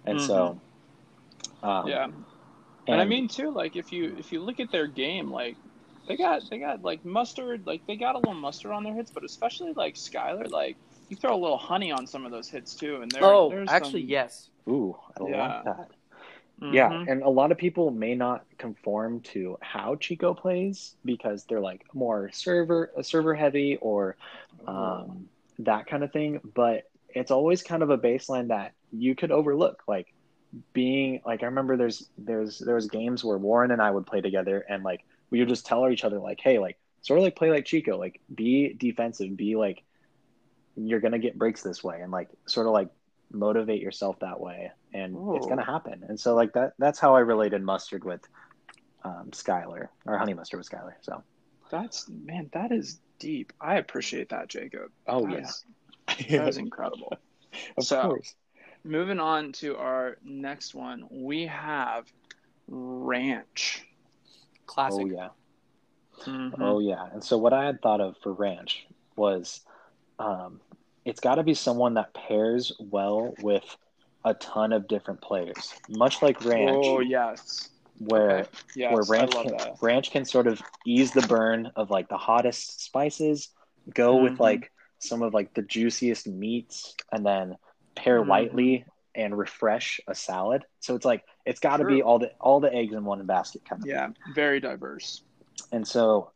And 0.07 0.21
so 0.21 0.61
um, 1.63 1.89
Yeah. 1.89 2.09
And, 2.89 3.01
I 3.01 3.05
mean 3.05 3.29
too, 3.29 3.51
like 3.51 3.77
if 3.77 3.93
you 3.93 4.17
if 4.19 4.33
you 4.33 4.41
look 4.41 4.59
at 4.59 4.73
their 4.73 4.87
game, 4.87 5.31
like 5.31 5.57
they 6.09 6.17
got 6.17 6.43
they 6.51 6.59
got 6.59 6.83
like 6.83 7.05
mustard, 7.05 7.67
like 7.67 7.87
they 7.87 7.97
got 7.97 8.15
a 8.15 8.19
little 8.19 8.35
mustard 8.35 8.73
on 8.73 8.83
their 8.83 8.95
hits, 8.95 9.11
but 9.13 9.25
especially 9.25 9.73
like 9.73 9.95
Skylar, 9.95 10.51
like 10.51 10.77
you 11.09 11.17
throw 11.17 11.35
a 11.35 11.39
little 11.41 11.59
honey 11.59 11.93
on 11.93 12.07
some 12.07 12.25
of 12.27 12.33
those 12.33 12.49
hits 12.49 12.75
too, 12.75 13.03
and 13.03 13.11
there. 13.13 13.23
oh, 13.23 13.51
there's 13.51 13.71
actually, 13.71 14.01
some- 14.03 14.11
yes. 14.11 14.49
ooh, 14.69 14.97
I 15.15 15.19
don't 15.19 15.31
Yeah. 15.31 15.63
like 15.63 15.65
that. 15.65 15.91
Mhm. 16.63 16.73
Yeah, 16.73 16.95
and 17.07 17.23
a 17.23 17.29
lot 17.29 17.53
of 17.53 17.59
people 17.59 17.91
may 17.91 18.15
not 18.15 18.45
conform 18.59 19.21
to 19.33 19.59
how 19.63 19.97
Chico 19.97 20.35
plays 20.35 20.97
because 21.05 21.45
they're 21.45 21.61
like 21.61 21.83
more 21.93 22.31
server 22.33 22.93
server 23.03 23.35
heavy 23.35 23.77
or 23.81 24.17
um, 24.67 25.29
that 25.59 25.87
kind 25.87 26.05
of 26.05 26.13
thing. 26.13 26.41
But 26.55 26.85
it's 27.09 27.31
always 27.31 27.63
kind 27.63 27.83
of 27.83 27.91
a 27.91 27.99
baseline 27.99 28.49
that 28.49 28.75
you 28.93 29.15
could 29.15 29.33
overlook, 29.33 29.83
like 29.89 30.07
being 30.75 31.21
like 31.27 31.43
I 31.43 31.47
remember 31.47 31.77
there's 31.77 32.11
there's 32.19 32.59
there 32.59 32.77
was 32.77 32.89
games 32.89 33.25
where 33.25 33.39
Warren 33.39 33.71
and 33.73 33.83
I 33.83 33.91
would 33.91 34.07
play 34.07 34.21
together 34.23 34.65
and 34.69 34.85
like 34.85 35.01
we 35.31 35.41
would 35.41 35.49
just 35.49 35.67
tell 35.67 35.89
each 35.91 36.05
other 36.05 36.21
like, 36.21 36.41
hey, 36.43 36.59
like 36.59 36.79
sort 37.03 37.19
of 37.19 37.25
like 37.25 37.37
play 37.37 37.51
like 37.51 37.67
Chico, 37.67 37.99
like 37.99 38.21
be 38.35 38.75
defensive, 38.75 39.37
be 39.37 39.57
like 39.57 39.83
you're 40.77 41.01
gonna 41.01 41.19
get 41.19 41.39
breaks 41.39 41.63
this 41.63 41.85
way, 41.85 42.01
and 42.01 42.13
like 42.13 42.29
sort 42.47 42.67
of 42.67 42.73
like 42.73 42.89
motivate 43.33 43.81
yourself 43.83 44.19
that 44.21 44.41
way, 44.41 44.71
and 44.93 45.17
it's 45.37 45.47
gonna 45.47 45.65
happen. 45.65 46.05
And 46.09 46.19
so 46.19 46.35
like 46.35 46.53
that 46.55 46.75
that's 46.79 46.99
how 46.99 47.15
I 47.17 47.21
related 47.21 47.63
mustard 47.63 48.05
with 48.05 48.21
um, 49.05 49.31
Skylar 49.33 49.89
or 50.07 50.19
honey 50.19 50.35
mustard 50.35 50.59
with 50.59 50.69
Skylar. 50.71 50.93
So 51.03 51.23
That's 51.71 52.09
man, 52.09 52.51
that 52.53 52.71
is 52.73 52.99
deep. 53.19 53.53
I 53.61 53.77
appreciate 53.77 54.29
that, 54.31 54.49
Jacob. 54.49 54.91
oh 55.07 55.23
That 55.27 55.33
yeah, 55.33 55.39
is- 55.41 55.65
that 56.31 56.49
is 56.49 56.57
incredible. 56.59 57.13
of 57.77 57.85
so- 57.85 58.03
course. 58.03 58.35
Moving 58.85 59.21
on 59.21 59.53
to 59.53 59.77
our 59.77 60.17
next 60.25 60.75
one, 60.75 61.05
we 61.09 61.47
have 61.47 62.13
ranch. 62.67 63.87
Classic. 64.67 65.03
Oh 65.03 65.07
yeah. 65.07 65.29
Mhm. 66.25 66.55
Oh 66.61 66.81
yeah. 66.81 67.07
And 67.13 67.23
so 67.23 67.39
what 67.39 67.53
I 67.53 67.65
had 67.65 67.81
thought 67.81 68.01
of 68.01 68.17
for 68.23 68.33
ranch 68.33 68.85
was 69.15 69.61
um, 70.19 70.61
it's 71.05 71.21
got 71.21 71.37
to 71.37 71.43
be 71.43 71.55
someone 71.55 71.95
that 71.95 72.15
pairs 72.15 72.73
well 72.79 73.35
with 73.43 73.65
a 74.25 74.35
ton 74.35 74.73
of 74.73 74.87
different 74.87 75.21
players, 75.21 75.75
much 75.89 76.23
like 76.23 76.45
ranch, 76.45 76.85
Oh 76.85 77.01
yes, 77.01 77.71
where 77.99 78.41
Okay. 78.41 78.49
yes, 78.77 78.93
where 78.93 79.03
ranch 79.19 79.33
can, 79.33 79.51
that. 79.57 79.83
ranch 79.83 80.11
can 80.13 80.25
sort 80.25 80.47
of 80.47 80.63
ease 80.87 81.13
the 81.13 81.23
burn 81.23 81.73
of 81.77 81.91
like 81.91 82.09
the 82.09 82.17
hottest 82.17 82.83
spices, 82.85 83.49
go 83.93 84.23
with 84.23 84.35
Mhm. 84.35 84.41
like 84.41 84.73
some 85.01 85.23
of 85.23 85.35
like 85.35 85.53
the 85.55 85.63
juiciest 85.63 86.29
meats, 86.29 86.95
and 87.11 87.27
then 87.27 87.57
pair 87.97 88.23
Mhm. 88.23 88.29
lightly 88.29 88.85
and 89.15 89.37
refresh 89.37 90.01
a 90.07 90.15
salad. 90.15 90.65
So 90.79 90.95
it's 90.95 91.05
like 91.05 91.25
it's 91.45 91.61
got 91.61 91.79
to 91.79 91.85
be 91.85 92.01
all 92.03 92.21
the 92.21 92.31
all 92.41 92.61
the 92.61 92.73
eggs 92.73 92.95
in 92.95 93.05
one 93.05 93.27
basket 93.27 93.63
kind 93.69 93.83
of. 93.83 93.89
Yeah, 93.89 94.11
very 94.35 94.61
diverse. 94.61 95.25
And 95.73 95.87
so, 95.87 96.31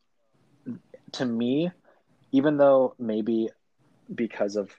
to 1.12 1.24
me, 1.24 1.70
even 2.32 2.56
though 2.56 2.94
maybe 2.98 3.48
because 4.14 4.56
of 4.56 4.70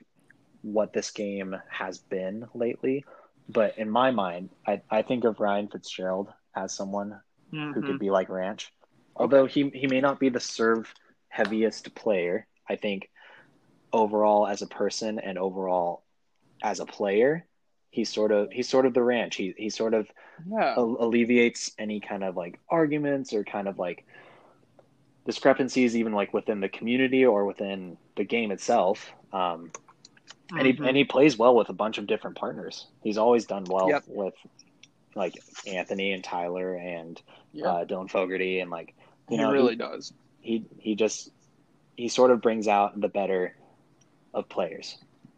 what 0.62 0.92
this 0.92 1.10
game 1.10 1.56
has 1.70 1.98
been 1.98 2.46
lately, 2.54 3.04
but 3.48 3.78
in 3.78 3.90
my 3.90 4.10
mind, 4.10 4.50
I, 4.66 4.82
I 4.90 5.02
think 5.02 5.24
of 5.24 5.40
Ryan 5.40 5.68
Fitzgerald 5.68 6.28
as 6.56 6.74
someone 6.74 7.20
who 7.74 7.82
Mhm. 7.82 7.84
could 7.84 7.98
be 7.98 8.10
like 8.10 8.28
Ranch. 8.28 8.72
Although 9.16 9.46
he, 9.46 9.70
he 9.74 9.86
may 9.86 10.00
not 10.00 10.20
be 10.20 10.28
the 10.30 10.40
serve 10.40 10.92
heaviest 11.28 11.94
player, 11.94 12.46
I 12.68 12.76
think 12.76 13.08
overall 13.92 14.46
as 14.46 14.62
a 14.62 14.66
person 14.66 15.18
and 15.18 15.38
overall 15.38 16.04
as 16.62 16.80
a 16.80 16.86
player, 16.86 17.46
he's 17.90 18.12
sort 18.12 18.32
of 18.32 18.50
he's 18.52 18.68
sort 18.68 18.86
of 18.86 18.94
the 18.94 19.02
ranch. 19.02 19.36
He 19.36 19.54
he 19.56 19.70
sort 19.70 19.94
of 19.94 20.08
Yeah, 20.46 20.78
alleviates 20.78 21.72
any 21.78 22.00
kind 22.00 22.24
of 22.24 22.36
like 22.36 22.60
arguments 22.70 23.32
or 23.32 23.44
kind 23.44 23.68
of 23.68 23.78
like 23.78 24.04
discrepancies 25.24 25.96
even 25.96 26.12
like 26.12 26.32
within 26.32 26.60
the 26.60 26.68
community 26.68 27.24
or 27.24 27.44
within 27.44 27.96
the 28.16 28.24
game 28.24 28.50
itself 28.50 29.10
um, 29.32 29.70
and, 30.56 30.66
he, 30.66 30.78
and 30.82 30.96
he 30.96 31.04
plays 31.04 31.36
well 31.36 31.54
with 31.54 31.68
a 31.68 31.72
bunch 31.74 31.98
of 31.98 32.06
different 32.06 32.36
partners 32.36 32.86
he's 33.02 33.18
always 33.18 33.44
done 33.44 33.64
well 33.68 33.88
Yep. 33.90 34.04
with 34.06 34.34
like 35.14 35.34
anthony 35.66 36.12
and 36.12 36.24
tyler 36.24 36.74
and 36.74 37.20
Yeah. 37.52 37.66
uh, 37.66 37.84
dylan 37.84 38.10
fogarty 38.10 38.60
and 38.60 38.70
like 38.70 38.94
you 39.28 39.36
he 39.36 39.42
know 39.42 39.52
really 39.52 39.72
he, 39.72 39.76
does. 39.76 40.12
he 40.40 40.64
he 40.78 40.94
just 40.94 41.30
he 41.96 42.08
sort 42.08 42.30
of 42.30 42.40
brings 42.40 42.68
out 42.68 42.98
the 43.00 43.08
better 43.08 43.56
of 44.32 44.48
players. 44.48 44.96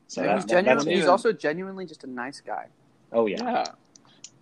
So 0.08 0.20
that, 0.22 0.36
he's, 0.36 0.44
that- 0.46 0.64
that's 0.66 0.84
he's 0.84 1.06
also 1.06 1.32
genuinely 1.32 1.86
just 1.86 2.04
a 2.04 2.06
nice 2.06 2.40
guy. 2.40 2.66
oh 3.12 3.26
yeah. 3.26 3.42
Yeah. 3.42 3.64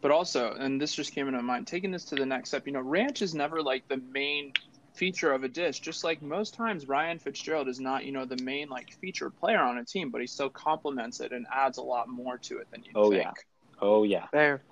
But 0.01 0.11
also, 0.11 0.53
and 0.55 0.81
this 0.81 0.95
just 0.95 1.13
came 1.13 1.29
into 1.29 1.41
my 1.43 1.55
mind, 1.55 1.67
taking 1.69 1.91
this 1.93 2.05
to 2.07 2.15
the 2.17 2.27
next 2.27 2.51
step, 2.51 2.67
you 2.67 2.73
know, 2.73 2.81
ranch 2.81 3.21
is 3.23 3.35
never 3.35 3.63
like 3.63 3.87
the 3.89 3.99
main 4.13 4.53
feature 4.99 5.33
of 5.33 5.45
a 5.45 5.49
dish. 5.49 5.81
Just 5.81 6.03
like 6.05 6.21
most 6.21 6.55
times, 6.55 6.89
Ryan 6.89 7.19
Fitzgerald 7.19 7.69
is 7.69 7.79
not, 7.81 8.05
you 8.05 8.13
know, 8.13 8.25
the 8.27 8.43
main 8.43 8.69
like 8.69 8.89
featured 9.01 9.37
player 9.37 9.61
on 9.61 9.79
a 9.79 9.85
team, 9.85 10.11
but 10.11 10.21
he 10.21 10.27
still 10.27 10.51
complements 10.51 11.21
it 11.21 11.33
and 11.33 11.47
adds 11.55 11.79
a 11.79 11.83
lot 11.83 12.09
more 12.09 12.37
to 12.39 12.59
it 12.59 12.69
than 12.71 12.83
you 12.83 12.93
Oh, 12.95 13.11
think. 13.11 13.23
yeah. 13.23 13.33
Oh 13.81 14.03
yeah. 14.03 14.27
There. 14.33 14.63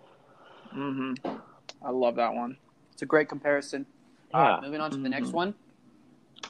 hmm 0.73 1.15
I 1.83 1.91
love 1.91 2.17
that 2.17 2.35
one. 2.35 2.57
It's 2.93 3.03
a 3.03 3.07
great 3.07 3.29
comparison. 3.29 3.87
All 4.35 4.43
Yeah. 4.43 4.55
right, 4.55 4.63
moving 4.63 4.81
on 4.81 4.91
to 4.91 4.99
the 4.99 5.09
next 5.09 5.29
Mhm. 5.29 5.35
one. 5.35 5.55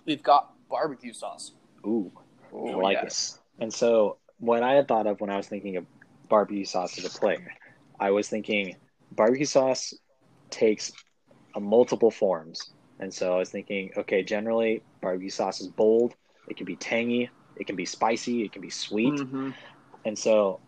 We've 0.07 0.22
got 0.22 0.53
barbecue 0.70 1.12
sauce. 1.12 1.53
Ooh. 1.87 2.11
Oh, 2.53 2.70
I 2.70 2.74
like 2.77 3.03
it. 3.03 3.31
And 3.59 3.72
so, 3.72 4.18
what 4.39 4.62
I 4.62 4.74
had 4.74 4.89
thought 4.89 5.07
of 5.07 5.20
when 5.20 5.31
I 5.31 5.37
was 5.37 5.49
thinking 5.49 5.77
of 5.77 5.87
barbecue 6.29 6.64
sauce 6.64 6.99
as 6.99 7.05
a 7.05 7.18
player, 7.18 7.53
I 8.01 8.11
was 8.11 8.29
thinking 8.29 8.77
barbecue 9.12 9.45
sauce 9.47 9.93
takes 10.51 10.93
a 11.55 11.61
multiple 11.61 12.11
forms. 12.11 12.72
And 12.99 13.12
so 13.12 13.34
I 13.34 13.38
was 13.38 13.51
thinking, 13.51 13.90
okay, 13.97 14.22
generally 14.22 14.82
barbecue 15.03 15.30
sauce 15.30 15.61
is 15.61 15.68
bold. 15.68 16.14
It 16.49 16.57
can 16.57 16.66
be 16.66 16.76
tangy. 16.76 17.30
It 17.57 17.66
can 17.66 17.76
be 17.76 17.84
spicy. 17.84 18.44
It 18.44 18.53
can 18.53 18.62
be 18.62 18.70
sweet. 18.70 19.12
Mhm. 19.12 19.55
And 20.05 20.18
so, 20.18 20.61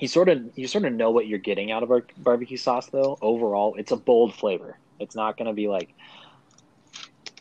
you 0.00 0.08
sort 0.08 0.28
of 0.28 0.42
you 0.56 0.66
sort 0.66 0.84
of 0.84 0.92
know 0.92 1.10
what 1.10 1.26
you're 1.26 1.38
getting 1.38 1.70
out 1.70 1.82
of 1.82 1.90
our 1.90 2.06
barbecue 2.16 2.56
sauce, 2.56 2.88
though. 2.90 3.16
Overall, 3.22 3.74
it's 3.78 3.92
a 3.92 3.96
bold 3.96 4.34
flavor. 4.34 4.78
It's 4.98 5.14
not 5.16 5.36
going 5.36 5.46
to 5.46 5.54
be 5.54 5.68
like 5.68 5.94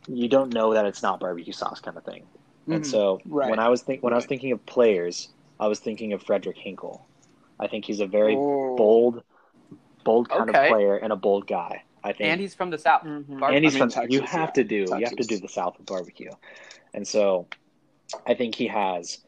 you 0.07 0.27
don't 0.27 0.53
know 0.53 0.73
that 0.73 0.86
it's 0.86 1.01
not 1.01 1.19
barbecue 1.19 1.53
sauce 1.53 1.79
kind 1.79 1.97
of 1.97 2.03
thing. 2.03 2.27
And 2.71 2.86
Mhm. 2.86 2.86
so 2.86 3.19
Right. 3.25 3.49
when 3.49 3.59
I 3.59 3.69
was 3.69 3.81
think 3.84 4.03
when 4.03 4.13
I 4.13 4.17
was 4.17 4.25
thinking 4.25 4.51
of 4.51 4.65
players, 4.65 5.29
I 5.59 5.67
was 5.67 5.79
thinking 5.79 6.13
of 6.13 6.23
Frederick 6.23 6.57
Hinkle. 6.57 7.07
I 7.59 7.67
think 7.67 7.86
he's 7.86 7.99
a 7.99 8.07
very 8.07 8.36
Oh. 8.36 8.75
bold, 8.75 9.23
bold 10.05 10.29
kind 10.29 10.49
Okay. 10.49 10.59
of 10.59 10.67
player 10.67 10.97
and 10.97 11.13
a 11.13 11.15
bold 11.17 11.47
guy. 11.47 11.84
I 12.03 12.13
think 12.13 12.29
And 12.31 12.41
he's 12.41 12.53
from 12.53 12.69
the 12.69 12.77
South. 12.77 13.03
Mhm. 13.03 13.39
Bar- 13.39 13.51
and 13.51 13.63
he's 13.63 13.73
I 13.75 13.79
mean, 13.79 13.89
from 13.89 13.89
you 14.09 14.19
Texas, 14.19 14.31
have 14.31 14.49
yeah. 14.49 14.53
to 14.53 14.63
do 14.63 14.75
you 14.75 15.05
have 15.05 15.15
to 15.15 15.23
do 15.23 15.37
the 15.39 15.47
South 15.49 15.77
with 15.77 15.87
barbecue, 15.87 16.31
and 16.93 17.07
so 17.07 17.47
I 18.25 18.33
think 18.33 18.55
he 18.55 18.67
has 18.67 19.19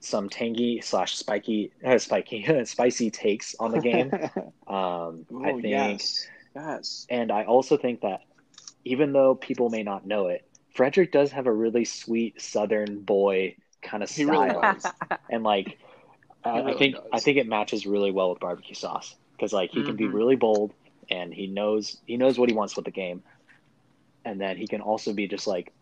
some 0.00 0.28
tangy 0.28 0.80
slash 0.82 1.14
spiky 1.16 1.72
uh, 1.84 1.98
spiky 1.98 2.46
spicy 2.64 3.10
takes 3.10 3.54
on 3.58 3.72
the 3.72 3.80
game. 3.80 4.12
Um, 4.66 5.26
I 5.42 5.52
Oh, 5.52 5.56
think, 5.60 5.64
yes. 5.64 6.26
Yes. 6.56 7.06
and 7.10 7.30
I 7.30 7.44
also 7.44 7.76
think 7.76 8.00
that 8.00 8.20
even 8.84 9.12
though 9.12 9.34
people 9.34 9.68
may 9.70 9.82
not 9.82 10.06
know 10.06 10.28
it, 10.28 10.42
Frederick 10.74 11.12
does 11.12 11.32
have 11.32 11.46
a 11.46 11.52
really 11.52 11.84
sweet 11.84 12.40
Southern 12.40 13.00
boy 13.02 13.56
kind 13.82 14.02
of 14.02 14.08
style, 14.08 14.60
really 14.60 14.80
and 15.30 15.42
like 15.44 15.78
I, 16.44 16.62
I 16.70 16.72
think 16.74 16.94
does. 16.94 17.02
I 17.12 17.20
think 17.20 17.38
it 17.38 17.46
matches 17.46 17.86
really 17.86 18.10
well 18.10 18.30
with 18.30 18.40
barbecue 18.40 18.74
sauce 18.74 19.14
because 19.36 19.52
like 19.52 19.70
he 19.70 19.84
can 19.84 19.96
be 19.96 20.08
Mhm. 20.08 20.14
really 20.14 20.36
bold 20.36 20.72
and 21.10 21.32
he 21.32 21.46
knows 21.46 21.98
he 22.06 22.16
knows 22.16 22.38
what 22.38 22.48
he 22.48 22.54
wants 22.54 22.76
with 22.76 22.84
the 22.84 22.90
game, 22.90 23.22
and 24.24 24.40
then 24.40 24.56
he 24.56 24.66
can 24.66 24.80
also 24.80 25.12
be 25.12 25.26
just 25.28 25.46
like 25.46 25.72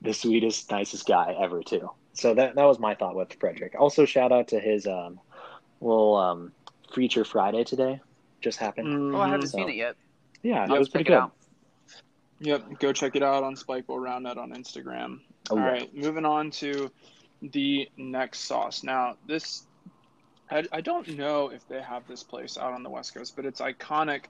the 0.00 0.12
sweetest, 0.12 0.70
nicest 0.70 1.06
guy 1.06 1.34
ever 1.40 1.62
too. 1.62 1.90
So 2.14 2.34
that 2.34 2.54
that 2.54 2.64
was 2.64 2.78
my 2.78 2.94
thought 2.94 3.14
with 3.14 3.32
Frederick. 3.34 3.74
Also, 3.78 4.04
shout 4.04 4.32
out 4.32 4.48
to 4.48 4.60
his 4.60 4.86
um, 4.86 5.20
little 5.80 6.16
um, 6.16 6.52
feature 6.94 7.24
Friday 7.24 7.64
today. 7.64 8.00
Just 8.40 8.58
happened. 8.58 9.14
Oh, 9.14 9.20
I 9.20 9.28
haven't 9.28 9.48
So- 9.48 9.58
seen 9.58 9.68
it 9.68 9.76
yet. 9.76 9.96
Yeah, 10.42 10.64
I'll 10.64 10.74
it 10.74 10.78
was 10.78 10.88
pretty 10.88 11.12
it 11.12 11.20
good. 11.20 11.30
Yep, 12.40 12.80
go 12.80 12.92
check 12.92 13.14
it 13.14 13.22
out 13.22 13.44
on 13.44 13.54
Spike 13.54 13.86
Spikeball 13.86 14.00
Roundnet 14.00 14.36
on 14.36 14.52
Instagram. 14.52 15.20
Oh, 15.50 15.56
All 15.56 15.58
yeah. 15.58 15.70
right, 15.70 15.94
moving 15.96 16.24
on 16.24 16.50
to 16.52 16.90
the 17.40 17.88
next 17.96 18.40
sauce. 18.40 18.82
Now, 18.82 19.16
this 19.28 19.66
I, 20.50 20.64
I 20.72 20.80
don't 20.80 21.16
know 21.16 21.48
if 21.48 21.66
they 21.68 21.80
have 21.80 22.06
this 22.06 22.22
place 22.22 22.58
out 22.58 22.72
on 22.74 22.82
the 22.82 22.90
West 22.90 23.14
Coast, 23.14 23.36
but 23.36 23.46
it's 23.46 23.60
iconic 23.60 24.24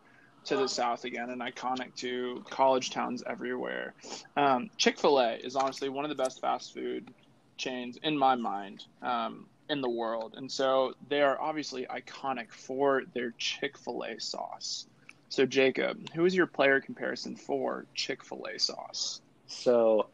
to 0.45 0.57
the 0.57 0.68
South 0.68 1.05
again 1.05 1.30
and 1.30 1.40
iconic 1.40 1.95
to 1.97 2.45
college 2.51 2.90
towns 2.90 3.22
everywhere. 3.26 3.95
Um, 4.36 4.70
Chick 4.76 4.99
Fil 4.99 5.20
A 5.20 5.34
is 5.34 5.57
honestly 5.57 5.88
one 5.88 6.05
of 6.05 6.09
the 6.09 6.14
best 6.14 6.40
fast 6.40 6.74
food 6.74 7.12
chains 7.57 7.99
in 8.03 8.18
my 8.18 8.34
mind 8.34 8.84
um, 9.03 9.47
in 9.68 9.80
the 9.80 9.88
world, 9.88 10.34
and 10.36 10.51
so 10.51 10.95
they 11.09 11.22
are 11.22 11.40
obviously 11.40 11.86
iconic 11.86 12.51
for 12.51 13.03
their 13.14 13.32
Chick 13.38 13.78
Fil 13.78 14.03
A 14.03 14.20
sauce. 14.20 14.86
So, 15.28 15.47
Jacob, 15.47 15.99
who 16.14 16.26
is 16.26 16.34
your 16.34 16.47
player 16.47 16.80
comparison 16.80 17.36
for 17.36 17.86
Chick 17.95 18.22
Fil 18.24 18.45
A 18.55 18.59
sauce? 18.59 19.20
So, 19.47 20.09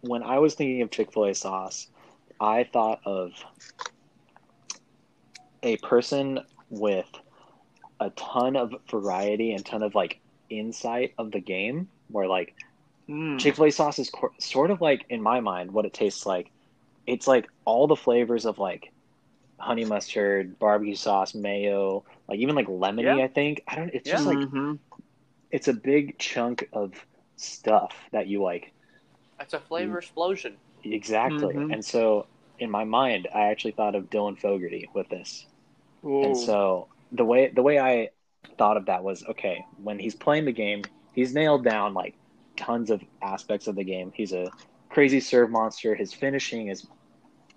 when 0.00 0.22
I 0.22 0.38
was 0.38 0.54
thinking 0.54 0.82
of 0.82 0.90
Chick 0.90 1.12
Fil 1.12 1.26
A 1.26 1.34
sauce, 1.34 1.88
I 2.40 2.64
thought 2.64 3.00
of 3.04 3.32
a 5.62 5.76
person 5.78 6.40
with 6.70 7.06
a 8.00 8.10
ton 8.10 8.56
of 8.56 8.74
variety 8.90 9.52
and 9.52 9.64
ton 9.64 9.82
of 9.82 9.94
like 9.94 10.20
insight 10.50 11.14
of 11.18 11.30
the 11.32 11.40
game, 11.40 11.88
where 12.08 12.26
like 12.28 12.54
Mm. 13.08 13.38
Chick 13.38 13.54
Fil 13.54 13.66
A 13.66 13.70
sauce 13.70 14.00
is 14.00 14.10
cor- 14.10 14.32
sort 14.40 14.72
of 14.72 14.80
like 14.80 15.06
in 15.08 15.22
my 15.22 15.38
mind 15.38 15.70
what 15.70 15.84
it 15.86 15.94
tastes 15.94 16.26
like. 16.26 16.50
It's 17.06 17.28
like 17.28 17.48
all 17.64 17.86
the 17.86 17.94
flavors 17.94 18.44
of 18.46 18.58
like 18.58 18.90
honey 19.58 19.84
mustard, 19.84 20.58
barbecue 20.58 20.96
sauce, 20.96 21.32
mayo, 21.32 22.02
like 22.26 22.40
even 22.40 22.56
like 22.56 22.66
lemony. 22.66 23.04
Yeah. 23.04 23.24
I 23.24 23.28
think 23.28 23.62
I 23.68 23.76
don't. 23.76 23.94
It's 23.94 24.08
Yeah. 24.08 24.14
just 24.14 24.26
like 24.26 24.38
Mhm. 24.38 24.80
it's 25.52 25.68
a 25.68 25.72
big 25.72 26.18
chunk 26.18 26.68
of 26.72 26.94
stuff 27.36 27.94
that 28.10 28.26
you 28.26 28.42
like 28.42 28.72
That's 29.38 29.54
a 29.54 29.60
flavor 29.60 29.98
explosion. 29.98 30.56
exactly. 30.82 31.54
Mhm. 31.54 31.72
And 31.72 31.84
so 31.84 32.26
in 32.58 32.72
my 32.72 32.82
mind, 32.82 33.28
I 33.32 33.42
actually 33.50 33.70
thought 33.72 33.94
of 33.94 34.10
Dylan 34.10 34.36
Fogarty 34.36 34.88
with 34.94 35.08
this. 35.10 35.46
Ooh. 36.04 36.24
And 36.24 36.36
so 36.36 36.88
the 37.12 37.24
way 37.24 37.50
the 37.54 37.62
way 37.62 37.78
I 37.78 38.10
thought 38.58 38.76
of 38.76 38.86
that 38.86 39.02
was 39.04 39.24
okay 39.30 39.64
when 39.76 39.98
he's 39.98 40.14
playing 40.14 40.44
the 40.46 40.52
game, 40.52 40.82
he's 41.12 41.34
nailed 41.34 41.64
down 41.64 41.94
like 41.94 42.14
tons 42.56 42.90
of 42.90 43.02
aspects 43.22 43.66
of 43.66 43.76
the 43.76 43.84
game. 43.84 44.12
He's 44.14 44.32
a 44.32 44.52
crazy 44.90 45.20
serve 45.20 45.50
monster. 45.50 45.94
His 45.94 46.12
finishing 46.12 46.68
is 46.68 46.86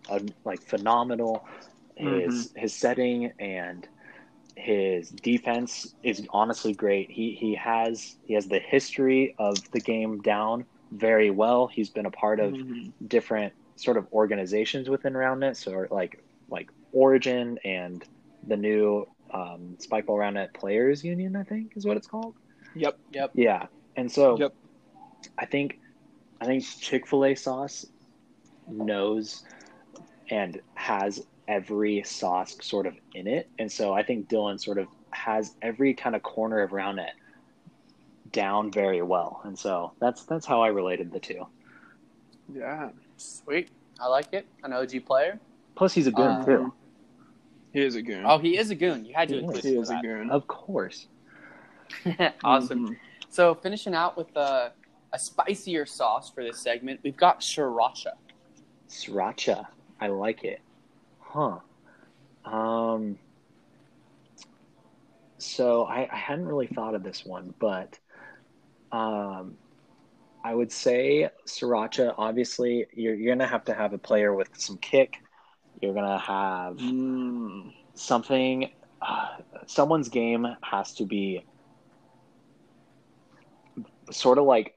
uh, 0.10 0.20
like 0.46 0.62
phenomenal. 0.68 1.46
His 1.96 2.52
his 2.56 2.74
setting 2.76 3.32
and 3.40 3.88
his 4.56 5.10
defense 5.10 5.94
is 6.04 6.26
honestly 6.32 6.74
great. 6.74 7.10
He 7.12 7.36
he 7.40 7.56
has 7.56 8.16
he 8.24 8.34
has 8.34 8.48
the 8.48 8.60
history 8.60 9.36
of 9.40 9.70
the 9.72 9.80
game 9.82 10.22
down 10.22 10.66
very 10.92 11.30
well. 11.32 11.68
He's 11.68 11.90
been 11.90 12.06
a 12.06 12.12
part 12.12 12.40
of 12.40 12.56
Mhm. 12.56 12.94
different 13.06 13.54
sort 13.76 13.98
of 13.98 14.08
organizations 14.12 14.90
within 14.90 15.14
RoundNet, 15.14 15.56
so 15.58 15.86
like 15.92 16.18
like 16.50 16.70
Origin 16.92 17.58
and 17.64 18.04
the 18.46 18.58
new 18.58 19.06
um, 19.34 19.78
Spikeball 19.80 20.18
RoundNet 20.18 20.54
Players 20.54 21.04
Union, 21.04 21.36
I 21.36 21.44
think 21.44 21.74
is 21.76 21.86
what 21.86 21.98
it's 21.98 22.08
called. 22.08 22.36
Yep. 22.76 22.98
Yep. 23.12 23.32
Yeah, 23.34 23.66
and 23.96 24.12
so 24.12 24.38
Yep. 24.38 24.54
I 25.38 25.46
think 25.46 25.80
I 26.42 26.46
think 26.46 26.64
Chick 26.80 27.08
Fil 27.08 27.26
A 27.26 27.36
sauce 27.36 27.86
knows 28.68 29.44
and 30.30 30.62
has 30.76 31.26
every 31.48 32.04
sauce 32.04 32.56
sort 32.62 32.86
of 32.86 32.96
in 33.16 33.28
it, 33.28 33.50
and 33.58 33.72
so 33.72 33.94
I 33.94 34.04
think 34.04 34.30
Dylan 34.30 34.60
sort 34.60 34.78
of 34.78 34.88
has 35.12 35.56
every 35.62 35.94
kind 35.96 36.16
of 36.16 36.22
corner 36.24 36.62
of 36.62 36.72
RoundNet 36.72 37.10
down 38.32 38.72
very 38.72 39.02
well, 39.02 39.42
and 39.44 39.58
so 39.58 39.92
that's 40.00 40.24
that's 40.26 40.46
how 40.46 40.62
I 40.62 40.68
related 40.68 41.12
the 41.12 41.20
two. 41.20 41.48
Yeah. 42.54 42.90
Sweet. 43.18 43.70
I 44.00 44.08
like 44.08 44.32
it. 44.34 44.46
An 44.64 44.72
OG 44.72 45.06
player. 45.06 45.40
Plus, 45.76 45.94
he's 45.94 46.08
a 46.08 46.12
goon 46.12 46.28
Um, 46.28 46.46
too. 46.46 46.74
He 47.74 47.82
is 47.82 47.96
a 47.96 48.02
goon. 48.02 48.24
Oh, 48.26 48.38
he 48.40 48.58
is 48.58 48.72
a 48.72 48.76
goon. 48.76 49.06
You 49.06 49.14
had 49.14 49.28
to 49.30 49.36
He 49.36 49.40
include 49.42 49.64
he 49.64 49.76
is 49.76 49.90
a 49.90 50.00
goon. 50.02 50.30
Of 50.32 50.48
course. 50.48 51.08
awesome. 52.44 52.90
Mhm. 52.90 52.98
So 53.30 53.54
finishing 53.56 53.94
out 53.94 54.18
with 54.18 54.36
a, 54.36 54.72
a 55.14 55.20
spicier 55.20 55.86
sauce 55.86 56.32
for 56.32 56.44
this 56.44 56.60
segment, 56.60 57.00
we've 57.04 57.18
got 57.18 57.42
sriracha. 57.42 58.14
Sriracha. 58.90 59.68
I 60.02 60.08
like 60.08 60.44
it. 60.44 60.62
Huh. 61.20 61.60
Um 62.46 63.18
so 65.38 65.86
I, 65.86 66.08
I 66.12 66.16
hadn't 66.16 66.48
really 66.48 66.68
thought 66.68 66.96
of 66.96 67.04
this 67.04 67.26
one, 67.26 67.54
but 67.60 68.00
um 68.92 69.56
I 70.44 70.56
would 70.56 70.72
say 70.72 71.30
sriracha, 71.46 72.16
obviously 72.18 72.88
you're 72.94 73.14
you're 73.14 73.36
gonna 73.36 73.48
have 73.48 73.66
to 73.66 73.74
have 73.74 73.94
a 73.94 73.98
player 73.98 74.34
with 74.34 74.50
some 74.58 74.78
kick. 74.78 75.18
You're 75.82 75.94
gonna 75.94 76.20
have 76.20 76.80
Mm. 76.80 77.74
something 77.96 78.70
uh, 79.02 79.28
someone's 79.68 80.10
game 80.10 80.48
has 80.64 80.94
to 80.96 81.06
be 81.06 81.46
sort 84.12 84.38
of 84.38 84.46
like 84.46 84.74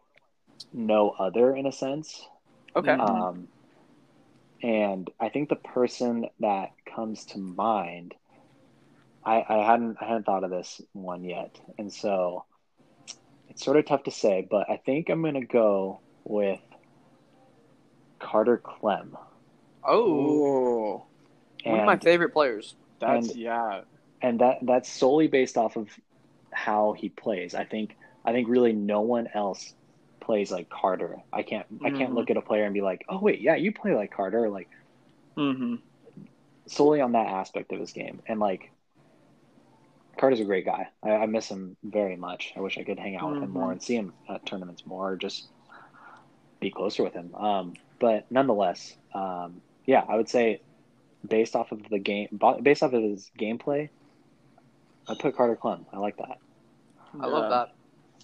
no 0.72 1.10
other 1.10 1.54
in 1.54 1.66
a 1.66 1.72
sense 1.72 2.26
Okay. 2.76 2.92
Mhm. 2.92 3.26
um, 3.26 3.48
and 4.62 5.10
I 5.20 5.28
think 5.28 5.48
the 5.48 5.56
person 5.56 6.28
that 6.40 6.70
comes 6.94 7.24
to 7.26 7.38
mind, 7.38 8.14
I, 9.24 9.44
I 9.48 9.56
hadn't 9.64 9.98
I 10.00 10.06
hadn't 10.06 10.24
thought 10.24 10.44
of 10.44 10.50
this 10.50 10.80
one 10.92 11.24
yet, 11.24 11.60
and 11.78 11.92
so 11.92 12.46
it's 13.48 13.64
sort 13.64 13.76
of 13.76 13.86
tough 13.86 14.04
to 14.04 14.10
say. 14.10 14.46
But 14.48 14.70
I 14.70 14.76
think 14.78 15.08
I'm 15.08 15.22
gonna 15.22 15.44
go 15.44 16.02
with 16.24 16.60
Carter 18.20 18.58
Clem. 18.58 19.16
Oh, 19.84 21.06
one 21.64 21.80
of 21.80 21.86
my 21.86 21.96
favorite 21.98 22.30
players. 22.32 22.74
that's 23.00 23.28
And- 23.30 23.36
yeah. 23.36 23.82
and 24.20 24.40
that 24.40 24.58
that's 24.62 24.88
solely 24.88 25.26
based 25.28 25.56
off 25.56 25.76
of 25.76 25.88
how 26.52 26.92
he 26.92 27.08
plays. 27.08 27.54
I 27.54 27.64
think 27.64 27.96
I 28.24 28.32
think 28.32 28.48
really 28.48 28.72
no 28.72 29.00
one 29.00 29.28
else 29.34 29.74
plays 30.20 30.52
like 30.52 30.68
Carter. 30.70 31.16
I 31.32 31.42
can't 31.42 31.66
I 31.84 31.90
can't 31.90 32.12
Mhm. 32.12 32.14
look 32.14 32.30
at 32.30 32.36
a 32.36 32.42
player 32.42 32.64
and 32.64 32.74
be 32.74 32.80
like, 32.82 33.04
oh 33.08 33.18
wait, 33.18 33.40
yeah, 33.40 33.56
you 33.56 33.72
play 33.72 33.94
like 33.94 34.12
Carter. 34.12 34.48
Like 34.48 34.68
Mm-hmm. 35.36 35.76
solely 36.66 37.00
on 37.00 37.12
that 37.12 37.26
aspect 37.26 37.72
of 37.72 37.80
his 37.80 37.92
game. 37.92 38.20
And 38.26 38.38
like 38.38 38.70
Carter's 40.18 40.40
a 40.40 40.44
great 40.44 40.66
guy. 40.66 40.88
I, 41.02 41.10
I 41.12 41.26
miss 41.26 41.48
him 41.48 41.76
very 41.82 42.16
much. 42.16 42.52
I 42.54 42.60
wish 42.60 42.76
I 42.78 42.84
could 42.84 42.98
hang 42.98 43.16
out 43.16 43.30
with 43.32 43.42
him 43.42 43.50
Mhm. 43.50 43.54
more 43.54 43.72
and 43.72 43.82
see 43.82 43.96
him 43.96 44.12
at 44.28 44.44
tournaments 44.46 44.84
more, 44.86 45.12
or 45.12 45.16
just 45.16 45.48
be 46.60 46.70
closer 46.70 47.02
with 47.02 47.14
him. 47.14 47.34
Um, 47.34 47.74
but 47.98 48.30
nonetheless, 48.30 48.94
um, 49.14 49.62
yeah, 49.86 50.04
I 50.08 50.16
would 50.16 50.28
say 50.28 50.60
based 51.26 51.54
off 51.56 51.72
of 51.72 51.88
the 51.88 51.98
game, 51.98 52.28
based 52.62 52.82
off 52.82 52.92
of 52.92 53.02
his 53.02 53.30
gameplay, 53.38 53.88
I 55.08 55.14
put 55.14 55.36
Carter 55.36 55.56
Clem. 55.56 55.86
I 55.92 55.98
like 55.98 56.16
that. 56.18 56.38
I 57.20 57.26
love 57.26 57.50
that. 57.50 57.74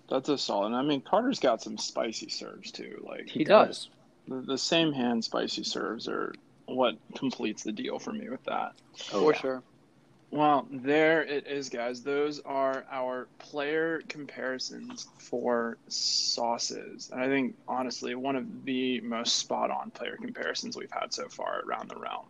That's 0.08 0.28
a 0.30 0.38
solid. 0.38 0.72
I 0.72 0.82
mean, 0.82 1.02
Carter's 1.02 1.38
got 1.40 1.62
some 1.62 1.76
spicy 1.76 2.30
serves 2.30 2.70
too. 2.72 3.04
Like 3.06 3.28
He 3.28 3.44
does. 3.44 3.90
the, 4.26 4.40
the 4.40 4.58
same 4.58 4.92
hand 4.92 5.24
spicy 5.24 5.64
serves 5.64 6.08
are 6.08 6.32
what 6.66 6.94
completes 7.16 7.62
the 7.62 7.72
deal 7.72 7.98
for 7.98 8.12
me 8.12 8.28
with 8.28 8.42
that. 8.44 8.72
Oh, 9.12 9.20
For 9.20 9.32
yeah. 9.34 9.40
sure. 9.40 9.62
Well, 10.30 10.66
there 10.70 11.22
it 11.22 11.46
is, 11.46 11.70
guys. 11.70 12.02
Those 12.02 12.40
are 12.40 12.84
our 12.90 13.28
player 13.38 14.02
comparisons 14.08 15.08
for 15.18 15.78
sauces. 15.88 17.08
And 17.10 17.20
I 17.22 17.28
think, 17.28 17.56
honestly, 17.66 18.14
one 18.14 18.36
of 18.36 18.64
the 18.64 19.00
most 19.00 19.36
spot 19.36 19.70
on 19.70 19.90
player 19.90 20.16
comparisons 20.20 20.76
we've 20.76 20.90
had 20.90 21.14
so 21.14 21.28
far 21.28 21.62
around 21.66 21.88
the 21.88 21.96
realm. 21.96 22.26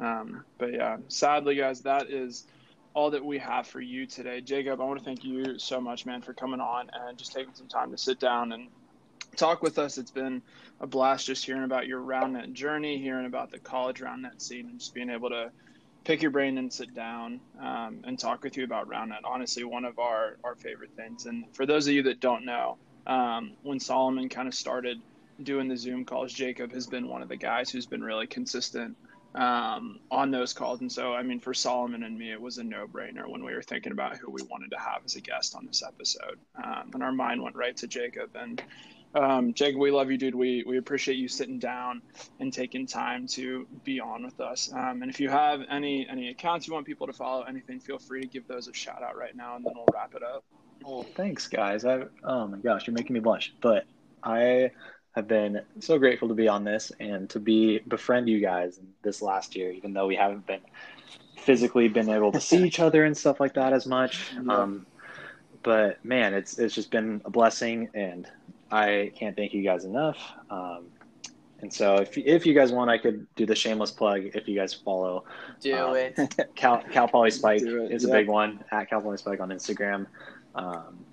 Um, 0.00 0.44
but 0.58 0.72
yeah, 0.72 0.96
sadly, 1.08 1.54
guys, 1.54 1.82
that 1.82 2.10
is 2.10 2.46
all 2.94 3.12
that 3.12 3.24
we 3.24 3.38
have 3.38 3.68
for 3.68 3.80
you 3.80 4.06
today. 4.06 4.40
Jacob, 4.40 4.80
I 4.80 4.84
want 4.84 4.98
to 4.98 5.04
thank 5.04 5.22
you 5.22 5.56
so 5.58 5.80
much, 5.80 6.06
man, 6.06 6.22
for 6.22 6.34
coming 6.34 6.60
on 6.60 6.90
and 6.92 7.16
just 7.16 7.32
taking 7.32 7.54
some 7.54 7.68
time 7.68 7.92
to 7.92 7.98
sit 7.98 8.18
down 8.18 8.50
and 8.50 8.66
talk 9.36 9.62
with 9.62 9.78
us. 9.78 9.98
It's 9.98 10.10
been 10.10 10.42
a 10.80 10.86
blast 10.88 11.26
just 11.26 11.44
hearing 11.44 11.62
about 11.62 11.86
your 11.86 12.00
RoundNet 12.00 12.54
journey, 12.54 12.98
hearing 12.98 13.26
about 13.26 13.52
the 13.52 13.60
college 13.60 14.00
RoundNet 14.00 14.42
scene, 14.42 14.66
and 14.66 14.80
just 14.80 14.94
being 14.94 15.10
able 15.10 15.28
to 15.30 15.52
pick 16.04 16.22
your 16.22 16.30
brain 16.30 16.58
and 16.58 16.72
sit 16.72 16.94
down 16.94 17.40
um, 17.60 18.02
and 18.04 18.18
talk 18.18 18.42
with 18.42 18.56
you 18.56 18.64
about 18.64 18.88
RoundNet. 18.88 19.20
Honestly, 19.24 19.64
one 19.64 19.84
of 19.84 19.98
our, 19.98 20.36
our 20.44 20.54
favorite 20.54 20.90
things. 20.96 21.26
And 21.26 21.44
for 21.54 21.66
those 21.66 21.86
of 21.86 21.94
you 21.94 22.02
that 22.04 22.20
don't 22.20 22.44
know, 22.44 22.78
um, 23.06 23.52
when 23.62 23.80
Solomon 23.80 24.28
kind 24.28 24.48
of 24.48 24.54
started 24.54 24.98
doing 25.42 25.68
the 25.68 25.76
Zoom 25.76 26.04
calls, 26.04 26.32
Jacob 26.32 26.72
has 26.72 26.86
been 26.86 27.08
one 27.08 27.22
of 27.22 27.28
the 27.28 27.36
guys 27.36 27.70
who's 27.70 27.86
been 27.86 28.02
really 28.02 28.26
consistent 28.26 28.96
um, 29.34 30.00
on 30.10 30.30
those 30.30 30.52
calls. 30.52 30.80
And 30.80 30.90
so, 30.90 31.12
I 31.12 31.22
mean, 31.22 31.40
for 31.40 31.54
Solomon 31.54 32.02
and 32.02 32.18
me, 32.18 32.32
it 32.32 32.40
was 32.40 32.58
a 32.58 32.64
no 32.64 32.86
brainer 32.86 33.28
when 33.28 33.44
we 33.44 33.54
were 33.54 33.62
thinking 33.62 33.92
about 33.92 34.16
who 34.16 34.30
we 34.30 34.42
wanted 34.42 34.70
to 34.70 34.78
have 34.78 35.02
as 35.04 35.16
a 35.16 35.20
guest 35.20 35.54
on 35.54 35.66
this 35.66 35.82
episode. 35.86 36.38
Um, 36.62 36.90
and 36.94 37.02
our 37.02 37.12
mind 37.12 37.42
went 37.42 37.56
right 37.56 37.76
to 37.78 37.86
Jacob. 37.86 38.30
And 38.34 38.62
um, 39.14 39.52
Jacob, 39.54 39.80
we 39.80 39.90
love 39.90 40.10
you, 40.10 40.16
dude. 40.16 40.34
We, 40.34 40.64
we 40.66 40.78
appreciate 40.78 41.16
you 41.16 41.28
sitting 41.28 41.58
down 41.58 42.02
and 42.38 42.52
taking 42.52 42.86
time 42.86 43.26
to 43.28 43.66
be 43.84 44.00
on 44.00 44.24
with 44.24 44.40
us. 44.40 44.72
Um, 44.72 45.02
and 45.02 45.10
if 45.10 45.18
you 45.18 45.28
have 45.28 45.60
any 45.70 46.06
any 46.08 46.30
accounts 46.30 46.66
you 46.66 46.74
want 46.74 46.86
people 46.86 47.06
to 47.06 47.12
follow, 47.12 47.42
anything, 47.42 47.80
feel 47.80 47.98
free 47.98 48.20
to 48.20 48.28
give 48.28 48.46
those 48.46 48.68
a 48.68 48.72
shout 48.72 49.02
out 49.02 49.16
right 49.16 49.34
now, 49.34 49.56
and 49.56 49.64
then 49.64 49.72
we'll 49.74 49.86
wrap 49.92 50.14
it 50.14 50.22
up. 50.22 50.44
Well, 50.84 51.04
thanks, 51.16 51.48
guys. 51.48 51.84
I 51.84 52.04
oh 52.24 52.46
my 52.46 52.58
gosh, 52.58 52.86
you're 52.86 52.94
making 52.94 53.14
me 53.14 53.20
blush. 53.20 53.52
But 53.60 53.84
I 54.22 54.70
have 55.16 55.26
been 55.26 55.60
so 55.80 55.98
grateful 55.98 56.28
to 56.28 56.34
be 56.34 56.46
on 56.46 56.62
this 56.62 56.92
and 57.00 57.28
to 57.30 57.40
be 57.40 57.80
befriend 57.80 58.28
you 58.28 58.40
guys 58.40 58.78
this 59.02 59.22
last 59.22 59.56
year, 59.56 59.72
even 59.72 59.92
though 59.92 60.06
we 60.06 60.14
haven't 60.14 60.46
been 60.46 60.60
physically 61.36 61.88
been 61.88 62.08
able 62.08 62.30
to 62.30 62.40
see 62.40 62.62
each 62.64 62.78
other 62.80 63.04
and 63.04 63.16
stuff 63.16 63.40
like 63.40 63.54
that 63.54 63.72
as 63.72 63.86
much. 63.86 64.30
Yeah. 64.34 64.54
Um, 64.54 64.86
but 65.62 66.02
man, 66.04 66.32
it's 66.32 66.58
it's 66.58 66.74
just 66.74 66.90
been 66.90 67.20
a 67.24 67.30
blessing, 67.30 67.90
and 67.92 68.26
I 68.70 69.12
can't 69.18 69.36
thank 69.36 69.52
you 69.52 69.62
guys 69.62 69.84
enough. 69.84 70.18
Um, 70.48 70.86
and 71.60 71.72
so, 71.72 71.96
if 71.96 72.16
if 72.16 72.46
you 72.46 72.54
guys 72.54 72.72
want, 72.72 72.90
I 72.90 72.98
could 72.98 73.26
do 73.36 73.44
the 73.44 73.54
shameless 73.54 73.90
plug. 73.90 74.22
If 74.34 74.48
you 74.48 74.56
guys 74.56 74.72
follow 74.72 75.24
Do 75.60 75.76
Um, 75.76 75.96
it. 75.96 76.34
Cal 76.56 76.82
Cal 76.90 77.06
Poly 77.08 77.30
Spike 77.30 77.62
is 77.62 78.04
a 78.04 78.08
big 78.08 78.28
one 78.28 78.64
at 78.72 78.88
Cal 78.88 79.00
Poly 79.02 79.18
Spike 79.18 79.40
on 79.40 79.50
Instagram. 79.50 80.06
Um, 80.54 81.04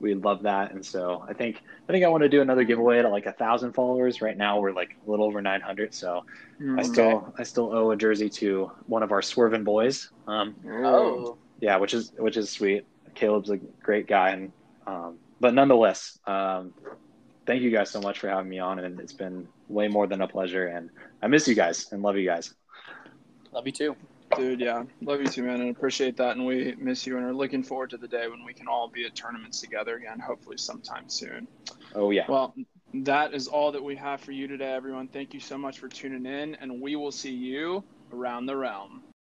we 0.00 0.14
love 0.14 0.42
that, 0.42 0.72
and 0.72 0.84
so 0.84 1.24
I 1.26 1.32
think 1.32 1.62
I 1.88 1.92
think 1.92 2.04
I 2.04 2.08
want 2.08 2.22
to 2.22 2.28
do 2.28 2.42
another 2.42 2.64
giveaway 2.64 3.00
to 3.00 3.08
like 3.08 3.24
a 3.26 3.32
thousand 3.32 3.72
followers. 3.72 4.20
Right 4.20 4.36
now 4.36 4.60
we're 4.60 4.72
like 4.72 4.90
a 5.06 5.10
little 5.10 5.24
over 5.24 5.40
nine 5.40 5.62
hundred, 5.62 5.94
so 5.94 6.22
I 6.60 6.82
Mm. 6.82 6.84
still 6.84 7.34
I 7.38 7.42
still 7.44 7.72
owe 7.74 7.90
a 7.92 7.96
jersey 7.96 8.28
to 8.40 8.70
one 8.86 9.02
of 9.02 9.10
our 9.12 9.22
Swervin 9.22 9.64
boys. 9.64 10.10
Um, 10.26 10.56
Oh, 10.68 11.38
yeah, 11.60 11.76
which 11.78 11.94
is 11.94 12.12
which 12.18 12.36
is 12.36 12.50
sweet. 12.50 12.84
Caleb's 13.14 13.48
a 13.50 13.56
great 13.82 14.06
guy, 14.06 14.30
and 14.30 14.52
um, 14.86 15.18
but 15.40 15.54
nonetheless, 15.54 16.18
um, 16.26 16.74
thank 17.46 17.62
you 17.62 17.70
guys 17.70 17.90
so 17.90 18.00
much 18.00 18.18
for 18.18 18.28
having 18.28 18.48
me 18.48 18.58
on, 18.58 18.78
and 18.78 19.00
it's 19.00 19.12
been 19.12 19.48
way 19.68 19.88
more 19.88 20.06
than 20.06 20.20
a 20.22 20.28
pleasure. 20.28 20.66
And 20.66 20.90
I 21.22 21.26
miss 21.26 21.46
you 21.48 21.54
guys 21.54 21.92
and 21.92 22.02
love 22.02 22.16
you 22.16 22.26
guys. 22.26 22.54
love 23.52 23.66
you 23.66 23.72
too. 23.72 23.96
Dude, 24.36 24.60
yeah, 24.60 24.82
love 25.00 25.20
you 25.20 25.28
too, 25.28 25.44
man, 25.44 25.60
and 25.60 25.70
appreciate 25.70 26.16
that. 26.16 26.36
And 26.36 26.44
we 26.44 26.74
miss 26.78 27.06
you, 27.06 27.16
and 27.16 27.26
are 27.26 27.34
looking 27.34 27.62
forward 27.62 27.90
to 27.90 27.96
the 27.96 28.08
day 28.08 28.26
when 28.26 28.44
we 28.44 28.52
can 28.52 28.66
all 28.66 28.88
be 28.88 29.04
at 29.04 29.14
tournaments 29.14 29.60
together 29.60 29.96
again, 29.96 30.18
hopefully 30.18 30.56
sometime 30.56 31.08
soon. 31.08 31.46
Oh 31.94 32.10
yeah. 32.10 32.24
Well, 32.28 32.54
that 32.94 33.32
is 33.32 33.46
all 33.46 33.70
that 33.72 33.82
we 33.82 33.94
have 33.96 34.20
for 34.20 34.32
you 34.32 34.48
today, 34.48 34.72
everyone. 34.72 35.06
Thank 35.06 35.34
you 35.34 35.40
so 35.40 35.56
much 35.56 35.78
for 35.78 35.88
tuning 35.88 36.26
in, 36.26 36.56
and 36.56 36.80
we 36.80 36.96
will 36.96 37.12
see 37.12 37.32
you 37.32 37.84
around 38.12 38.46
the 38.46 38.56
realm. 38.56 39.04